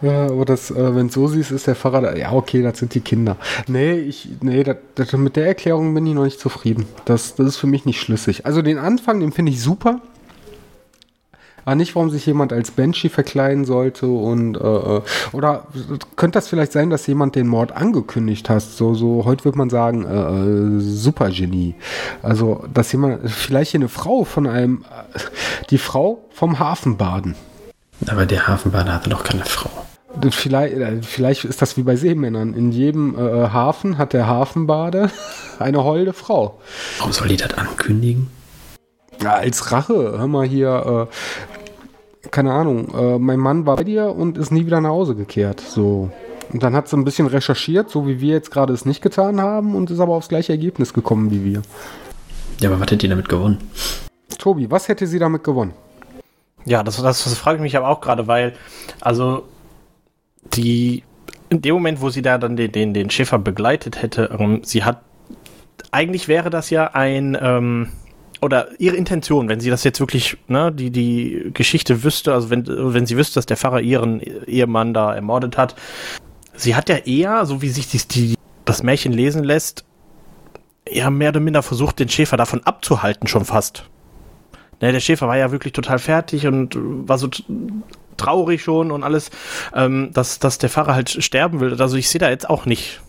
Ja, 0.00 0.26
aber 0.26 0.44
das, 0.44 0.70
äh, 0.70 0.94
wenn 0.94 1.10
so 1.10 1.26
siehst, 1.26 1.50
ist 1.50 1.66
der 1.66 1.74
Pfarrer. 1.74 2.16
Ja, 2.16 2.32
okay, 2.32 2.62
das 2.62 2.78
sind 2.78 2.94
die 2.94 3.00
Kinder. 3.00 3.36
Nee, 3.66 3.94
ich, 3.94 4.28
nee, 4.40 4.62
das, 4.62 4.76
das, 4.94 5.12
mit 5.14 5.34
der 5.36 5.46
Erklärung 5.46 5.92
bin 5.92 6.06
ich 6.06 6.14
noch 6.14 6.24
nicht 6.24 6.38
zufrieden. 6.38 6.86
Das, 7.04 7.34
das 7.34 7.46
ist 7.46 7.56
für 7.56 7.66
mich 7.66 7.84
nicht 7.84 8.00
schlüssig. 8.00 8.46
Also 8.46 8.62
den 8.62 8.78
Anfang, 8.78 9.18
den 9.20 9.32
finde 9.32 9.50
ich 9.50 9.60
super. 9.60 10.00
Aber 11.66 11.74
nicht, 11.74 11.96
warum 11.96 12.10
sich 12.10 12.24
jemand 12.24 12.52
als 12.52 12.70
Banshee 12.70 13.08
verkleiden 13.08 13.64
sollte 13.64 14.06
und 14.06 14.56
äh, 14.56 14.60
äh, 14.60 15.02
oder 15.32 15.66
könnte 16.14 16.36
das 16.36 16.46
vielleicht 16.46 16.70
sein, 16.70 16.90
dass 16.90 17.08
jemand 17.08 17.34
den 17.34 17.48
Mord 17.48 17.72
angekündigt 17.72 18.48
hat? 18.48 18.62
So, 18.62 18.94
so 18.94 19.24
heute 19.24 19.44
würde 19.44 19.58
man 19.58 19.68
sagen, 19.68 20.04
äh, 20.04 20.78
äh 20.78 20.80
Supergenie. 20.80 21.74
Also, 22.22 22.64
dass 22.72 22.92
jemand, 22.92 23.28
vielleicht 23.28 23.74
eine 23.74 23.88
Frau 23.88 24.22
von 24.22 24.46
einem, 24.46 24.84
äh, 25.12 25.18
die 25.70 25.78
Frau 25.78 26.24
vom 26.30 26.60
Hafenbaden. 26.60 27.34
Aber 28.06 28.26
der 28.26 28.46
Hafenbader 28.46 28.92
hatte 28.92 29.10
doch 29.10 29.24
keine 29.24 29.44
Frau. 29.44 29.70
Vielleicht, 30.30 30.74
äh, 30.74 31.02
vielleicht 31.02 31.44
ist 31.44 31.60
das 31.60 31.76
wie 31.76 31.82
bei 31.82 31.96
Seemännern. 31.96 32.54
In 32.54 32.72
jedem 32.72 33.16
äh, 33.18 33.48
Hafen 33.48 33.98
hat 33.98 34.12
der 34.12 34.26
Hafenbade 34.26 35.10
eine 35.58 35.84
holde 35.84 36.12
Frau. 36.12 36.60
Warum 36.98 37.12
soll 37.12 37.28
die 37.28 37.36
das 37.36 37.54
ankündigen? 37.54 38.28
Ja, 39.22 39.34
als 39.34 39.72
Rache. 39.72 40.14
Hör 40.18 40.26
mal 40.26 40.46
hier, 40.46 41.08
äh, 42.24 42.28
keine 42.30 42.52
Ahnung, 42.52 42.94
äh, 42.94 43.18
mein 43.18 43.38
Mann 43.38 43.66
war 43.66 43.76
bei 43.76 43.84
dir 43.84 44.14
und 44.14 44.38
ist 44.38 44.52
nie 44.52 44.66
wieder 44.66 44.80
nach 44.80 44.90
Hause 44.90 45.14
gekehrt. 45.14 45.60
So. 45.60 46.10
Und 46.52 46.62
dann 46.62 46.74
hat 46.74 46.88
sie 46.88 46.96
ein 46.96 47.04
bisschen 47.04 47.26
recherchiert, 47.26 47.90
so 47.90 48.06
wie 48.06 48.20
wir 48.20 48.34
jetzt 48.34 48.50
gerade 48.50 48.72
es 48.72 48.84
nicht 48.84 49.02
getan 49.02 49.40
haben 49.40 49.74
und 49.74 49.90
ist 49.90 50.00
aber 50.00 50.14
aufs 50.14 50.28
gleiche 50.28 50.52
Ergebnis 50.52 50.92
gekommen 50.92 51.30
wie 51.30 51.44
wir. 51.44 51.62
Ja, 52.60 52.70
aber 52.70 52.80
was 52.80 52.86
hätte 52.86 52.98
die 52.98 53.08
damit 53.08 53.28
gewonnen? 53.28 53.58
Tobi, 54.38 54.70
was 54.70 54.88
hätte 54.88 55.06
sie 55.06 55.18
damit 55.18 55.44
gewonnen? 55.44 55.72
Ja, 56.66 56.82
das, 56.82 57.00
das, 57.00 57.24
das 57.24 57.38
frage 57.38 57.56
ich 57.56 57.62
mich 57.62 57.76
aber 57.76 57.88
auch 57.88 58.00
gerade, 58.00 58.26
weil, 58.26 58.52
also, 59.00 59.48
die, 60.54 61.04
in 61.48 61.62
dem 61.62 61.74
Moment, 61.74 62.00
wo 62.00 62.10
sie 62.10 62.22
da 62.22 62.38
dann 62.38 62.56
den, 62.56 62.72
den, 62.72 62.92
den 62.92 63.08
Schiffer 63.08 63.38
begleitet 63.38 64.02
hätte, 64.02 64.36
ähm, 64.38 64.60
sie 64.64 64.84
hat, 64.84 65.02
eigentlich 65.92 66.26
wäre 66.26 66.50
das 66.50 66.70
ja 66.70 66.88
ein, 66.92 67.38
ähm, 67.40 67.88
oder 68.42 68.68
ihre 68.78 68.96
Intention, 68.96 69.48
wenn 69.48 69.60
sie 69.60 69.70
das 69.70 69.84
jetzt 69.84 70.00
wirklich, 70.00 70.36
ne, 70.48 70.72
die, 70.72 70.90
die 70.90 71.50
Geschichte 71.54 72.02
wüsste, 72.02 72.34
also 72.34 72.50
wenn, 72.50 72.66
wenn 72.66 73.06
sie 73.06 73.16
wüsste, 73.16 73.36
dass 73.36 73.46
der 73.46 73.56
Pfarrer 73.56 73.80
ihren 73.80 74.20
Ehemann 74.20 74.92
da 74.92 75.14
ermordet 75.14 75.56
hat, 75.56 75.76
sie 76.54 76.74
hat 76.74 76.88
ja 76.88 76.96
eher, 76.96 77.46
so 77.46 77.62
wie 77.62 77.68
sich 77.68 77.88
die, 77.88 77.98
die, 77.98 78.34
das 78.64 78.82
Märchen 78.82 79.12
lesen 79.12 79.44
lässt, 79.44 79.84
ja 80.90 81.10
mehr 81.10 81.30
oder 81.30 81.40
minder 81.40 81.62
versucht, 81.62 82.00
den 82.00 82.08
Schäfer 82.08 82.36
davon 82.36 82.62
abzuhalten, 82.64 83.28
schon 83.28 83.44
fast. 83.44 83.88
Ne, 84.80 84.92
der 84.92 85.00
Schäfer 85.00 85.26
war 85.26 85.36
ja 85.36 85.52
wirklich 85.52 85.72
total 85.72 85.98
fertig 85.98 86.46
und 86.46 86.76
war 86.76 87.18
so 87.18 87.28
traurig 88.16 88.62
schon 88.62 88.90
und 88.90 89.02
alles, 89.02 89.30
ähm, 89.74 90.10
dass, 90.12 90.38
dass 90.38 90.58
der 90.58 90.70
Pfarrer 90.70 90.94
halt 90.94 91.10
sterben 91.10 91.60
will. 91.60 91.80
Also 91.80 91.96
ich 91.96 92.08
sehe 92.08 92.18
da 92.18 92.30
jetzt 92.30 92.48
auch 92.48 92.66
nicht. 92.66 93.00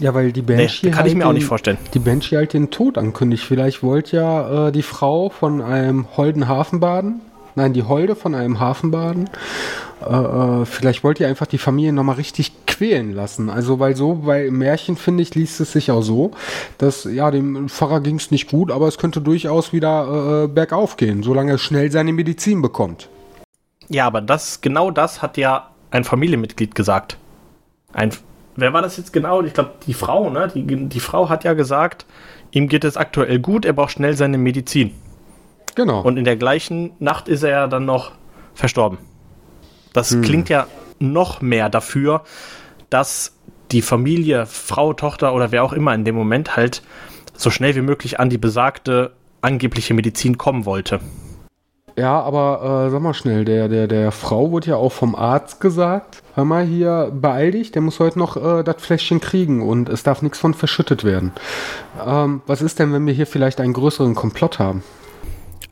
Ja, 0.00 0.14
weil 0.14 0.32
die 0.32 0.42
Banshee. 0.42 0.86
Nee, 0.86 0.90
kann 0.90 1.00
halt 1.00 1.08
ich 1.08 1.14
mir 1.14 1.20
den, 1.20 1.28
auch 1.28 1.32
nicht 1.32 1.46
vorstellen. 1.46 1.78
Die 1.94 1.98
Banshee 1.98 2.36
halt 2.36 2.52
den 2.52 2.70
Tod 2.70 2.98
ankündigt. 2.98 3.44
Vielleicht 3.44 3.82
wollte 3.82 4.16
ja 4.16 4.68
äh, 4.68 4.72
die 4.72 4.82
Frau 4.82 5.30
von 5.30 5.62
einem 5.62 6.06
holden 6.16 6.48
Hafenbaden, 6.48 7.20
nein, 7.56 7.72
die 7.72 7.82
Holde 7.82 8.14
von 8.14 8.34
einem 8.34 8.60
Hafenbaden, 8.60 9.28
äh, 10.06 10.14
äh 10.14 10.64
vielleicht 10.64 11.02
wollte 11.02 11.24
ihr 11.24 11.28
einfach 11.28 11.46
die 11.46 11.58
Familie 11.58 11.92
nochmal 11.92 12.16
richtig 12.16 12.52
quälen 12.66 13.12
lassen. 13.12 13.50
Also, 13.50 13.80
weil 13.80 13.96
so, 13.96 14.14
bei 14.14 14.50
Märchen, 14.50 14.96
finde 14.96 15.22
ich, 15.22 15.34
liest 15.34 15.60
es 15.60 15.72
sich 15.72 15.90
auch 15.90 16.02
so, 16.02 16.32
dass, 16.78 17.04
ja, 17.04 17.30
dem 17.30 17.68
Pfarrer 17.68 18.00
ging 18.00 18.16
es 18.16 18.30
nicht 18.30 18.50
gut, 18.50 18.70
aber 18.70 18.86
es 18.86 18.98
könnte 18.98 19.20
durchaus 19.20 19.72
wieder 19.72 20.44
äh, 20.44 20.48
bergauf 20.48 20.96
gehen, 20.96 21.22
solange 21.22 21.52
er 21.52 21.58
schnell 21.58 21.90
seine 21.90 22.12
Medizin 22.12 22.62
bekommt. 22.62 23.08
Ja, 23.88 24.06
aber 24.06 24.20
das, 24.20 24.60
genau 24.60 24.90
das 24.90 25.22
hat 25.22 25.36
ja 25.36 25.70
ein 25.90 26.04
Familienmitglied 26.04 26.74
gesagt. 26.74 27.16
Ein, 27.92 28.10
wer 28.56 28.72
war 28.72 28.82
das 28.82 28.96
jetzt 28.96 29.12
genau? 29.12 29.42
Ich 29.42 29.54
glaube, 29.54 29.72
die 29.86 29.94
Frau, 29.94 30.28
ne? 30.30 30.50
Die, 30.54 30.88
die 30.88 31.00
Frau 31.00 31.28
hat 31.28 31.44
ja 31.44 31.54
gesagt, 31.54 32.04
ihm 32.50 32.68
geht 32.68 32.84
es 32.84 32.96
aktuell 32.96 33.38
gut, 33.38 33.64
er 33.64 33.72
braucht 33.72 33.92
schnell 33.92 34.16
seine 34.16 34.38
Medizin. 34.38 34.92
Genau. 35.76 36.00
Und 36.00 36.16
in 36.16 36.24
der 36.24 36.36
gleichen 36.36 36.92
Nacht 36.98 37.28
ist 37.28 37.44
er 37.44 37.50
ja 37.50 37.66
dann 37.68 37.84
noch 37.84 38.12
verstorben. 38.54 38.98
Das 39.92 40.10
hm. 40.10 40.22
klingt 40.22 40.48
ja 40.48 40.66
noch 40.98 41.40
mehr 41.40 41.68
dafür, 41.68 42.24
dass 42.90 43.36
die 43.70 43.82
Familie, 43.82 44.46
Frau, 44.46 44.92
Tochter 44.94 45.34
oder 45.34 45.52
wer 45.52 45.62
auch 45.62 45.72
immer 45.72 45.94
in 45.94 46.04
dem 46.04 46.14
Moment 46.14 46.56
halt 46.56 46.82
so 47.34 47.50
schnell 47.50 47.74
wie 47.76 47.82
möglich 47.82 48.18
an 48.18 48.30
die 48.30 48.38
besagte 48.38 49.12
angebliche 49.42 49.94
Medizin 49.94 50.38
kommen 50.38 50.64
wollte. 50.64 51.00
Ja, 51.98 52.20
aber 52.20 52.86
äh, 52.86 52.90
sag 52.90 53.00
mal 53.00 53.14
schnell, 53.14 53.44
der, 53.44 53.68
der, 53.68 53.86
der 53.86 54.12
Frau 54.12 54.50
wurde 54.50 54.70
ja 54.70 54.76
auch 54.76 54.92
vom 54.92 55.14
Arzt 55.14 55.60
gesagt, 55.60 56.22
hör 56.34 56.44
mal 56.44 56.64
hier, 56.64 57.10
beeil 57.12 57.52
dich, 57.52 57.70
der 57.72 57.80
muss 57.80 58.00
heute 58.00 58.18
noch 58.18 58.36
äh, 58.36 58.62
das 58.62 58.76
Fläschchen 58.78 59.20
kriegen 59.20 59.62
und 59.62 59.88
es 59.88 60.02
darf 60.02 60.20
nichts 60.20 60.38
von 60.38 60.52
verschüttet 60.52 61.04
werden. 61.04 61.32
Ähm, 62.06 62.42
was 62.46 62.60
ist 62.60 62.78
denn, 62.78 62.92
wenn 62.92 63.06
wir 63.06 63.14
hier 63.14 63.26
vielleicht 63.26 63.60
einen 63.60 63.72
größeren 63.72 64.14
Komplott 64.14 64.58
haben? 64.58 64.82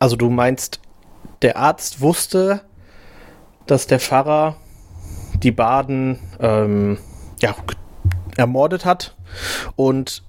Also 0.05 0.17
du 0.17 0.29
meinst, 0.29 0.81
der 1.41 1.57
Arzt 1.57 2.03
wusste, 2.03 2.61
dass 3.65 3.87
der 3.87 3.99
Pfarrer 3.99 4.57
die 5.43 5.51
Baden 5.51 6.19
ähm, 6.41 6.99
ja, 7.41 7.55
ermordet 8.37 8.85
hat 8.85 9.17
und 9.77 10.23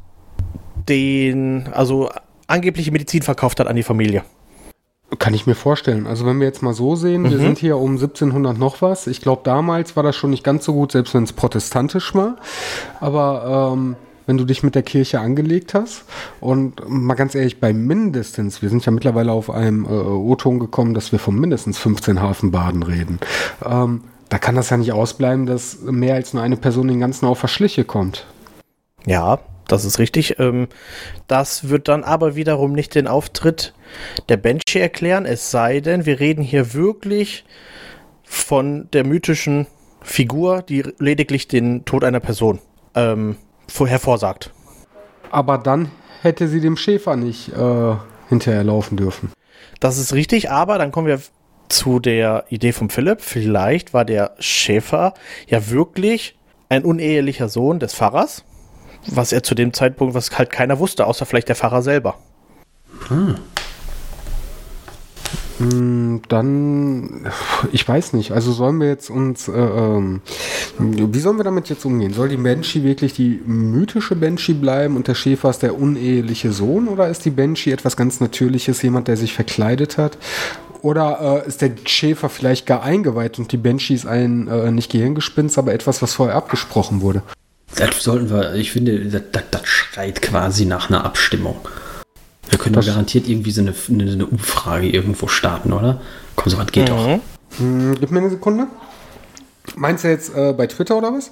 den, 0.88 1.68
also 1.74 2.10
angebliche 2.48 2.94
Medizin 2.94 3.22
verkauft 3.22 3.60
hat 3.60 3.68
an 3.68 3.76
die 3.76 3.84
Familie. 3.84 4.24
Kann 5.20 5.34
ich 5.34 5.46
mir 5.46 5.56
vorstellen. 5.56 6.08
Also 6.08 6.26
wenn 6.26 6.40
wir 6.40 6.48
jetzt 6.48 6.64
mal 6.64 6.74
so 6.74 6.96
sehen, 6.96 7.24
mhm. 7.24 7.32
wir 7.32 7.40
sind 7.40 7.58
hier 7.58 7.76
um 7.76 7.96
1700 7.96 8.58
noch 8.58 8.82
was. 8.82 9.08
Ich 9.08 9.20
glaube, 9.20 9.42
damals 9.44 9.98
war 9.98 10.04
das 10.04 10.16
schon 10.16 10.30
nicht 10.30 10.46
ganz 10.46 10.64
so 10.64 10.72
gut, 10.72 10.94
selbst 10.94 11.14
wenn 11.14 11.24
es 11.24 11.34
protestantisch 11.34 12.16
war. 12.16 12.38
Aber 13.02 13.74
ähm, 13.74 13.98
wenn 14.26 14.38
du 14.38 14.46
dich 14.46 14.64
mit 14.64 14.76
der 14.76 14.84
Kirche 14.84 15.20
angelegt 15.20 15.74
hast 15.74 16.06
und 16.40 16.82
mal 16.88 17.16
ganz 17.16 17.36
ehrlich, 17.36 17.60
bei 17.60 17.74
mindestens, 17.74 18.62
wir 18.62 18.70
sind 18.70 18.86
ja 18.86 18.92
mittlerweile 18.92 19.32
auf 19.32 19.50
einem 19.50 19.86
äh, 19.86 19.90
O-Ton 19.90 20.60
gekommen, 20.60 20.94
dass 20.94 21.12
wir 21.12 21.20
von 21.20 21.36
mindestens 21.36 21.78
15 21.78 22.22
Hafenbaden 22.22 22.84
reden. 22.84 23.20
Ähm, 23.64 24.04
da 24.30 24.40
kann 24.40 24.56
das 24.56 24.70
ja 24.70 24.78
nicht 24.78 24.92
ausbleiben, 24.92 25.46
dass 25.46 25.82
mehr 25.82 26.16
als 26.16 26.34
nur 26.34 26.44
eine 26.44 26.58
Person 26.58 26.88
den 26.88 27.00
ganzen 27.00 27.26
auf 27.26 27.40
Verschliche 27.40 27.84
kommt. 27.84 28.26
Ja, 29.06 29.40
das 29.68 29.86
ist 29.86 30.00
richtig. 30.00 30.40
Ähm, 30.40 30.68
das 31.28 31.70
wird 31.70 31.88
dann 31.88 32.04
aber 32.04 32.36
wiederum 32.36 32.74
nicht 32.74 32.96
den 32.96 33.08
Auftritt 33.08 33.74
der 34.30 34.38
Banshee 34.38 34.80
erklären, 34.80 35.26
es 35.26 35.52
sei 35.52 35.80
denn, 35.80 36.06
wir 36.06 36.20
reden 36.20 36.44
hier 36.44 36.74
wirklich 36.74 37.46
von 38.24 38.90
der 38.92 39.06
mythischen 39.06 39.68
Figur, 40.02 40.62
die 40.62 40.84
lediglich 41.00 41.48
den 41.48 41.86
Tod 41.86 42.04
einer 42.04 42.20
Person 42.20 42.60
ähm, 42.96 43.38
hervorsagt. 43.80 44.52
Aber 45.32 45.58
dann 45.58 45.92
hätte 46.22 46.48
sie 46.48 46.62
dem 46.62 46.78
Schäfer 46.78 47.16
nicht 47.16 47.50
äh, 47.50 47.96
hinterherlaufen 48.30 48.98
dürfen. 48.98 49.32
Das 49.80 49.98
ist 49.98 50.14
richtig, 50.14 50.50
aber 50.50 50.78
dann 50.78 50.92
kommen 50.92 51.08
wir 51.08 51.20
zu 51.70 52.00
der 52.00 52.46
Idee 52.50 52.72
von 52.72 52.90
Philipp. 52.90 53.22
Vielleicht 53.22 53.94
war 53.94 54.06
der 54.06 54.36
Schäfer 54.40 55.14
ja 55.48 55.70
wirklich 55.70 56.38
ein 56.70 56.84
unehelicher 56.84 57.50
Sohn 57.50 57.80
des 57.80 57.94
Pfarrers 57.94 58.44
was 59.08 59.32
er 59.32 59.44
zu 59.44 59.56
dem 59.56 59.74
Zeitpunkt, 59.74 60.14
was 60.14 60.38
halt 60.38 60.50
keiner 60.50 60.80
wusste, 60.80 61.06
außer 61.06 61.26
vielleicht 61.26 61.50
der 61.50 61.56
Pfarrer 61.56 61.82
selber. 61.82 62.16
Hm. 63.08 63.36
Dann, 65.58 67.32
ich 67.72 67.88
weiß 67.88 68.14
nicht, 68.14 68.32
also 68.32 68.52
sollen 68.52 68.82
wir 68.82 68.90
jetzt 68.90 69.10
uns, 69.10 69.48
äh, 69.48 69.52
ähm, 69.54 70.22
wie 70.78 71.20
sollen 71.20 71.38
wir 71.38 71.46
damit 71.46 71.70
jetzt 71.70 71.86
umgehen? 71.86 72.14
Soll 72.14 72.28
die 72.28 72.38
Banshee 72.38 72.84
wirklich 72.84 73.14
die 73.14 73.42
mythische 73.46 74.18
Banshee 74.18 74.54
bleiben 74.54 74.98
und 74.98 75.08
der 75.08 75.16
Schäfer 75.16 75.50
ist 75.50 75.64
der 75.64 75.80
uneheliche 75.80 76.52
Sohn 76.52 76.90
oder 76.90 77.08
ist 77.08 77.24
die 77.24 77.30
Banshee 77.30 77.72
etwas 77.72 77.96
ganz 77.96 78.20
Natürliches, 78.20 78.82
jemand, 78.82 79.08
der 79.08 79.16
sich 79.16 79.34
verkleidet 79.34 79.98
hat? 79.98 80.18
Oder 80.82 81.44
äh, 81.46 81.48
ist 81.48 81.62
der 81.62 81.72
Schäfer 81.86 82.28
vielleicht 82.28 82.66
gar 82.66 82.84
eingeweiht 82.84 83.40
und 83.40 83.52
die 83.54 83.58
Banshee 83.58 83.94
ist 83.94 84.06
ein, 84.06 84.50
äh, 84.50 84.72
nicht 84.72 84.92
Gehirngespinst, 84.92 85.58
aber 85.58 85.74
etwas, 85.74 86.02
was 86.02 86.14
vorher 86.14 86.36
abgesprochen 86.36 87.00
wurde? 87.00 87.24
Das 87.78 88.04
sollten 88.04 88.30
wir, 88.30 88.56
ich 88.56 88.72
finde, 88.72 89.06
das, 89.06 89.22
das, 89.32 89.44
das 89.52 89.68
schreit 89.68 90.22
quasi 90.22 90.66
nach 90.66 90.90
einer 90.90 91.06
Abstimmung. 91.06 91.58
Wir 92.50 92.60
können 92.60 92.76
doch 92.76 92.86
garantiert 92.86 93.28
irgendwie 93.28 93.52
so 93.52 93.62
eine, 93.62 93.74
eine, 93.90 94.12
eine, 94.12 94.26
Umfrage 94.26 94.88
irgendwo 94.90 95.28
starten, 95.28 95.74
oder? 95.74 96.02
Komm, 96.36 96.52
so 96.52 96.58
was 96.58 96.68
geht 96.68 96.90
mhm. 96.90 96.96
doch. 96.96 97.20
Hm, 97.58 97.96
gib 98.00 98.12
mir 98.12 98.20
eine 98.20 98.30
Sekunde. 98.30 98.68
Meinst 99.76 100.04
du 100.04 100.10
jetzt 100.10 100.36
äh, 100.36 100.54
bei 100.54 100.68
Twitter 100.68 100.98
oder 100.98 101.12
was? 101.12 101.32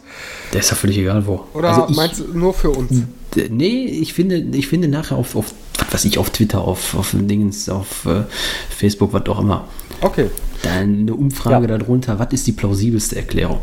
Der 0.52 0.60
ist 0.60 0.72
ja 0.72 0.76
völlig 0.76 0.98
egal 0.98 1.26
wo. 1.28 1.46
Oder 1.54 1.70
also 1.70 1.88
ich, 1.90 1.96
meinst 1.96 2.20
du 2.20 2.38
nur 2.38 2.54
für 2.54 2.72
uns? 2.72 3.04
Nee, 3.50 3.86
ich 3.86 4.14
finde, 4.14 4.38
ich 4.38 4.68
finde 4.68 4.88
nachher 4.88 5.18
auf, 5.18 5.36
auf 5.36 5.54
was 5.78 5.94
weiß 5.94 6.06
ich, 6.06 6.18
auf 6.18 6.30
Twitter, 6.30 6.62
auf, 6.62 6.96
auf 6.96 7.12
Dingens, 7.14 7.70
auf 7.70 8.06
äh, 8.06 8.24
Facebook, 8.70 9.14
was 9.14 9.26
auch 9.28 9.40
immer. 9.40 9.68
Okay. 10.02 10.30
Dann 10.64 11.00
eine 11.02 11.14
Umfrage 11.14 11.68
ja. 11.68 11.78
darunter, 11.78 12.18
was 12.20 12.32
ist 12.32 12.48
die 12.48 12.52
plausibelste 12.52 13.16
Erklärung? 13.16 13.62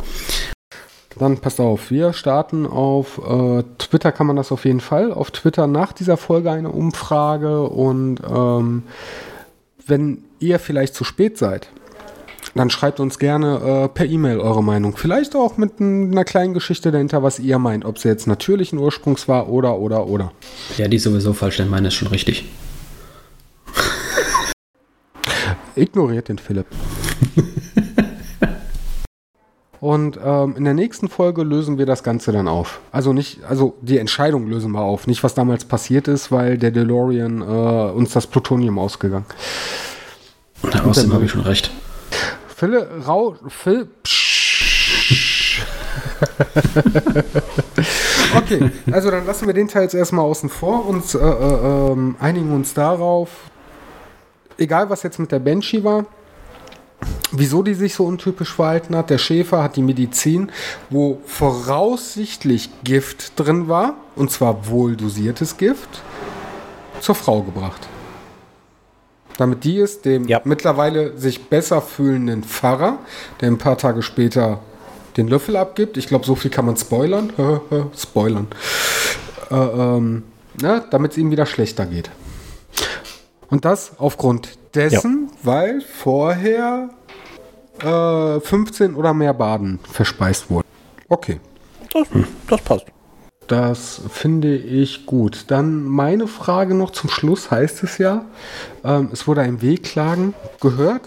Dann 1.21 1.37
passt 1.37 1.61
auf, 1.61 1.91
wir 1.91 2.14
starten 2.14 2.66
auf 2.66 3.18
äh, 3.18 3.62
Twitter 3.77 4.11
kann 4.11 4.27
man 4.27 4.37
das 4.37 4.53
auf 4.53 4.64
jeden 4.64 4.81
Fall. 4.81 5.12
Auf 5.12 5.31
Twitter 5.31 5.66
nach 5.66 5.93
dieser 5.93 6.16
Folge 6.16 6.51
eine 6.51 6.71
Umfrage 6.71 7.61
und 7.64 8.23
ähm, 8.27 8.85
wenn 9.87 10.25
ihr 10.39 10.59
vielleicht 10.59 10.95
zu 10.95 11.05
spät 11.05 11.37
seid, 11.37 11.68
dann 12.55 12.71
schreibt 12.71 13.01
uns 13.01 13.18
gerne 13.18 13.85
äh, 13.85 13.89
per 13.89 14.07
E-Mail 14.07 14.41
eure 14.41 14.64
Meinung. 14.64 14.97
Vielleicht 14.97 15.37
auch 15.37 15.59
mit 15.59 15.79
einer 15.79 16.25
kleinen 16.25 16.55
Geschichte 16.55 16.91
dahinter, 16.91 17.23
was 17.23 17.39
ihr 17.39 17.59
meint, 17.59 17.85
ob 17.85 17.99
sie 17.99 18.09
jetzt 18.09 18.27
natürlichen 18.27 18.79
Ursprungs 18.79 19.29
war 19.29 19.51
oder 19.51 19.77
oder 19.77 20.07
oder. 20.07 20.33
Ja, 20.79 20.89
die 20.89 20.97
ist 20.97 21.03
sowieso 21.03 21.35
falsch, 21.35 21.59
denn 21.59 21.68
meine 21.68 21.89
ist 21.89 21.95
schon 21.97 22.09
richtig. 22.09 22.47
Ignoriert 25.77 26.31
den 26.31 26.39
Philipp. 26.39 26.66
Und 29.81 30.20
ähm, 30.22 30.57
in 30.57 30.64
der 30.64 30.74
nächsten 30.74 31.09
Folge 31.09 31.43
lösen 31.43 31.78
wir 31.78 31.87
das 31.87 32.03
Ganze 32.03 32.33
dann 32.33 32.49
auf. 32.49 32.81
Also 32.93 33.14
nicht, 33.14 33.43
also 33.45 33.76
die 33.81 33.97
Entscheidung 33.97 34.47
lösen 34.47 34.72
wir 34.72 34.83
auf, 34.83 35.07
nicht 35.07 35.24
was 35.24 35.35
damals 35.35 35.64
passiert 35.64 36.07
ist, 36.07 36.31
weil 36.31 36.59
der 36.59 36.70
DeLorean 36.70 37.41
äh, 37.41 37.93
uns 37.93 38.12
das 38.12 38.26
Plutonium 38.26 38.78
ausgegangen. 38.78 39.24
Und 40.62 40.85
außerdem 40.85 41.14
habe 41.14 41.24
ich 41.24 41.31
schon 41.31 41.41
recht. 41.41 41.70
Phil, 42.55 42.87
Rau, 43.07 43.37
Phil, 43.49 43.89
okay, 48.37 48.70
also 48.93 49.11
dann 49.11 49.26
lassen 49.26 49.47
wir 49.47 49.55
den 49.55 49.68
Teil 49.68 49.85
jetzt 49.85 49.95
erstmal 49.95 50.26
außen 50.26 50.51
vor 50.51 50.87
und 50.87 51.14
äh, 51.14 51.18
äh, 51.18 51.93
ähm, 51.93 52.16
einigen 52.20 52.53
uns 52.53 52.74
darauf, 52.74 53.31
egal 54.59 54.91
was 54.91 55.03
jetzt 55.03 55.18
mit 55.18 55.33
der 55.33 55.39
Banshee 55.39 55.83
war, 55.83 56.05
wieso 57.33 57.63
die 57.63 57.75
sich 57.75 57.95
so 57.95 58.05
untypisch 58.05 58.55
verhalten 58.55 58.97
hat. 58.97 59.11
Der 59.11 59.19
Schäfer 59.19 59.63
hat 59.63 59.77
die 59.77 59.83
Medizin, 59.83 60.51
wo 60.91 61.21
voraussichtlich 61.27 62.71
Gift 62.85 63.39
drin 63.39 63.69
war, 63.69 63.95
und 64.17 64.31
zwar 64.31 64.69
wohl 64.69 64.97
dosiertes 64.97 65.57
Gift, 65.57 66.03
zur 67.01 67.15
Frau 67.15 67.43
gebracht. 67.43 67.89
Damit 69.39 69.65
die 69.65 69.79
es 69.79 70.03
dem 70.03 70.27
ja. 70.29 70.41
mittlerweile 70.45 71.17
sich 71.17 71.49
besser 71.49 71.81
fühlenden 71.81 72.43
Pfarrer, 72.45 72.99
der 73.41 73.49
ein 73.49 73.59
paar 73.59 73.79
Tage 73.79 74.03
später 74.03 74.61
den 75.17 75.29
Löffel 75.29 75.57
abgibt, 75.57 75.97
ich 75.97 76.07
glaube, 76.07 76.27
so 76.27 76.35
viel 76.35 76.51
kann 76.51 76.67
man 76.67 76.77
spoilern, 76.77 77.33
spoilern, 77.97 78.49
äh, 79.51 79.55
ähm, 79.55 80.25
ne, 80.61 80.85
damit 80.91 81.13
es 81.13 81.19
ihm 81.19 81.31
wieder 81.31 81.47
schlechter 81.47 81.87
geht. 81.87 82.11
Und 83.49 83.65
das 83.65 83.93
aufgrund 83.99 84.60
dessen, 84.75 85.31
ja. 85.31 85.39
weil 85.43 85.81
vorher 85.81 86.91
äh, 87.83 88.41
15 88.41 88.95
oder 88.95 89.14
mehr 89.14 89.35
Baden 89.35 89.79
verspeist 89.91 90.51
wurden. 90.51 90.66
Okay. 91.09 91.41
Das, 91.93 92.07
das 92.49 92.61
passt. 92.62 92.87
Das 93.47 94.03
finde 94.11 94.55
ich 94.55 95.07
gut. 95.07 95.47
Dann 95.49 95.85
meine 95.85 96.29
Frage 96.29 96.75
noch 96.75 96.91
zum 96.91 97.11
Schluss 97.11 97.51
heißt 97.51 97.83
es 97.83 97.99
ja, 97.99 98.25
ähm, 98.85 99.09
es 99.12 99.27
wurde 99.27 99.41
ein 99.41 99.61
Wehklagen 99.61 100.35
gehört. 100.61 101.03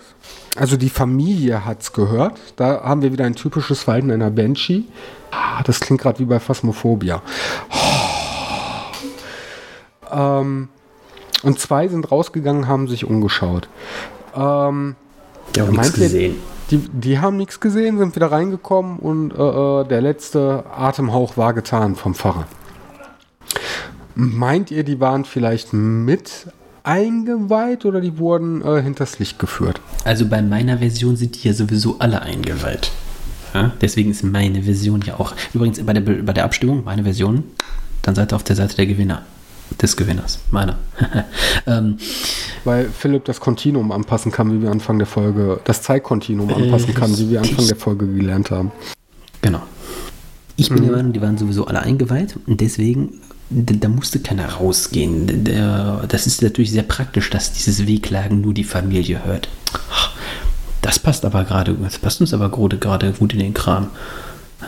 Also 0.57 0.75
die 0.75 0.89
Familie 0.89 1.63
hat 1.63 1.81
es 1.81 1.93
gehört. 1.93 2.37
Da 2.57 2.83
haben 2.83 3.01
wir 3.01 3.13
wieder 3.13 3.23
ein 3.23 3.35
typisches 3.35 3.83
Verhalten 3.83 4.11
einer 4.11 4.29
Banshee. 4.29 4.83
Ah, 5.31 5.63
das 5.63 5.79
klingt 5.79 6.01
gerade 6.01 6.19
wie 6.19 6.25
bei 6.25 6.39
Phasmophobia. 6.39 7.21
Oh. 7.71 8.03
Ähm, 10.11 10.69
und 11.43 11.59
zwei 11.59 11.87
sind 11.87 12.11
rausgegangen, 12.11 12.67
haben 12.67 12.87
sich 12.87 13.05
umgeschaut. 13.05 13.67
Ähm, 14.35 14.95
ja, 15.55 15.65
nichts 15.65 15.93
gesehen. 15.93 16.35
Die, 16.71 16.77
die 16.77 17.19
haben 17.19 17.37
nichts 17.37 17.59
gesehen, 17.59 17.97
sind 17.97 18.15
wieder 18.15 18.31
reingekommen 18.31 18.97
und 18.97 19.31
äh, 19.31 19.35
äh, 19.35 19.87
der 19.87 20.01
letzte 20.01 20.63
Atemhauch 20.75 21.37
war 21.37 21.53
getan 21.53 21.95
vom 21.95 22.15
Pfarrer. 22.15 22.47
Meint 24.15 24.71
ihr, 24.71 24.83
die 24.83 24.99
waren 24.99 25.25
vielleicht 25.25 25.73
mit 25.73 26.47
eingeweiht 26.83 27.85
oder 27.85 28.01
die 28.01 28.17
wurden 28.17 28.61
äh, 28.63 28.81
hinters 28.81 29.19
Licht 29.19 29.39
geführt? 29.39 29.81
Also 30.05 30.27
bei 30.27 30.41
meiner 30.41 30.77
Version 30.79 31.15
sind 31.15 31.35
die 31.35 31.47
ja 31.47 31.53
sowieso 31.53 31.97
alle 31.99 32.21
eingeweiht. 32.21 32.91
Ja? 33.53 33.71
Deswegen 33.81 34.11
ist 34.11 34.23
meine 34.23 34.63
Version 34.63 35.01
ja 35.01 35.19
auch. 35.19 35.33
Übrigens 35.53 35.83
bei 35.83 35.93
der, 35.93 36.01
bei 36.01 36.33
der 36.33 36.45
Abstimmung, 36.45 36.83
meine 36.83 37.03
Version, 37.03 37.43
dann 38.01 38.15
seid 38.15 38.33
ihr 38.33 38.35
auf 38.35 38.43
der 38.43 38.55
Seite 38.55 38.75
der 38.75 38.85
Gewinner 38.85 39.23
des 39.81 39.97
Gewinners, 39.97 40.39
meiner. 40.51 40.77
ähm, 41.67 41.97
Weil 42.63 42.89
Philipp 42.89 43.25
das 43.25 43.39
Kontinuum 43.39 43.91
anpassen 43.91 44.31
kann, 44.31 44.51
wie 44.51 44.61
wir 44.61 44.71
Anfang 44.71 44.97
der 44.97 45.07
Folge, 45.07 45.59
das 45.63 45.81
Zeitkontinuum 45.81 46.53
anpassen 46.53 46.93
kann, 46.93 47.17
wie 47.17 47.29
wir 47.29 47.41
Anfang 47.41 47.67
der 47.67 47.75
Folge 47.75 48.07
gelernt 48.07 48.51
haben. 48.51 48.71
Genau. 49.41 49.61
Ich 50.55 50.69
bin 50.69 50.79
mhm. 50.79 50.83
der 50.85 50.95
Meinung, 50.97 51.13
die 51.13 51.21
waren 51.21 51.37
sowieso 51.37 51.65
alle 51.65 51.81
eingeweiht 51.81 52.37
und 52.45 52.61
deswegen, 52.61 53.21
da, 53.49 53.73
da 53.75 53.87
musste 53.89 54.19
keiner 54.19 54.47
rausgehen. 54.47 55.43
Der, 55.43 56.03
das 56.07 56.27
ist 56.27 56.41
natürlich 56.41 56.71
sehr 56.71 56.83
praktisch, 56.83 57.29
dass 57.29 57.53
dieses 57.53 57.87
Wehklagen 57.87 58.41
nur 58.41 58.53
die 58.53 58.63
Familie 58.63 59.25
hört. 59.25 59.49
Das 60.81 60.99
passt 60.99 61.25
aber 61.25 61.43
gerade, 61.45 61.73
das 61.75 61.97
passt 61.97 62.21
uns 62.21 62.33
aber 62.33 62.49
gerade 62.49 63.13
gut 63.13 63.33
in 63.33 63.39
den 63.39 63.53
Kram. 63.53 63.87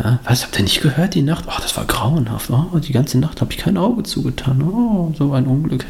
Ja, 0.04 0.20
was, 0.24 0.43
habt 0.43 0.58
ihr 0.58 0.64
nicht 0.64 0.82
gehört 0.82 1.16
die 1.16 1.22
Nacht? 1.22 1.46
Oh, 1.48 1.62
das 1.62 1.76
war 1.78 1.86
grauenhaft. 1.86 2.50
Oh, 2.50 2.78
die 2.80 2.91
ganze 2.91 3.18
Nacht 3.18 3.41
habe 3.41 3.52
ich 3.52 3.58
kein 3.58 3.78
Auge 3.78 4.04
zugetan. 4.04 4.62
Oh, 4.62 5.14
so 5.18 5.32
ein 5.34 5.46
Unglück. 5.46 5.86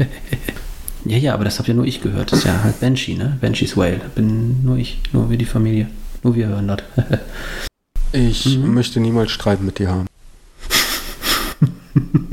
ja, 1.05 1.17
ja, 1.17 1.33
aber 1.33 1.43
das 1.43 1.57
habt 1.57 1.67
ja 1.67 1.73
nur 1.73 1.85
ich 1.85 2.01
gehört. 2.01 2.31
Das 2.31 2.39
ist 2.39 2.45
ja 2.45 2.63
halt 2.63 2.79
Banshee, 2.79 3.15
ne? 3.15 3.37
Banshee's 3.41 3.75
Whale. 3.75 4.01
Bin 4.13 4.63
nur 4.63 4.77
ich, 4.77 4.99
nur 5.11 5.29
wir 5.29 5.37
die 5.37 5.45
Familie. 5.45 5.89
Nur 6.23 6.35
wir 6.35 6.47
hören 6.47 6.67
das. 6.67 6.79
ich 8.11 8.57
mhm. 8.57 8.73
möchte 8.73 8.99
niemals 8.99 9.31
Streit 9.31 9.61
mit 9.61 9.79
dir 9.79 9.89
haben. 9.89 10.07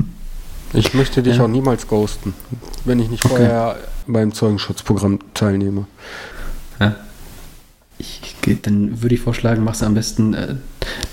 ich 0.73 0.93
möchte 0.93 1.23
dich 1.23 1.37
ja. 1.37 1.43
auch 1.43 1.47
niemals 1.47 1.87
ghosten, 1.87 2.33
wenn 2.85 2.99
ich 2.99 3.09
nicht 3.09 3.25
okay. 3.25 3.35
vorher 3.35 3.77
beim 4.05 4.33
Zeugenschutzprogramm 4.33 5.19
teilnehme. 5.33 5.85
Ja. 6.79 6.95
Ich, 7.97 8.35
dann 8.63 9.01
würde 9.01 9.15
ich 9.15 9.21
vorschlagen, 9.21 9.63
machst 9.63 9.81
du 9.81 9.85
am 9.85 9.93
besten 9.93 10.33
äh, 10.33 10.55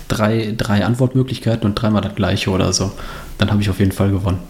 drei, 0.08 0.54
drei 0.56 0.84
Antwortmöglichkeiten 0.84 1.64
und 1.64 1.74
dreimal 1.74 2.02
das 2.02 2.14
gleiche 2.14 2.50
oder 2.50 2.72
so. 2.72 2.92
Dann 3.38 3.50
habe 3.50 3.62
ich 3.62 3.70
auf 3.70 3.78
jeden 3.78 3.92
Fall 3.92 4.10
gewonnen. 4.10 4.40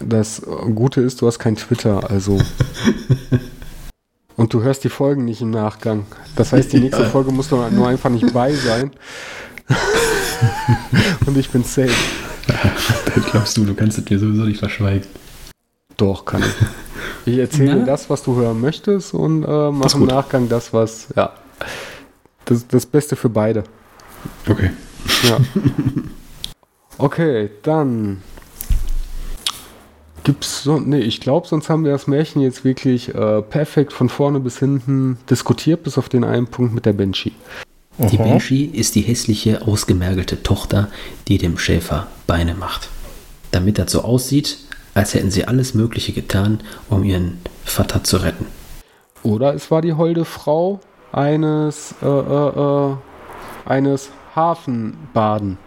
Das 0.00 0.42
Gute 0.74 1.00
ist, 1.00 1.20
du 1.22 1.26
hast 1.26 1.38
kein 1.38 1.56
Twitter, 1.56 2.10
also. 2.10 2.38
und 4.36 4.52
du 4.52 4.62
hörst 4.62 4.84
die 4.84 4.88
Folgen 4.88 5.24
nicht 5.24 5.40
im 5.40 5.50
Nachgang. 5.50 6.06
Das 6.36 6.52
heißt, 6.52 6.72
die 6.72 6.80
nächste 6.80 7.02
ja. 7.04 7.08
Folge 7.08 7.32
muss 7.32 7.50
nur, 7.50 7.70
nur 7.70 7.88
einfach 7.88 8.10
nicht 8.10 8.32
bei 8.32 8.52
sein. 8.52 8.90
und 11.26 11.36
ich 11.38 11.50
bin 11.50 11.64
safe. 11.64 11.92
Das 12.46 13.30
glaubst 13.30 13.56
du, 13.56 13.64
du 13.64 13.74
kannst 13.74 13.98
es 13.98 14.04
dir 14.04 14.18
sowieso 14.18 14.42
nicht 14.42 14.58
verschweigen. 14.58 15.06
Doch, 15.96 16.24
kann 16.24 16.42
ich. 16.42 17.32
Ich 17.32 17.38
erzähle 17.38 17.76
dir 17.76 17.84
das, 17.84 18.10
was 18.10 18.22
du 18.22 18.34
hören 18.36 18.60
möchtest 18.60 19.14
und 19.14 19.44
äh, 19.44 19.70
mache 19.70 19.96
im 19.96 20.06
Nachgang 20.06 20.48
das, 20.48 20.72
was, 20.72 21.08
ja, 21.14 21.32
das, 22.44 22.66
das 22.66 22.86
Beste 22.86 23.16
für 23.16 23.28
beide. 23.28 23.64
Okay. 24.48 24.70
Ja. 25.24 25.38
Okay, 26.98 27.50
dann 27.62 28.22
gibt's 30.24 30.62
so. 30.62 30.78
Nee, 30.78 31.00
ich 31.00 31.20
glaube, 31.20 31.48
sonst 31.48 31.68
haben 31.68 31.84
wir 31.84 31.92
das 31.92 32.06
Märchen 32.06 32.42
jetzt 32.42 32.64
wirklich 32.64 33.14
äh, 33.14 33.42
perfekt 33.42 33.92
von 33.92 34.08
vorne 34.08 34.40
bis 34.40 34.58
hinten 34.58 35.18
diskutiert, 35.28 35.82
bis 35.82 35.98
auf 35.98 36.08
den 36.08 36.24
einen 36.24 36.46
Punkt 36.46 36.74
mit 36.74 36.86
der 36.86 36.92
Banshee. 36.92 37.32
Die 37.98 38.18
Aha. 38.18 38.24
Banshee 38.24 38.64
ist 38.64 38.94
die 38.94 39.02
hässliche, 39.02 39.66
ausgemergelte 39.66 40.42
Tochter, 40.42 40.88
die 41.28 41.38
dem 41.38 41.58
Schäfer 41.58 42.06
Beine 42.26 42.54
macht. 42.54 42.88
Damit 43.50 43.78
das 43.78 43.92
so 43.92 44.02
aussieht, 44.02 44.58
als 44.94 45.14
hätten 45.14 45.30
sie 45.30 45.46
alles 45.46 45.74
Mögliche 45.74 46.12
getan, 46.12 46.60
um 46.88 47.04
ihren 47.04 47.38
Vater 47.64 48.04
zu 48.04 48.18
retten. 48.18 48.46
Oder 49.22 49.54
es 49.54 49.70
war 49.70 49.82
die 49.82 49.92
holde 49.92 50.24
Frau 50.24 50.80
eines 51.12 51.94
äh, 52.02 52.06
äh, 52.06 52.90
äh 52.90 52.96
eines 53.64 54.10
Hafenbaden. 54.34 55.58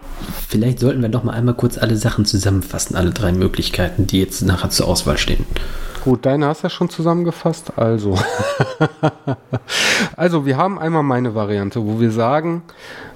Vielleicht 0.48 0.80
sollten 0.80 1.02
wir 1.02 1.08
doch 1.08 1.24
mal 1.24 1.32
einmal 1.32 1.54
kurz 1.54 1.78
alle 1.78 1.96
Sachen 1.96 2.24
zusammenfassen, 2.24 2.96
alle 2.96 3.10
drei 3.10 3.32
Möglichkeiten, 3.32 4.06
die 4.06 4.20
jetzt 4.20 4.42
nachher 4.42 4.70
zur 4.70 4.88
Auswahl 4.88 5.18
stehen. 5.18 5.46
Gut, 6.04 6.24
deine 6.26 6.46
hast 6.46 6.62
du 6.62 6.66
ja 6.66 6.70
schon 6.70 6.88
zusammengefasst. 6.88 7.72
Also, 7.76 8.16
also 10.16 10.46
wir 10.46 10.56
haben 10.56 10.78
einmal 10.78 11.02
meine 11.02 11.34
Variante, 11.34 11.84
wo 11.84 12.00
wir 12.00 12.10
sagen, 12.12 12.62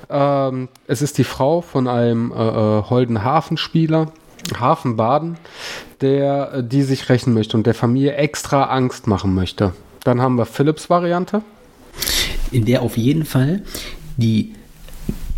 ähm, 0.08 0.68
es 0.86 1.02
ist 1.02 1.18
die 1.18 1.24
Frau 1.24 1.60
von 1.60 1.86
einem 1.86 2.32
äh, 2.32 2.34
äh 2.34 2.82
holden 2.82 3.22
Hafenspieler, 3.22 4.08
Hafenbaden, 4.58 5.36
der 6.00 6.54
äh, 6.54 6.64
die 6.64 6.82
sich 6.82 7.08
rächen 7.08 7.32
möchte 7.32 7.56
und 7.56 7.66
der 7.66 7.74
Familie 7.74 8.14
extra 8.14 8.64
Angst 8.64 9.06
machen 9.06 9.34
möchte. 9.34 9.72
Dann 10.02 10.20
haben 10.20 10.36
wir 10.36 10.46
Philips 10.46 10.90
Variante. 10.90 11.42
In 12.50 12.64
der 12.64 12.82
auf 12.82 12.96
jeden 12.96 13.24
Fall 13.24 13.62
die 14.16 14.52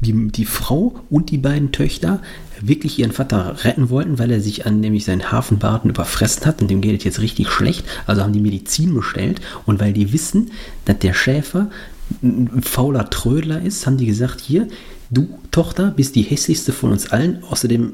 die, 0.03 0.29
die 0.29 0.45
Frau 0.45 1.01
und 1.11 1.31
die 1.31 1.39
beiden 1.39 1.73
Töchter 1.73 2.21
wirklich 2.61 2.99
ihren 2.99 3.13
Vater 3.13 3.65
retten 3.65 3.89
wollten, 3.89 4.19
weil 4.19 4.31
er 4.31 4.41
sich 4.41 4.67
an 4.67 4.81
nämlich 4.81 5.05
seinen 5.05 5.33
Hafenbarten 5.33 5.91
überfressen 5.91 6.45
hat 6.45 6.61
und 6.61 6.71
dem 6.71 6.81
geht 6.81 6.99
es 6.99 7.05
jetzt 7.05 7.21
richtig 7.21 7.49
schlecht. 7.49 7.85
Also 8.07 8.23
haben 8.23 8.33
die 8.33 8.41
Medizin 8.41 8.95
bestellt 8.95 9.41
und 9.65 9.81
weil 9.81 9.93
die 9.93 10.13
wissen, 10.13 10.51
dass 10.85 10.99
der 10.99 11.15
Schäfer 11.15 11.71
ein 12.23 12.63
fauler 12.63 13.11
Trödler 13.11 13.63
ist, 13.63 13.87
haben 13.87 13.97
die 13.97 14.07
gesagt, 14.07 14.41
hier, 14.41 14.69
du 15.11 15.29
Tochter 15.51 15.91
bist 15.91 16.15
die 16.15 16.23
hässlichste 16.23 16.73
von 16.73 16.91
uns 16.93 17.11
allen, 17.11 17.43
außerdem 17.45 17.93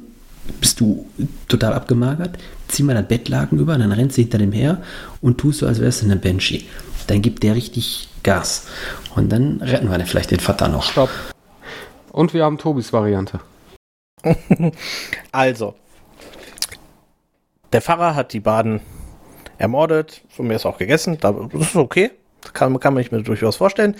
bist 0.60 0.80
du 0.80 1.06
total 1.46 1.74
abgemagert, 1.74 2.38
zieh 2.68 2.82
mal 2.82 2.94
das 2.94 3.06
Bettlaken 3.06 3.58
über, 3.58 3.76
dann 3.76 3.92
rennst 3.92 4.16
du 4.16 4.22
hinter 4.22 4.38
dem 4.38 4.52
her 4.52 4.82
und 5.20 5.38
tust 5.38 5.60
so, 5.60 5.66
als 5.66 5.80
wärst 5.80 6.02
du 6.02 6.06
eine 6.06 6.16
Banshee. 6.16 6.64
Dann 7.06 7.20
gibt 7.22 7.42
der 7.42 7.54
richtig 7.54 8.07
Gas. 8.22 8.66
Und 9.14 9.30
dann 9.30 9.60
retten 9.60 9.90
wir 9.90 9.98
dann 9.98 10.06
vielleicht 10.06 10.30
den 10.30 10.40
Vater 10.40 10.68
noch. 10.68 10.84
Stopp. 10.84 11.10
Und 12.12 12.34
wir 12.34 12.44
haben 12.44 12.58
Tobis 12.58 12.92
Variante. 12.92 13.40
also, 15.32 15.74
der 17.72 17.82
Pfarrer 17.82 18.14
hat 18.14 18.32
die 18.32 18.40
Baden 18.40 18.80
ermordet, 19.58 20.22
von 20.28 20.46
mir 20.46 20.54
ist 20.54 20.66
auch 20.66 20.78
gegessen, 20.78 21.18
das 21.20 21.34
ist 21.52 21.76
okay, 21.76 22.10
das 22.40 22.52
kann, 22.52 22.78
kann 22.80 22.94
man 22.94 23.02
sich 23.02 23.12
mir 23.12 23.22
durchaus 23.22 23.56
vorstellen. 23.56 23.96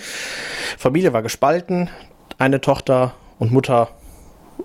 Familie 0.77 1.13
war 1.13 1.23
gespalten, 1.23 1.91
eine 2.39 2.61
Tochter 2.61 3.15
und 3.39 3.53
Mutter 3.53 3.89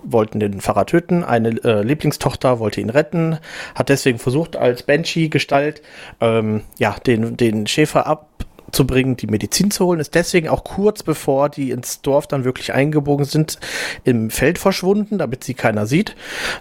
wollten 0.02 0.40
den 0.40 0.60
Pfarrer 0.60 0.86
töten, 0.86 1.22
eine 1.24 1.50
äh, 1.62 1.82
Lieblingstochter 1.82 2.58
wollte 2.58 2.80
ihn 2.80 2.90
retten, 2.90 3.38
hat 3.74 3.88
deswegen 3.88 4.18
versucht, 4.18 4.56
als 4.56 4.82
Banshee-Gestalt 4.82 5.82
ähm, 6.20 6.62
ja, 6.78 6.96
den, 7.06 7.36
den 7.36 7.66
Schäfer 7.66 8.06
ab, 8.06 8.28
zu 8.74 8.86
bringen, 8.86 9.16
die 9.16 9.26
Medizin 9.26 9.70
zu 9.70 9.86
holen, 9.86 10.00
ist 10.00 10.14
deswegen 10.14 10.48
auch 10.48 10.64
kurz 10.64 11.02
bevor 11.02 11.48
die 11.48 11.70
ins 11.70 12.02
Dorf 12.02 12.26
dann 12.26 12.44
wirklich 12.44 12.72
eingebogen 12.72 13.24
sind, 13.24 13.58
im 14.04 14.30
Feld 14.30 14.58
verschwunden, 14.58 15.18
damit 15.18 15.44
sie 15.44 15.54
keiner 15.54 15.86
sieht. 15.86 16.16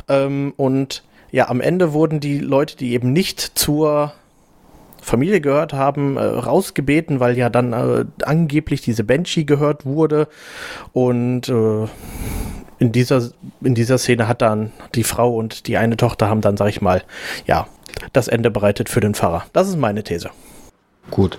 Ähm, 0.07 0.53
und 0.55 1.03
ja, 1.31 1.49
am 1.49 1.61
Ende 1.61 1.93
wurden 1.93 2.19
die 2.19 2.39
Leute, 2.39 2.77
die 2.77 2.93
eben 2.93 3.11
nicht 3.11 3.39
zur 3.57 4.13
Familie 5.01 5.41
gehört 5.41 5.73
haben, 5.73 6.17
äh, 6.17 6.21
rausgebeten, 6.21 7.19
weil 7.19 7.37
ja 7.37 7.49
dann 7.49 7.73
äh, 7.73 8.05
angeblich 8.23 8.81
diese 8.81 9.03
Banshee 9.03 9.43
gehört 9.43 9.85
wurde. 9.85 10.27
Und 10.93 11.49
äh, 11.49 11.87
in, 12.79 12.91
dieser, 12.91 13.29
in 13.61 13.75
dieser 13.75 13.97
Szene 13.97 14.27
hat 14.27 14.41
dann 14.41 14.71
die 14.95 15.03
Frau 15.03 15.35
und 15.35 15.67
die 15.67 15.77
eine 15.77 15.97
Tochter 15.97 16.29
haben 16.29 16.41
dann, 16.41 16.57
sag 16.57 16.69
ich 16.69 16.81
mal, 16.81 17.03
ja, 17.45 17.67
das 18.13 18.27
Ende 18.27 18.49
bereitet 18.51 18.89
für 18.89 19.01
den 19.01 19.13
Pfarrer. 19.13 19.45
Das 19.53 19.67
ist 19.67 19.77
meine 19.77 20.03
These. 20.03 20.29
Gut. 21.11 21.37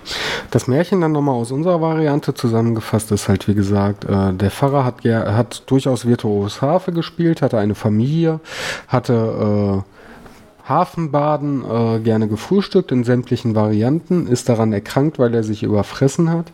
Das 0.51 0.67
Märchen 0.67 1.01
dann 1.01 1.11
nochmal 1.11 1.35
aus 1.35 1.51
unserer 1.51 1.81
Variante 1.81 2.33
zusammengefasst 2.33 3.11
ist 3.11 3.27
halt, 3.27 3.47
wie 3.47 3.55
gesagt, 3.55 4.05
äh, 4.05 4.33
der 4.33 4.51
Pfarrer 4.51 4.85
hat, 4.85 5.03
hat 5.03 5.63
durchaus 5.69 6.05
virtuos 6.05 6.61
Harfe 6.61 6.91
gespielt, 6.91 7.41
hatte 7.41 7.57
eine 7.57 7.75
Familie, 7.75 8.39
hatte 8.87 9.83
äh, 9.83 10.69
Hafenbaden 10.69 11.63
äh, 11.63 11.99
gerne 11.99 12.27
gefrühstückt 12.27 12.91
in 12.91 13.03
sämtlichen 13.03 13.53
Varianten, 13.53 14.27
ist 14.27 14.49
daran 14.49 14.73
erkrankt, 14.73 15.19
weil 15.19 15.33
er 15.33 15.43
sich 15.43 15.61
überfressen 15.61 16.31
hat 16.31 16.51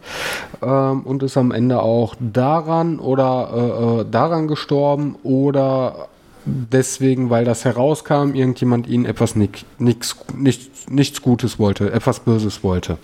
ähm, 0.62 1.02
und 1.02 1.24
ist 1.24 1.38
am 1.38 1.52
Ende 1.52 1.82
auch 1.82 2.16
daran 2.20 3.00
oder 3.00 3.50
äh, 3.54 4.02
äh 4.02 4.06
daran 4.10 4.48
gestorben 4.48 5.16
oder 5.24 6.10
deswegen, 6.46 7.30
weil 7.30 7.46
das 7.46 7.66
herauskam, 7.66 8.34
irgendjemand 8.34 8.88
ihnen 8.88 9.06
etwas 9.06 9.36
nix, 9.36 9.66
nix, 9.78 10.16
nichts, 10.36 10.90
nichts 10.90 11.22
Gutes 11.22 11.60
wollte, 11.60 11.92
etwas 11.92 12.22
Böses 12.22 12.64
wollte. 12.64 12.98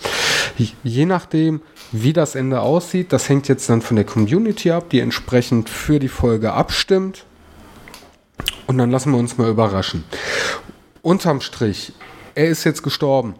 Je 0.83 1.05
nachdem, 1.05 1.61
wie 1.91 2.13
das 2.13 2.35
Ende 2.35 2.61
aussieht, 2.61 3.13
das 3.13 3.29
hängt 3.29 3.47
jetzt 3.47 3.69
dann 3.69 3.81
von 3.81 3.95
der 3.95 4.05
Community 4.05 4.71
ab, 4.71 4.89
die 4.89 4.99
entsprechend 4.99 5.69
für 5.69 5.99
die 5.99 6.07
Folge 6.07 6.53
abstimmt. 6.53 7.25
Und 8.65 8.77
dann 8.77 8.91
lassen 8.91 9.11
wir 9.11 9.19
uns 9.19 9.37
mal 9.37 9.49
überraschen. 9.49 10.03
Unterm 11.01 11.41
Strich, 11.41 11.93
er 12.35 12.47
ist 12.47 12.63
jetzt 12.63 12.83
gestorben. 12.83 13.35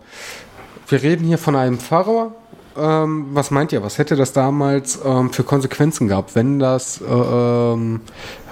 Wir 0.88 1.02
reden 1.02 1.26
hier 1.26 1.38
von 1.38 1.56
einem 1.56 1.80
Pfarrer, 1.80 2.34
ähm, 2.78 3.28
was 3.34 3.52
meint 3.52 3.72
ihr? 3.72 3.84
Was 3.84 3.98
hätte 3.98 4.16
das 4.16 4.34
damals 4.34 5.00
ähm, 5.04 5.32
für 5.32 5.44
Konsequenzen 5.44 6.08
gehabt, 6.08 6.36
wenn 6.36 6.60
das 6.60 7.02
äh, 7.02 7.06
ähm, 7.06 8.02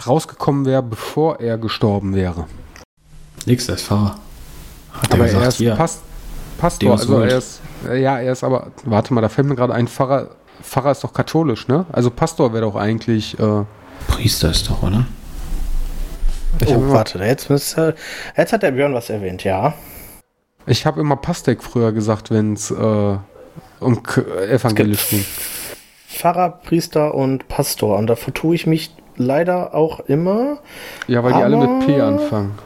rausgekommen 0.05 0.65
wäre, 0.65 0.83
bevor 0.83 1.39
er 1.39 1.57
gestorben 1.57 2.15
wäre? 2.15 2.45
Nix, 3.45 3.69
er 3.69 3.75
ist 3.75 3.85
Pfarrer. 3.85 4.15
Hat 4.91 5.13
aber 5.13 5.23
er, 5.23 5.25
gesagt, 5.25 5.43
er 5.43 5.47
ist 5.49 5.57
hier, 5.57 5.75
Past 5.75 6.01
Pastor, 6.57 6.91
also 6.91 7.19
er 7.19 7.37
ist, 7.37 7.61
äh, 7.87 8.01
ja, 8.01 8.19
er 8.19 8.31
ist 8.31 8.43
aber, 8.43 8.71
warte 8.85 9.13
mal, 9.13 9.21
da 9.21 9.29
fällt 9.29 9.47
mir 9.47 9.55
gerade 9.55 9.73
ein, 9.73 9.87
Pfarrer, 9.87 10.29
Pfarrer 10.61 10.91
ist 10.91 11.03
doch 11.03 11.13
katholisch, 11.13 11.67
ne? 11.67 11.85
Also 11.91 12.09
Pastor 12.09 12.53
wäre 12.53 12.63
doch 12.63 12.75
eigentlich... 12.75 13.37
Äh, 13.39 13.63
Priester 14.07 14.51
ist 14.51 14.69
doch, 14.69 14.83
oder? 14.83 15.05
Ich 16.61 16.69
oh, 16.69 16.91
warte, 16.91 17.19
jetzt, 17.19 17.49
äh, 17.77 17.93
jetzt 18.37 18.53
hat 18.53 18.63
der 18.63 18.71
Björn 18.71 18.93
was 18.93 19.09
erwähnt, 19.09 19.43
ja. 19.43 19.73
Ich 20.65 20.85
habe 20.85 21.01
immer 21.01 21.17
Pastek 21.17 21.61
früher 21.63 21.91
gesagt, 21.91 22.31
wenn 22.31 22.53
es 22.53 22.71
äh, 22.71 23.17
um 23.79 24.01
evangelisch 24.49 25.09
ging. 25.09 25.25
Pfarrer, 26.07 26.49
Priester 26.63 27.13
und 27.13 27.47
Pastor. 27.47 27.97
Und 27.97 28.07
da 28.07 28.15
vertue 28.15 28.55
ich 28.55 28.67
mich 28.67 28.91
leider 29.17 29.73
auch 29.73 29.99
immer. 30.01 30.59
Ja, 31.07 31.23
weil 31.23 31.33
die 31.33 31.41
alle 31.41 31.57
mit 31.57 31.85
P 31.85 31.99
anfangen. 31.99 32.57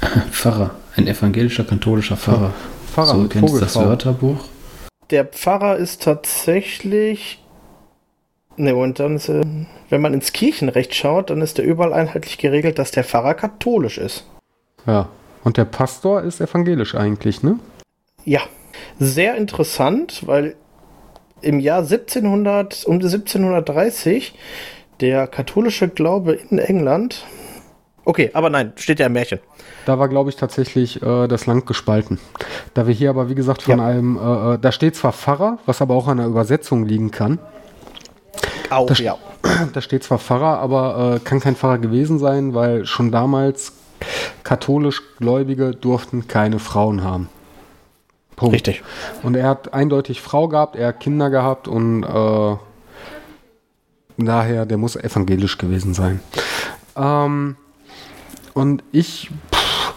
Pfarrer, 0.30 0.70
ein 0.96 1.06
evangelischer 1.06 1.64
katholischer 1.64 2.16
Pfarrer. 2.16 2.52
Pfarrer 2.92 3.06
so 3.06 3.28
kennst 3.28 3.54
du 3.54 3.58
das. 3.58 3.76
Wörterbuch. 3.76 4.44
Der 5.10 5.24
Pfarrer 5.24 5.76
ist 5.76 6.02
tatsächlich. 6.02 7.44
Ne, 8.56 8.74
und 8.74 8.98
dann 8.98 9.16
ist, 9.16 9.28
wenn 9.28 10.00
man 10.00 10.12
ins 10.12 10.32
Kirchenrecht 10.32 10.94
schaut, 10.94 11.30
dann 11.30 11.40
ist 11.40 11.58
der 11.58 11.64
überall 11.64 11.92
einheitlich 11.92 12.38
geregelt, 12.38 12.78
dass 12.78 12.90
der 12.90 13.04
Pfarrer 13.04 13.34
katholisch 13.34 13.98
ist. 13.98 14.24
Ja. 14.86 15.08
Und 15.42 15.56
der 15.56 15.64
Pastor 15.64 16.22
ist 16.22 16.40
evangelisch 16.40 16.94
eigentlich, 16.94 17.42
ne? 17.42 17.58
Ja, 18.24 18.42
sehr 18.98 19.36
interessant, 19.36 20.26
weil 20.26 20.56
im 21.42 21.58
Jahr 21.60 21.78
1700, 21.82 22.84
um 22.86 23.00
die 23.00 23.06
1730 23.06 24.34
der 25.00 25.26
katholische 25.26 25.88
Glaube 25.88 26.34
in 26.34 26.58
England. 26.58 27.24
Okay, 28.04 28.30
aber 28.34 28.50
nein, 28.50 28.72
steht 28.76 28.98
ja 28.98 29.06
im 29.06 29.12
Märchen. 29.12 29.38
Da 29.86 29.98
war, 29.98 30.08
glaube 30.08 30.30
ich, 30.30 30.36
tatsächlich 30.36 31.00
äh, 31.02 31.26
das 31.28 31.46
Land 31.46 31.66
gespalten. 31.66 32.18
Da 32.74 32.86
wir 32.86 32.94
hier 32.94 33.10
aber, 33.10 33.28
wie 33.30 33.34
gesagt, 33.34 33.62
von 33.62 33.78
Ja. 33.78 33.84
einem, 33.86 34.16
äh, 34.18 34.54
äh, 34.54 34.58
da 34.58 34.72
steht 34.72 34.96
zwar 34.96 35.12
Pfarrer, 35.12 35.58
was 35.66 35.80
aber 35.80 35.94
auch 35.94 36.08
an 36.08 36.18
der 36.18 36.26
Übersetzung 36.26 36.84
liegen 36.84 37.10
kann. 37.10 37.38
Auch, 38.70 38.86
Das- 38.86 38.98
ja. 38.98 39.16
Da 39.72 39.80
steht 39.80 40.04
zwar 40.04 40.18
Pfarrer, 40.18 40.58
aber 40.58 41.14
äh, 41.16 41.20
kann 41.20 41.40
kein 41.40 41.56
Pfarrer 41.56 41.78
gewesen 41.78 42.18
sein, 42.18 42.54
weil 42.54 42.84
schon 42.84 43.10
damals 43.10 43.72
katholisch 44.44 45.02
Gläubige 45.18 45.70
durften 45.72 46.26
keine 46.28 46.58
Frauen 46.58 47.02
haben. 47.02 47.28
Punkt. 48.40 48.54
Richtig. 48.54 48.82
Und 49.22 49.36
er 49.36 49.46
hat 49.46 49.74
eindeutig 49.74 50.22
Frau 50.22 50.48
gehabt, 50.48 50.74
er 50.74 50.88
hat 50.88 51.00
Kinder 51.00 51.28
gehabt 51.28 51.68
und 51.68 52.04
äh, 52.04 52.56
daher, 54.16 54.64
der 54.64 54.78
muss 54.78 54.96
evangelisch 54.96 55.58
gewesen 55.58 55.92
sein. 55.92 56.20
Ähm, 56.96 57.56
und 58.54 58.82
ich, 58.92 59.30
pff, 59.54 59.92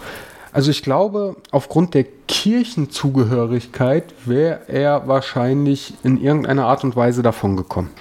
also 0.52 0.70
ich 0.70 0.82
glaube, 0.82 1.36
aufgrund 1.52 1.94
der 1.94 2.04
Kirchenzugehörigkeit 2.28 4.12
wäre 4.26 4.60
er 4.68 5.08
wahrscheinlich 5.08 5.94
in 6.02 6.22
irgendeiner 6.22 6.66
Art 6.66 6.84
und 6.84 6.96
Weise 6.96 7.22
davon 7.22 7.56
gekommen. 7.56 7.92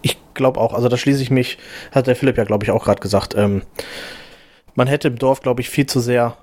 Ich 0.00 0.16
glaube 0.32 0.60
auch, 0.60 0.72
also 0.72 0.88
da 0.88 0.96
schließe 0.96 1.20
ich 1.22 1.30
mich, 1.30 1.58
hat 1.92 2.06
der 2.06 2.16
Philipp 2.16 2.38
ja, 2.38 2.44
glaube 2.44 2.64
ich, 2.64 2.70
auch 2.70 2.84
gerade 2.84 3.02
gesagt, 3.02 3.34
ähm, 3.36 3.64
man 4.74 4.86
hätte 4.86 5.08
im 5.08 5.18
Dorf, 5.18 5.42
glaube 5.42 5.60
ich, 5.60 5.68
viel 5.68 5.84
zu 5.84 6.00
sehr 6.00 6.38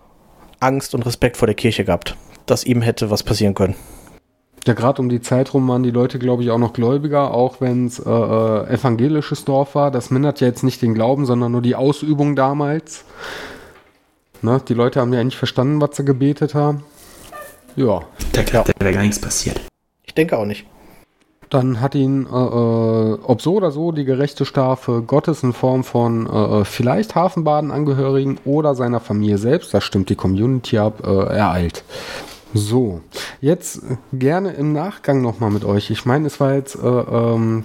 Angst 0.60 0.94
und 0.94 1.08
Respekt 1.08 1.38
vor 1.38 1.48
der 1.48 1.56
Kirche 1.56 1.86
gehabt, 1.86 2.16
dass 2.48 2.64
ihm 2.66 2.82
hätte 2.82 3.10
was 3.12 3.24
passieren 3.24 3.54
können. 3.54 3.76
Ja, 4.66 4.74
gerade 4.74 5.02
um 5.02 5.08
die 5.08 5.22
Zeit 5.22 5.54
rum 5.54 5.68
waren 5.70 5.84
die 5.84 5.92
Leute, 5.92 6.20
glaube 6.20 6.44
ich, 6.44 6.50
auch 6.52 6.58
noch 6.58 6.74
gläubiger, 6.74 7.34
auch 7.34 7.62
wenn 7.62 7.86
es 7.86 8.00
äh, 8.00 8.10
äh, 8.10 8.68
evangelisches 8.74 9.46
Dorf 9.46 9.76
war. 9.76 9.92
Das 9.92 10.10
mindert 10.12 10.42
ja 10.42 10.48
jetzt 10.48 10.64
nicht 10.64 10.82
den 10.82 10.94
Glauben, 10.94 11.26
sondern 11.26 11.54
nur 11.54 11.62
die 11.62 11.76
Ausübung 11.76 12.36
damals. 12.36 13.06
Ne? 14.42 14.62
Die 14.68 14.74
Leute 14.74 15.00
haben 15.00 15.14
ja 15.14 15.24
nicht 15.24 15.38
verstanden, 15.38 15.80
was 15.80 15.96
sie 15.96 16.04
gebetet 16.04 16.54
haben. 16.54 16.84
Ja, 17.78 18.02
Da, 18.34 18.42
Ja. 18.42 18.64
da 18.64 18.74
wäre 18.80 18.94
gar 18.94 19.04
nichts 19.04 19.20
passiert. 19.22 19.62
Ich 20.04 20.14
denke 20.14 20.38
auch 20.38 20.46
nicht. 20.46 20.66
dann 21.50 21.80
hat 21.80 21.96
ihn, 21.96 22.26
äh, 22.26 22.30
äh, 22.36 23.18
ob 23.24 23.42
so 23.42 23.54
oder 23.56 23.72
so, 23.72 23.94
die 23.94 24.04
gerechte 24.04 24.44
Strafe 24.44 25.02
Gottes 25.02 25.44
in 25.44 25.54
Form 25.54 25.86
von 25.86 26.28
äh, 26.28 26.60
äh, 26.62 26.66
vielleicht 26.66 27.16
Hafenbadenangehörigen 27.16 28.38
oder 28.44 28.76
seiner 28.76 29.00
Familie 29.00 29.38
selbst, 29.38 29.74
das 29.74 29.86
stimmt 29.86 30.10
die 30.10 30.16
Community 30.18 30.78
ab, 30.78 31.04
äh, 31.08 31.10
ereilt. 31.38 31.86
So, 32.58 33.02
jetzt 33.40 33.78
äh, 33.78 33.98
gerne 34.14 34.52
im 34.54 34.74
Nachgang 34.74 35.22
nochmal 35.22 35.52
mit 35.52 35.64
euch. 35.64 35.92
Ich 35.92 36.06
meine, 36.06 36.26
es 36.28 36.40
war 36.40 36.56
jetzt 36.56 36.76
äh, 36.76 36.88
ähm, 36.88 37.64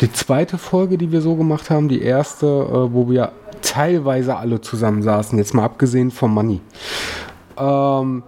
die 0.00 0.10
zweite 0.12 0.58
Folge, 0.58 0.96
die 0.96 1.12
wir 1.12 1.20
so 1.20 1.36
gemacht 1.36 1.68
haben, 1.68 1.88
die 1.88 2.02
erste, 2.02 2.46
äh, 2.46 2.92
wo 2.92 3.10
wir 3.10 3.32
teilweise 3.60 4.36
alle 4.36 4.60
zusammensaßen, 4.60 5.38
jetzt 5.38 5.54
mal 5.54 5.64
abgesehen 5.64 6.10
vom 6.10 6.34
Money. 6.34 6.60
Ähm, 7.58 8.22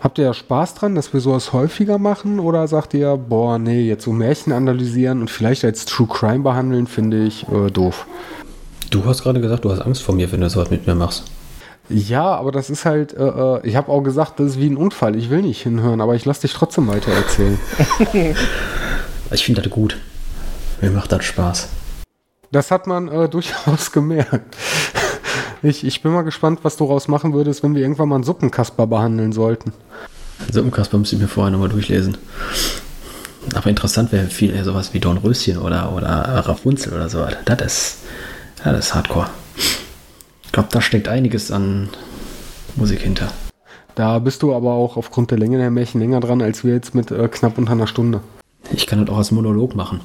Habt 0.00 0.18
ihr 0.18 0.26
ja 0.26 0.34
Spaß 0.34 0.74
dran, 0.74 0.94
dass 0.94 1.12
wir 1.12 1.20
sowas 1.20 1.52
häufiger 1.52 1.98
machen? 1.98 2.38
Oder 2.38 2.68
sagt 2.68 2.94
ihr, 2.94 3.16
boah, 3.16 3.58
nee, 3.58 3.88
jetzt 3.88 4.04
so 4.04 4.12
Märchen 4.12 4.52
analysieren 4.52 5.20
und 5.20 5.30
vielleicht 5.30 5.64
als 5.64 5.84
True 5.84 6.06
Crime 6.06 6.44
behandeln, 6.44 6.86
finde 6.86 7.24
ich 7.24 7.44
äh, 7.48 7.70
doof. 7.70 8.06
Du 8.90 9.04
hast 9.04 9.22
gerade 9.24 9.40
gesagt, 9.40 9.64
du 9.64 9.72
hast 9.72 9.80
Angst 9.80 10.02
vor 10.02 10.14
mir, 10.14 10.30
wenn 10.30 10.42
du 10.42 10.48
sowas 10.48 10.70
mit 10.70 10.86
mir 10.86 10.94
machst. 10.94 11.24
Ja, 11.88 12.34
aber 12.34 12.50
das 12.52 12.68
ist 12.68 12.84
halt, 12.84 13.12
äh, 13.14 13.22
äh, 13.22 13.60
ich 13.66 13.76
habe 13.76 13.92
auch 13.92 14.02
gesagt, 14.02 14.40
das 14.40 14.52
ist 14.52 14.58
wie 14.58 14.68
ein 14.68 14.76
Unfall. 14.76 15.16
Ich 15.16 15.30
will 15.30 15.42
nicht 15.42 15.62
hinhören, 15.62 16.00
aber 16.00 16.14
ich 16.14 16.24
lasse 16.24 16.42
dich 16.42 16.52
trotzdem 16.52 16.88
weiter 16.88 17.12
erzählen. 17.12 17.58
Ich 19.32 19.44
finde 19.44 19.60
das 19.60 19.70
gut. 19.72 19.96
Mir 20.80 20.92
macht 20.92 21.10
das 21.10 21.24
Spaß. 21.24 21.68
Das 22.52 22.70
hat 22.70 22.86
man 22.86 23.08
äh, 23.08 23.28
durchaus 23.28 23.90
gemerkt. 23.92 24.56
Ich, 25.62 25.84
ich 25.84 26.02
bin 26.02 26.12
mal 26.12 26.22
gespannt, 26.22 26.60
was 26.62 26.76
du 26.76 26.84
daraus 26.84 27.08
machen 27.08 27.32
würdest, 27.32 27.62
wenn 27.62 27.74
wir 27.74 27.82
irgendwann 27.82 28.08
mal 28.08 28.14
einen 28.16 28.24
Suppenkasper 28.24 28.86
behandeln 28.86 29.32
sollten. 29.32 29.72
Suppenkasper 30.52 30.98
müsste 30.98 31.16
ich 31.16 31.22
mir 31.22 31.28
vorher 31.28 31.50
nochmal 31.50 31.70
durchlesen. 31.70 32.18
Aber 33.54 33.68
interessant 33.68 34.12
wäre 34.12 34.26
viel 34.26 34.54
eher 34.54 34.64
sowas 34.64 34.92
wie 34.92 35.00
Dornröschen 35.00 35.58
oder, 35.58 35.92
oder 35.92 36.08
Rapunzel 36.46 36.92
oder 36.92 37.08
so. 37.08 37.26
Das 37.44 37.60
ist, 37.62 37.98
das 38.62 38.78
ist 38.78 38.94
Hardcore. 38.94 39.28
Ich 40.56 40.58
glaube, 40.58 40.72
da 40.72 40.80
steckt 40.80 41.06
einiges 41.06 41.50
an 41.50 41.90
Musik 42.76 43.02
hinter. 43.02 43.30
Da 43.94 44.18
bist 44.18 44.42
du 44.42 44.54
aber 44.54 44.72
auch 44.72 44.96
aufgrund 44.96 45.30
der 45.30 45.36
Länge 45.36 45.58
der 45.58 45.70
Märchen 45.70 46.00
länger 46.00 46.18
dran, 46.20 46.40
als 46.40 46.64
wir 46.64 46.72
jetzt 46.72 46.94
mit 46.94 47.10
äh, 47.10 47.28
knapp 47.28 47.58
unter 47.58 47.72
einer 47.72 47.86
Stunde. 47.86 48.22
Ich 48.72 48.86
kann 48.86 49.04
das 49.04 49.14
auch 49.14 49.18
als 49.18 49.32
Monolog 49.32 49.76
machen. 49.76 50.00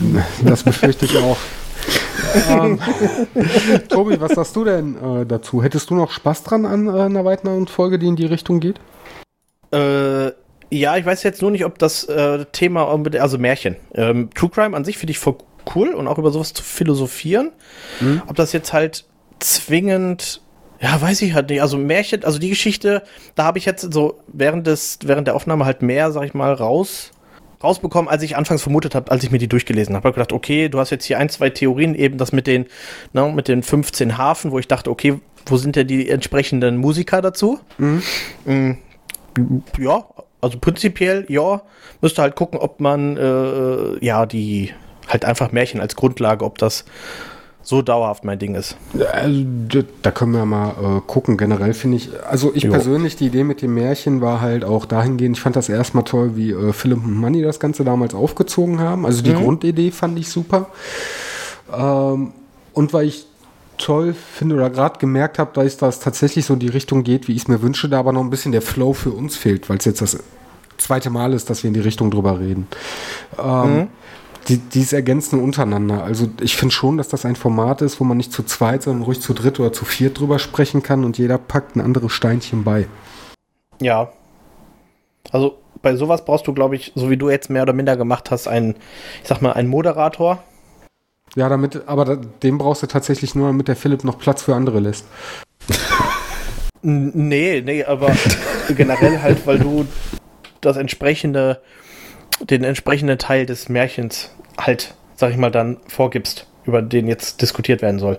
Das 0.44 0.64
befürchte 0.64 1.04
ich 1.04 1.16
auch. 1.18 1.36
ähm, 2.48 2.80
Tobi, 3.88 4.20
was 4.20 4.32
sagst 4.32 4.56
du 4.56 4.64
denn 4.64 4.96
äh, 4.96 5.24
dazu? 5.24 5.62
Hättest 5.62 5.90
du 5.90 5.94
noch 5.94 6.10
Spaß 6.10 6.42
dran 6.42 6.66
an 6.66 6.88
äh, 6.88 7.02
einer 7.02 7.24
weiteren 7.24 7.68
Folge, 7.68 8.00
die 8.00 8.08
in 8.08 8.16
die 8.16 8.26
Richtung 8.26 8.58
geht? 8.58 8.80
Äh, 9.72 10.32
ja, 10.70 10.96
ich 10.96 11.06
weiß 11.06 11.22
jetzt 11.22 11.42
nur 11.42 11.52
nicht, 11.52 11.64
ob 11.64 11.78
das 11.78 12.02
äh, 12.06 12.44
Thema, 12.50 12.88
also 13.20 13.38
Märchen. 13.38 13.76
Ähm, 13.94 14.30
True 14.34 14.50
Crime 14.50 14.76
an 14.76 14.84
sich 14.84 14.98
finde 14.98 15.12
ich 15.12 15.20
voll 15.20 15.36
cool 15.76 15.90
und 15.90 16.08
auch 16.08 16.18
über 16.18 16.32
sowas 16.32 16.54
zu 16.54 16.64
philosophieren. 16.64 17.52
Ob 18.26 18.34
das 18.34 18.52
jetzt 18.52 18.72
halt 18.72 19.04
zwingend, 19.40 20.40
ja, 20.80 21.00
weiß 21.00 21.22
ich 21.22 21.34
halt 21.34 21.50
nicht. 21.50 21.62
Also 21.62 21.76
Märchen, 21.76 22.24
also 22.24 22.38
die 22.38 22.48
Geschichte, 22.48 23.02
da 23.34 23.44
habe 23.44 23.58
ich 23.58 23.64
jetzt 23.64 23.92
so 23.92 24.20
während 24.28 24.66
des, 24.66 24.98
während 25.04 25.26
der 25.26 25.34
Aufnahme 25.34 25.64
halt 25.64 25.82
mehr, 25.82 26.12
sag 26.12 26.24
ich 26.24 26.34
mal, 26.34 26.52
raus 26.52 27.12
rausbekommen, 27.62 28.08
als 28.08 28.22
ich 28.22 28.36
anfangs 28.36 28.62
vermutet 28.62 28.94
habe, 28.94 29.10
als 29.10 29.22
ich 29.22 29.30
mir 29.30 29.38
die 29.38 29.48
durchgelesen 29.48 29.94
habe. 29.94 30.02
Ich 30.02 30.12
habe 30.12 30.14
gedacht, 30.14 30.32
okay, 30.32 30.68
du 30.68 30.78
hast 30.78 30.90
jetzt 30.90 31.04
hier 31.04 31.18
ein, 31.18 31.28
zwei 31.28 31.50
Theorien, 31.50 31.94
eben 31.94 32.16
das 32.18 32.32
mit 32.32 32.46
den, 32.46 32.66
ne, 33.12 33.30
mit 33.34 33.48
den 33.48 33.62
15 33.62 34.16
Hafen, 34.16 34.50
wo 34.50 34.58
ich 34.58 34.68
dachte, 34.68 34.90
okay, 34.90 35.20
wo 35.46 35.56
sind 35.56 35.76
denn 35.76 35.86
die 35.86 36.08
entsprechenden 36.08 36.78
Musiker 36.78 37.20
dazu? 37.20 37.60
Mm, 37.78 38.72
ja, 39.78 40.04
also 40.40 40.58
prinzipiell, 40.58 41.26
ja, 41.28 41.62
müsste 42.00 42.22
halt 42.22 42.34
gucken, 42.34 42.58
ob 42.58 42.80
man, 42.80 43.16
äh, 43.16 44.04
ja, 44.04 44.26
die, 44.26 44.72
halt 45.06 45.24
einfach 45.24 45.52
Märchen 45.52 45.80
als 45.80 45.96
Grundlage, 45.96 46.44
ob 46.44 46.58
das 46.58 46.84
so 47.62 47.82
dauerhaft 47.82 48.24
mein 48.24 48.38
Ding 48.38 48.54
ist. 48.54 48.76
Also, 49.12 49.44
da 50.02 50.10
können 50.10 50.32
wir 50.32 50.44
mal 50.44 50.70
äh, 50.70 51.00
gucken. 51.06 51.36
Generell 51.36 51.74
finde 51.74 51.98
ich, 51.98 52.10
also 52.28 52.52
ich 52.54 52.64
Jo. 52.64 52.70
persönlich, 52.70 53.16
die 53.16 53.26
Idee 53.26 53.44
mit 53.44 53.62
dem 53.62 53.74
Märchen 53.74 54.20
war 54.20 54.40
halt 54.40 54.64
auch 54.64 54.86
dahingehend, 54.86 55.36
ich 55.36 55.42
fand 55.42 55.56
das 55.56 55.68
erstmal 55.68 56.04
toll, 56.04 56.36
wie 56.36 56.52
äh, 56.52 56.72
Philipp 56.72 57.04
und 57.04 57.20
Manny 57.20 57.42
das 57.42 57.60
Ganze 57.60 57.84
damals 57.84 58.14
aufgezogen 58.14 58.80
haben. 58.80 59.06
Also 59.06 59.22
die 59.22 59.34
Grundidee 59.34 59.90
fand 59.90 60.18
ich 60.18 60.28
super. 60.28 60.66
Ähm, 61.76 62.32
und 62.72 62.92
weil 62.92 63.06
ich 63.06 63.26
toll 63.78 64.14
finde 64.14 64.56
oder 64.56 64.70
gerade 64.70 64.98
gemerkt 64.98 65.38
habe, 65.38 65.50
dass 65.54 65.76
das 65.76 66.00
tatsächlich 66.00 66.44
so 66.44 66.54
in 66.54 66.60
die 66.60 66.68
Richtung 66.68 67.02
geht, 67.02 67.28
wie 67.28 67.32
ich 67.32 67.42
es 67.42 67.48
mir 67.48 67.62
wünsche, 67.62 67.88
da 67.88 67.98
aber 67.98 68.12
noch 68.12 68.20
ein 68.20 68.30
bisschen 68.30 68.52
der 68.52 68.62
Flow 68.62 68.92
für 68.92 69.10
uns 69.10 69.36
fehlt, 69.36 69.68
weil 69.68 69.78
es 69.78 69.84
jetzt 69.86 70.02
das 70.02 70.18
zweite 70.76 71.10
Mal 71.10 71.32
ist, 71.32 71.50
dass 71.50 71.62
wir 71.62 71.68
in 71.68 71.74
die 71.74 71.80
Richtung 71.80 72.10
drüber 72.10 72.40
reden. 72.40 72.66
Ähm, 73.38 73.88
die, 74.50 74.58
dies 74.58 74.92
ergänzen 74.92 75.40
untereinander. 75.40 76.02
Also 76.02 76.28
ich 76.40 76.56
finde 76.56 76.74
schon, 76.74 76.96
dass 76.96 77.08
das 77.08 77.24
ein 77.24 77.36
Format 77.36 77.82
ist, 77.82 78.00
wo 78.00 78.04
man 78.04 78.16
nicht 78.16 78.32
zu 78.32 78.42
zweit, 78.42 78.82
sondern 78.82 79.04
ruhig 79.04 79.20
zu 79.20 79.32
dritt 79.32 79.60
oder 79.60 79.72
zu 79.72 79.84
viert 79.84 80.18
drüber 80.18 80.38
sprechen 80.38 80.82
kann 80.82 81.04
und 81.04 81.18
jeder 81.18 81.38
packt 81.38 81.76
ein 81.76 81.80
anderes 81.80 82.12
Steinchen 82.12 82.64
bei. 82.64 82.86
Ja. 83.80 84.12
Also 85.30 85.58
bei 85.82 85.94
sowas 85.96 86.24
brauchst 86.24 86.46
du, 86.46 86.52
glaube 86.52 86.76
ich, 86.76 86.92
so 86.94 87.08
wie 87.08 87.16
du 87.16 87.30
jetzt 87.30 87.48
mehr 87.48 87.62
oder 87.62 87.72
minder 87.72 87.96
gemacht 87.96 88.30
hast, 88.30 88.48
einen, 88.48 88.74
ich 89.22 89.28
sag 89.28 89.40
mal, 89.40 89.52
einen 89.52 89.68
Moderator. 89.68 90.42
Ja, 91.36 91.48
damit, 91.48 91.86
aber 91.86 92.04
da, 92.04 92.16
den 92.16 92.58
brauchst 92.58 92.82
du 92.82 92.88
tatsächlich 92.88 93.34
nur, 93.34 93.46
damit 93.46 93.68
der 93.68 93.76
Philipp 93.76 94.02
noch 94.02 94.18
Platz 94.18 94.42
für 94.42 94.54
andere 94.54 94.80
lässt. 94.80 95.06
Nee, 96.82 97.62
nee, 97.64 97.84
aber 97.84 98.16
generell 98.76 99.22
halt, 99.22 99.46
weil 99.46 99.58
du 99.58 99.86
das 100.60 100.76
entsprechende, 100.76 101.62
den 102.40 102.64
entsprechenden 102.64 103.18
Teil 103.18 103.46
des 103.46 103.68
Märchens 103.68 104.30
halt, 104.58 104.94
sag 105.16 105.30
ich 105.30 105.36
mal, 105.36 105.50
dann 105.50 105.78
vorgibst, 105.88 106.46
über 106.64 106.82
den 106.82 107.06
jetzt 107.06 107.42
diskutiert 107.42 107.82
werden 107.82 107.98
soll. 107.98 108.18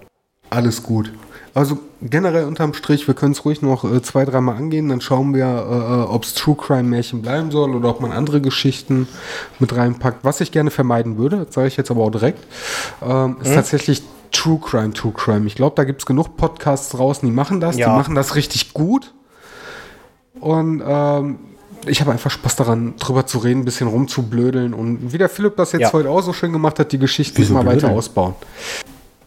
Alles 0.50 0.84
gut. 0.84 1.12
Also 1.54 1.80
generell 2.02 2.46
unterm 2.46 2.74
Strich, 2.74 3.08
wir 3.08 3.14
können 3.14 3.34
es 3.34 3.44
ruhig 3.44 3.62
noch 3.62 3.84
äh, 3.84 4.02
zwei, 4.02 4.24
dreimal 4.24 4.56
angehen, 4.56 4.88
dann 4.88 5.02
schauen 5.02 5.34
wir, 5.34 5.46
äh, 5.46 6.10
ob 6.10 6.24
es 6.24 6.34
True 6.34 6.56
Crime 6.56 6.84
Märchen 6.84 7.22
bleiben 7.22 7.52
soll 7.52 7.76
oder 7.76 7.90
ob 7.90 8.00
man 8.00 8.14
andere 8.14 8.40
Geschichten 8.40 9.08
mit 9.60 9.76
reinpackt. 9.76 10.24
Was 10.24 10.40
ich 10.40 10.52
gerne 10.52 10.72
vermeiden 10.72 11.18
würde, 11.18 11.46
das 11.46 11.54
sage 11.54 11.68
ich 11.68 11.76
jetzt 11.76 11.92
aber 11.92 12.04
auch 12.04 12.10
direkt, 12.10 12.40
ähm, 13.02 13.38
ist 13.42 13.54
tatsächlich 13.54 14.02
True 14.32 14.60
Crime, 14.64 14.94
True 14.94 15.12
Crime. 15.12 15.46
Ich 15.46 15.56
glaube, 15.56 15.76
da 15.76 15.84
gibt 15.84 16.02
es 16.02 16.06
genug 16.06 16.38
Podcasts 16.38 16.90
draußen, 16.90 17.28
die 17.28 17.36
machen 17.36 17.60
das. 17.60 17.78
Ja. 17.78 17.90
Die 17.90 17.98
machen 17.98 18.16
das 18.16 18.36
richtig 18.36 18.74
gut. 18.74 19.14
Und 20.40 20.82
ähm, 20.86 21.40
ich 21.88 22.02
habe 22.02 22.12
einfach 22.12 22.32
Spaß 22.32 22.56
daran, 22.56 22.96
drüber 22.98 23.26
zu 23.26 23.40
reden, 23.40 23.62
ein 23.62 23.66
bisschen 23.66 23.88
rumzublödeln. 23.88 24.74
Und 24.74 25.14
wie 25.14 25.18
der 25.18 25.30
Philipp 25.30 25.56
das 25.58 25.72
jetzt 25.72 25.82
Ja. 25.82 25.94
heute 25.94 26.10
auch 26.10 26.22
so 26.22 26.34
schön 26.34 26.52
gemacht 26.54 26.80
hat, 26.80 26.92
die 26.92 26.98
Geschichte 27.00 27.38
Wieso 27.40 27.54
mal 27.54 27.66
weiter 27.66 27.78
blödeln? 27.80 27.98
ausbauen. 27.98 28.34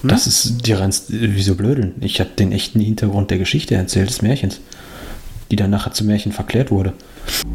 Das 0.03 0.27
ist 0.27 0.67
die 0.67 0.73
reinst, 0.75 1.07
wieso 1.09 1.55
blödeln? 1.55 1.95
Ich 2.01 2.21
habe 2.21 2.31
den 2.31 2.53
echten 2.53 2.79
Hintergrund 2.81 3.31
der 3.31 3.39
Geschichte 3.39 3.75
erzählt, 3.75 4.11
des 4.11 4.21
Märchens, 4.21 4.61
die 5.51 5.57
dann 5.57 5.71
nachher 5.71 5.93
zum 5.93 6.09
Märchen 6.09 6.33
verklärt 6.33 6.71
wurde. 6.71 6.93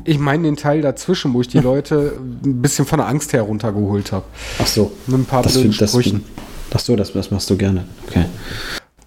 Ich 0.04 0.18
meine 0.18 0.44
den 0.44 0.56
Teil 0.56 0.82
dazwischen, 0.82 1.34
wo 1.34 1.42
ich 1.42 1.48
die 1.48 1.60
Leute 1.60 2.14
ein 2.44 2.60
bisschen 2.62 2.86
von 2.86 2.98
der 2.98 3.08
Angst 3.08 3.34
heruntergeholt 3.34 4.12
habe. 4.12 4.26
Ach 4.58 4.66
so. 4.66 4.92
Mit 5.06 5.20
ein 5.20 5.26
paar 5.26 5.44
das, 5.44 5.54
blöden 5.54 5.72
find- 5.74 5.82
das, 5.82 5.92
Sprüchen. 5.92 6.24
Ach 6.74 6.80
so, 6.80 6.96
das, 6.96 7.14
das 7.14 7.30
machst 7.30 7.50
du 7.52 7.56
gerne. 7.58 7.84
Okay. 8.08 8.26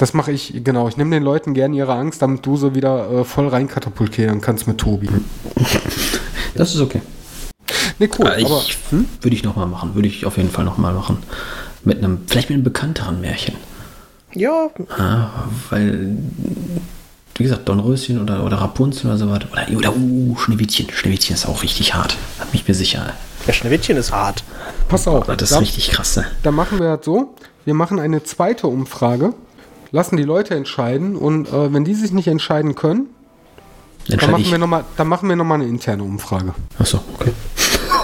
Das 0.02 0.14
mache 0.14 0.32
ich, 0.32 0.64
genau. 0.64 0.88
Ich 0.88 0.96
nehme 0.96 1.14
den 1.14 1.22
Leuten 1.22 1.54
gerne 1.54 1.76
ihre 1.76 1.94
Angst, 1.94 2.22
damit 2.22 2.44
du 2.44 2.56
sie 2.56 2.74
wieder 2.74 3.08
äh, 3.08 3.24
voll 3.24 3.46
rein 3.46 3.68
katapultieren 3.68 4.40
kannst 4.40 4.66
mit 4.66 4.78
Tobi. 4.78 5.08
Das 6.56 6.74
ist 6.74 6.80
okay. 6.80 7.00
Nee, 8.00 8.10
cool. 8.18 8.26
Aber 8.26 8.36
ich, 8.36 8.46
aber 8.46 8.62
würde 9.20 9.36
ich 9.36 9.44
nochmal 9.44 9.68
machen. 9.68 9.94
Würde 9.94 10.08
ich 10.08 10.26
auf 10.26 10.38
jeden 10.38 10.50
Fall 10.50 10.64
nochmal 10.64 10.92
machen. 10.92 11.18
Mit 11.84 11.98
einem, 11.98 12.22
vielleicht 12.26 12.50
mit 12.50 12.56
einem 12.56 12.64
bekannteren 12.64 13.20
Märchen. 13.20 13.54
Ja, 14.34 14.70
Ah, 14.98 15.28
weil, 15.70 16.18
wie 17.36 17.44
gesagt, 17.44 17.68
Dornröschen 17.68 18.20
oder, 18.20 18.44
oder 18.44 18.56
Rapunzel 18.56 19.06
oder 19.06 19.18
so 19.18 19.30
was. 19.30 19.40
Oder, 19.52 19.78
oder 19.78 19.96
uh, 19.96 20.36
Schneewittchen. 20.36 20.90
Schneewittchen 20.90 21.36
ist 21.36 21.46
auch 21.46 21.62
richtig 21.62 21.94
hart. 21.94 22.16
Da 22.38 22.44
bin 22.44 22.54
ich 22.54 22.66
mir 22.66 22.74
sicher. 22.74 23.12
der 23.46 23.52
Schneewittchen 23.52 23.96
ist 23.96 24.10
hart. 24.10 24.42
pass 24.88 25.06
auf. 25.06 25.26
Das 25.28 25.42
ist 25.42 25.52
da, 25.52 25.58
richtig 25.60 25.90
krass. 25.92 26.16
ne? 26.16 26.26
da 26.42 26.50
machen 26.50 26.80
wir 26.80 26.96
das 26.96 27.04
so. 27.04 27.36
Wir 27.64 27.74
machen 27.74 28.00
eine 28.00 28.24
zweite 28.24 28.66
Umfrage, 28.66 29.32
lassen 29.92 30.16
die 30.16 30.22
Leute 30.24 30.54
entscheiden 30.54 31.16
und 31.16 31.48
äh, 31.52 31.72
wenn 31.72 31.84
die 31.84 31.94
sich 31.94 32.12
nicht 32.12 32.26
entscheiden 32.28 32.74
können, 32.74 33.08
dann 34.08 34.30
machen, 34.32 34.42
ich. 34.42 34.50
wir 34.50 34.58
noch 34.58 34.66
mal, 34.66 34.84
dann 34.96 35.06
machen 35.06 35.28
wir 35.28 35.36
nochmal 35.36 35.60
eine 35.60 35.68
interne 35.68 36.02
Umfrage. 36.02 36.54
Achso, 36.78 36.98
okay. 37.14 37.32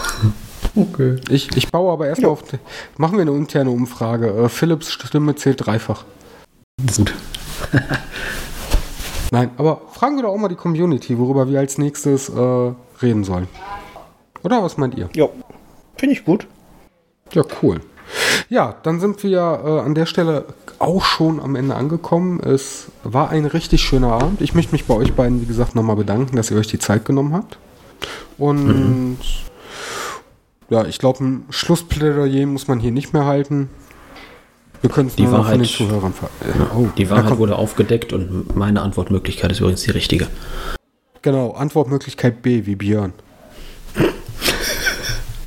okay. 0.76 1.16
Ich, 1.28 1.56
ich 1.56 1.70
baue 1.72 1.92
aber 1.92 2.06
erstmal 2.06 2.30
auf. 2.30 2.42
die- 2.44 2.58
Machen 2.98 3.16
wir 3.18 3.22
eine 3.22 3.32
interne 3.32 3.70
Umfrage. 3.70 4.28
Äh, 4.28 4.48
Philips 4.48 4.92
Stimme 4.92 5.34
zählt 5.34 5.66
dreifach. 5.66 6.04
Gut. 6.96 7.12
Nein, 9.30 9.50
aber 9.58 9.82
fragen 9.92 10.16
wir 10.16 10.22
doch 10.22 10.30
auch 10.30 10.38
mal 10.38 10.48
die 10.48 10.54
Community, 10.54 11.18
worüber 11.18 11.48
wir 11.48 11.58
als 11.58 11.76
nächstes 11.78 12.28
äh, 12.28 12.72
reden 13.02 13.24
sollen. 13.24 13.48
Oder 14.42 14.62
was 14.62 14.76
meint 14.76 14.94
ihr? 14.96 15.10
Ja, 15.14 15.28
finde 15.96 16.14
ich 16.14 16.24
gut. 16.24 16.46
Ja, 17.32 17.42
cool. 17.62 17.80
Ja, 18.48 18.76
dann 18.82 19.00
sind 19.00 19.22
wir 19.22 19.38
äh, 19.64 19.80
an 19.80 19.94
der 19.94 20.06
Stelle 20.06 20.46
auch 20.78 21.04
schon 21.04 21.40
am 21.40 21.56
Ende 21.56 21.74
angekommen. 21.74 22.40
Es 22.40 22.86
war 23.04 23.30
ein 23.30 23.44
richtig 23.44 23.82
schöner 23.82 24.12
Abend. 24.12 24.40
Ich 24.40 24.54
möchte 24.54 24.72
mich 24.72 24.86
bei 24.86 24.94
euch 24.94 25.12
beiden, 25.14 25.42
wie 25.42 25.46
gesagt, 25.46 25.74
nochmal 25.74 25.96
bedanken, 25.96 26.36
dass 26.36 26.50
ihr 26.50 26.56
euch 26.56 26.68
die 26.68 26.78
Zeit 26.78 27.04
genommen 27.04 27.34
habt. 27.34 27.58
Und 28.38 29.18
ja, 30.70 30.84
ich 30.84 30.98
glaube, 30.98 31.24
ein 31.24 31.44
Schlussplädoyer 31.50 32.46
muss 32.46 32.68
man 32.68 32.78
hier 32.80 32.92
nicht 32.92 33.12
mehr 33.12 33.24
halten. 33.24 33.68
Wir 34.80 34.90
können 34.90 35.08
es 35.08 35.16
Die 35.16 35.22
noch 35.24 35.30
von 35.30 35.38
Wahrheit- 35.40 35.60
den 35.60 35.64
Zuhörern 35.66 36.12
ver 36.12 36.28
äh, 36.40 36.76
oh, 36.76 36.86
Die 36.96 37.10
Wahrheit 37.10 37.36
wurde 37.38 37.56
aufgedeckt 37.56 38.12
und 38.12 38.54
meine 38.54 38.80
Antwortmöglichkeit 38.82 39.50
ist 39.50 39.60
übrigens 39.60 39.82
die 39.82 39.90
richtige. 39.90 40.28
Genau, 41.22 41.50
Antwortmöglichkeit 41.52 42.42
B 42.42 42.64
wie 42.64 42.76
Björn. 42.76 43.12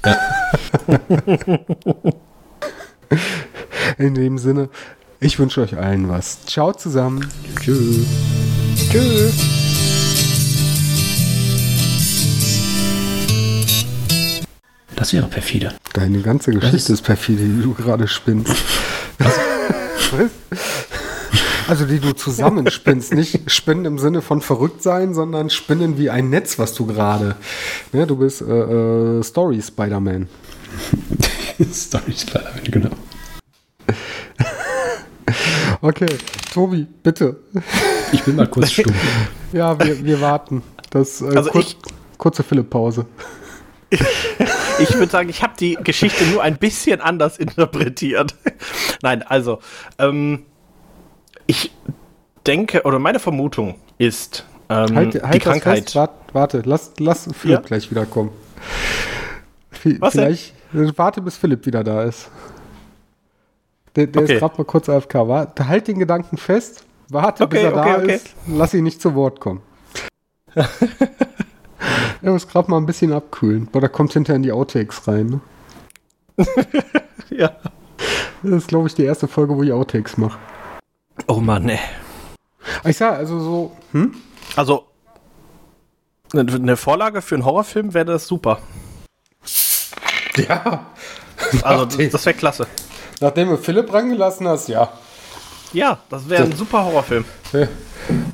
In 3.97 4.14
dem 4.16 4.38
Sinne, 4.38 4.70
ich 5.20 5.38
wünsche 5.39 5.62
euch 5.62 5.78
allen 5.78 6.09
was. 6.09 6.45
Ciao 6.45 6.74
zusammen. 6.74 7.28
Tschüss. 7.59 8.05
Tschüss. 8.91 9.34
Das 14.95 15.14
wäre 15.14 15.28
perfide. 15.28 15.74
Deine 15.93 16.22
ganze 16.22 16.51
Geschichte 16.51 16.93
ist 16.93 17.01
perfide, 17.01 17.43
die 17.43 17.62
du 17.62 17.74
gerade 17.74 18.07
spinnst. 18.07 18.55
Was? 19.18 19.39
Also 21.68 21.86
die 21.86 21.99
du 21.99 22.12
zusammenspinnst, 22.14 23.14
nicht 23.14 23.49
spinnen 23.49 23.86
im 23.86 23.97
Sinne 23.97 24.22
von 24.22 24.41
verrückt 24.41 24.84
sein, 24.84 25.14
sondern 25.14 25.49
spinnen 25.49 25.97
wie 25.97 26.09
ein 26.09 26.30
Netz, 26.30 26.59
was 26.59 26.74
du 26.74 26.86
gerade. 26.86 27.36
Ja, 27.93 28.05
du 28.05 28.18
bist 28.18 28.41
äh, 28.41 28.45
äh, 28.45 29.24
Story 29.24 29.62
Spider-Man. 29.62 30.28
Story 31.74 32.14
Spider-Man, 32.14 32.64
genau. 32.66 32.89
Okay, 35.84 36.05
Tobi, 36.53 36.86
bitte. 37.01 37.38
Ich 38.12 38.22
bin 38.24 38.36
mal 38.36 38.47
kurz 38.47 38.72
stumm. 38.74 38.93
Ja, 39.53 39.80
wir, 39.84 40.03
wir 40.03 40.22
warten. 40.22 40.62
Das, 40.91 41.22
äh, 41.22 41.36
Also 41.36 41.49
kur 41.51 41.62
ich- 41.62 41.78
kurze 42.18 42.43
Philipp-Pause. 42.43 43.05
Ich 44.80 44.93
würde 44.93 45.12
sagen, 45.12 45.30
ich 45.30 45.41
habe 45.41 45.53
die 45.59 45.76
Geschichte 45.84 46.24
nur 46.26 46.43
ein 46.43 46.57
bisschen 46.57 47.01
anders 47.01 47.38
interpretiert. 47.38 48.36
Nein, 49.01 49.22
also, 49.24 49.59
ähm, 49.97 50.45
ich 51.47 51.72
denke, 52.45 52.84
oder 52.84 52.99
meine 52.99 53.20
Vermutung 53.20 53.76
ist, 53.97 54.45
ähm, 54.70 54.95
Halt, 54.95 55.14
die 55.16 55.22
halt 55.22 55.36
das 55.36 55.41
Krankheit. 55.43 55.84
fest. 55.86 55.95
Warte, 55.95 56.14
warte, 56.34 56.62
lass, 56.66 56.91
lass 56.99 57.28
Philipp 57.34 57.59
Ja? 57.59 57.66
gleich 57.66 57.89
wiederkommen. 57.91 58.30
Vi- 59.84 59.99
Was? 59.99 60.12
Vielleicht, 60.14 60.53
warte, 60.74 61.22
bis 61.22 61.38
Philipp 61.38 61.65
wieder 61.65 61.84
da 61.84 62.03
ist. 62.03 62.30
Der, 63.95 64.07
der 64.07 64.24
Okay. 64.24 64.34
ist 64.36 64.39
gerade 64.39 64.57
mal 64.57 64.63
kurz 64.65 64.88
AFK. 64.89 65.15
Warte, 65.28 65.67
halt 65.67 65.88
den 65.88 65.99
Gedanken 65.99 66.38
fest. 66.38 66.86
Warte, 67.09 67.45
bis 67.47 67.59
Okay, 67.59 67.67
er 67.67 67.72
da 67.74 67.82
okay, 67.82 68.03
okay. 68.03 68.15
ist. 68.15 68.36
Lass 68.47 68.74
ihn 68.74 68.84
nicht 68.84 69.01
zu 69.01 69.13
Wort 69.15 69.39
kommen. 69.41 69.61
er 72.22 72.32
muss 72.32 72.47
gerade 72.47 72.69
mal 72.69 72.78
ein 72.78 72.86
bisschen 72.86 73.11
abkühlen. 73.13 73.67
Boah, 73.67 73.82
da 73.82 73.88
kommt 73.88 74.13
hinterher 74.13 74.36
in 74.38 74.43
die 74.43 74.51
Outtakes 74.51 75.07
rein. 75.07 75.41
Ne? 76.38 76.45
Ja. 77.30 77.51
Das 78.43 78.51
ist, 78.51 78.67
glaube 78.67 78.88
ich, 78.88 78.95
die 78.95 79.03
erste 79.05 79.28
Folge, 79.28 79.55
wo 79.55 79.63
ich 79.63 79.72
Outtakes 79.72 80.17
mache. 80.17 80.38
Oh 81.28 81.36
Mann, 81.39 81.69
ey. 81.69 81.80
Ich 82.86 82.97
sag, 82.97 83.13
also 83.13 83.39
so, 83.39 83.72
hm? 83.93 84.13
Also, 84.57 84.86
eine- 86.34 86.51
eine 86.53 86.76
Vorlage 86.78 87.22
für 87.22 87.36
einen 87.36 87.45
Horrorfilm 87.45 87.93
wäre 87.93 88.05
das 88.05 88.28
super. 88.28 88.59
Ja. 90.47 90.86
Also, 91.63 91.86
das 91.86 92.25
wäre 92.25 92.36
klasse. 92.36 92.67
Nachdem 93.19 93.49
du 93.49 93.57
Philipp 93.57 93.91
rangelassen 93.91 94.47
hast, 94.47 94.67
ja. 94.69 94.91
Ja, 95.73 95.99
das 96.09 96.27
wäre 96.29 96.43
ein 96.43 96.55
super 96.55 96.84
Horrorfilm. 96.84 97.25
Der, 97.53 97.67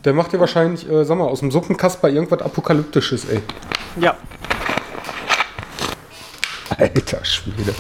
der 0.04 0.14
macht 0.14 0.34
dir 0.34 0.40
wahrscheinlich, 0.40 0.90
äh, 0.90 1.06
sag 1.06 1.18
mal, 1.18 1.26
aus 1.26 1.40
dem 1.40 1.52
Suppenkasper 1.52 2.10
irgendwas 2.10 2.42
Apokalyptisches, 2.42 3.26
ey. 3.26 3.42
Ja. 4.00 4.16
Alter 6.78 7.24
Schwede. 7.24 7.74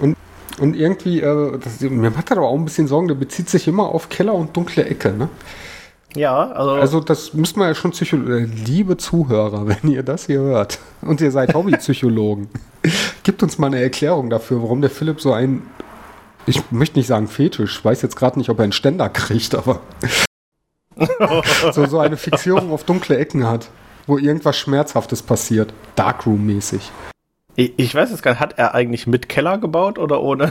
Und, 0.00 0.16
und 0.58 0.74
irgendwie, 0.74 1.20
äh, 1.20 1.58
das, 1.58 1.80
mir 1.80 2.10
macht 2.10 2.30
das 2.30 2.38
aber 2.38 2.48
auch 2.48 2.56
ein 2.56 2.64
bisschen 2.64 2.88
Sorgen, 2.88 3.08
der 3.08 3.14
bezieht 3.14 3.48
sich 3.50 3.68
immer 3.68 3.88
auf 3.88 4.08
Keller 4.08 4.34
und 4.34 4.56
dunkle 4.56 4.84
Ecke, 4.84 5.12
ne? 5.12 5.28
Ja, 6.18 6.50
also, 6.50 6.72
Also 6.72 7.00
das 7.00 7.32
müsste 7.32 7.60
man 7.60 7.68
ja 7.68 7.74
schon 7.74 7.92
Psychologen, 7.92 8.52
liebe 8.66 8.96
Zuhörer, 8.96 9.68
wenn 9.82 9.90
ihr 9.90 10.02
das 10.02 10.26
hier 10.26 10.40
hört 10.40 10.80
und 11.00 11.20
ihr 11.20 11.30
seid 11.30 11.54
Hobbypsychologen, 11.54 12.48
gibt 13.22 13.42
uns 13.42 13.58
mal 13.58 13.68
eine 13.68 13.80
Erklärung 13.80 14.28
dafür, 14.28 14.60
warum 14.62 14.80
der 14.80 14.90
Philipp 14.90 15.20
so 15.20 15.32
ein, 15.32 15.62
ich 16.46 16.70
möchte 16.72 16.98
nicht 16.98 17.06
sagen 17.06 17.28
Fetisch, 17.28 17.84
weiß 17.84 18.02
jetzt 18.02 18.16
gerade 18.16 18.38
nicht, 18.38 18.50
ob 18.50 18.58
er 18.58 18.64
einen 18.64 18.72
Ständer 18.72 19.08
kriegt, 19.08 19.54
aber 19.54 19.80
so, 21.72 21.86
so 21.86 22.00
eine 22.00 22.16
Fixierung 22.16 22.72
auf 22.72 22.82
dunkle 22.82 23.16
Ecken 23.16 23.46
hat, 23.46 23.68
wo 24.08 24.18
irgendwas 24.18 24.56
Schmerzhaftes 24.56 25.22
passiert, 25.22 25.72
Darkroom-mäßig. 25.94 26.90
ich, 27.54 27.74
ich 27.76 27.94
weiß 27.94 28.10
jetzt 28.10 28.22
gar 28.22 28.32
nicht, 28.32 28.40
hat 28.40 28.58
er 28.58 28.74
eigentlich 28.74 29.06
mit 29.06 29.28
Keller 29.28 29.58
gebaut 29.58 29.98
oder 30.00 30.20
ohne? 30.20 30.50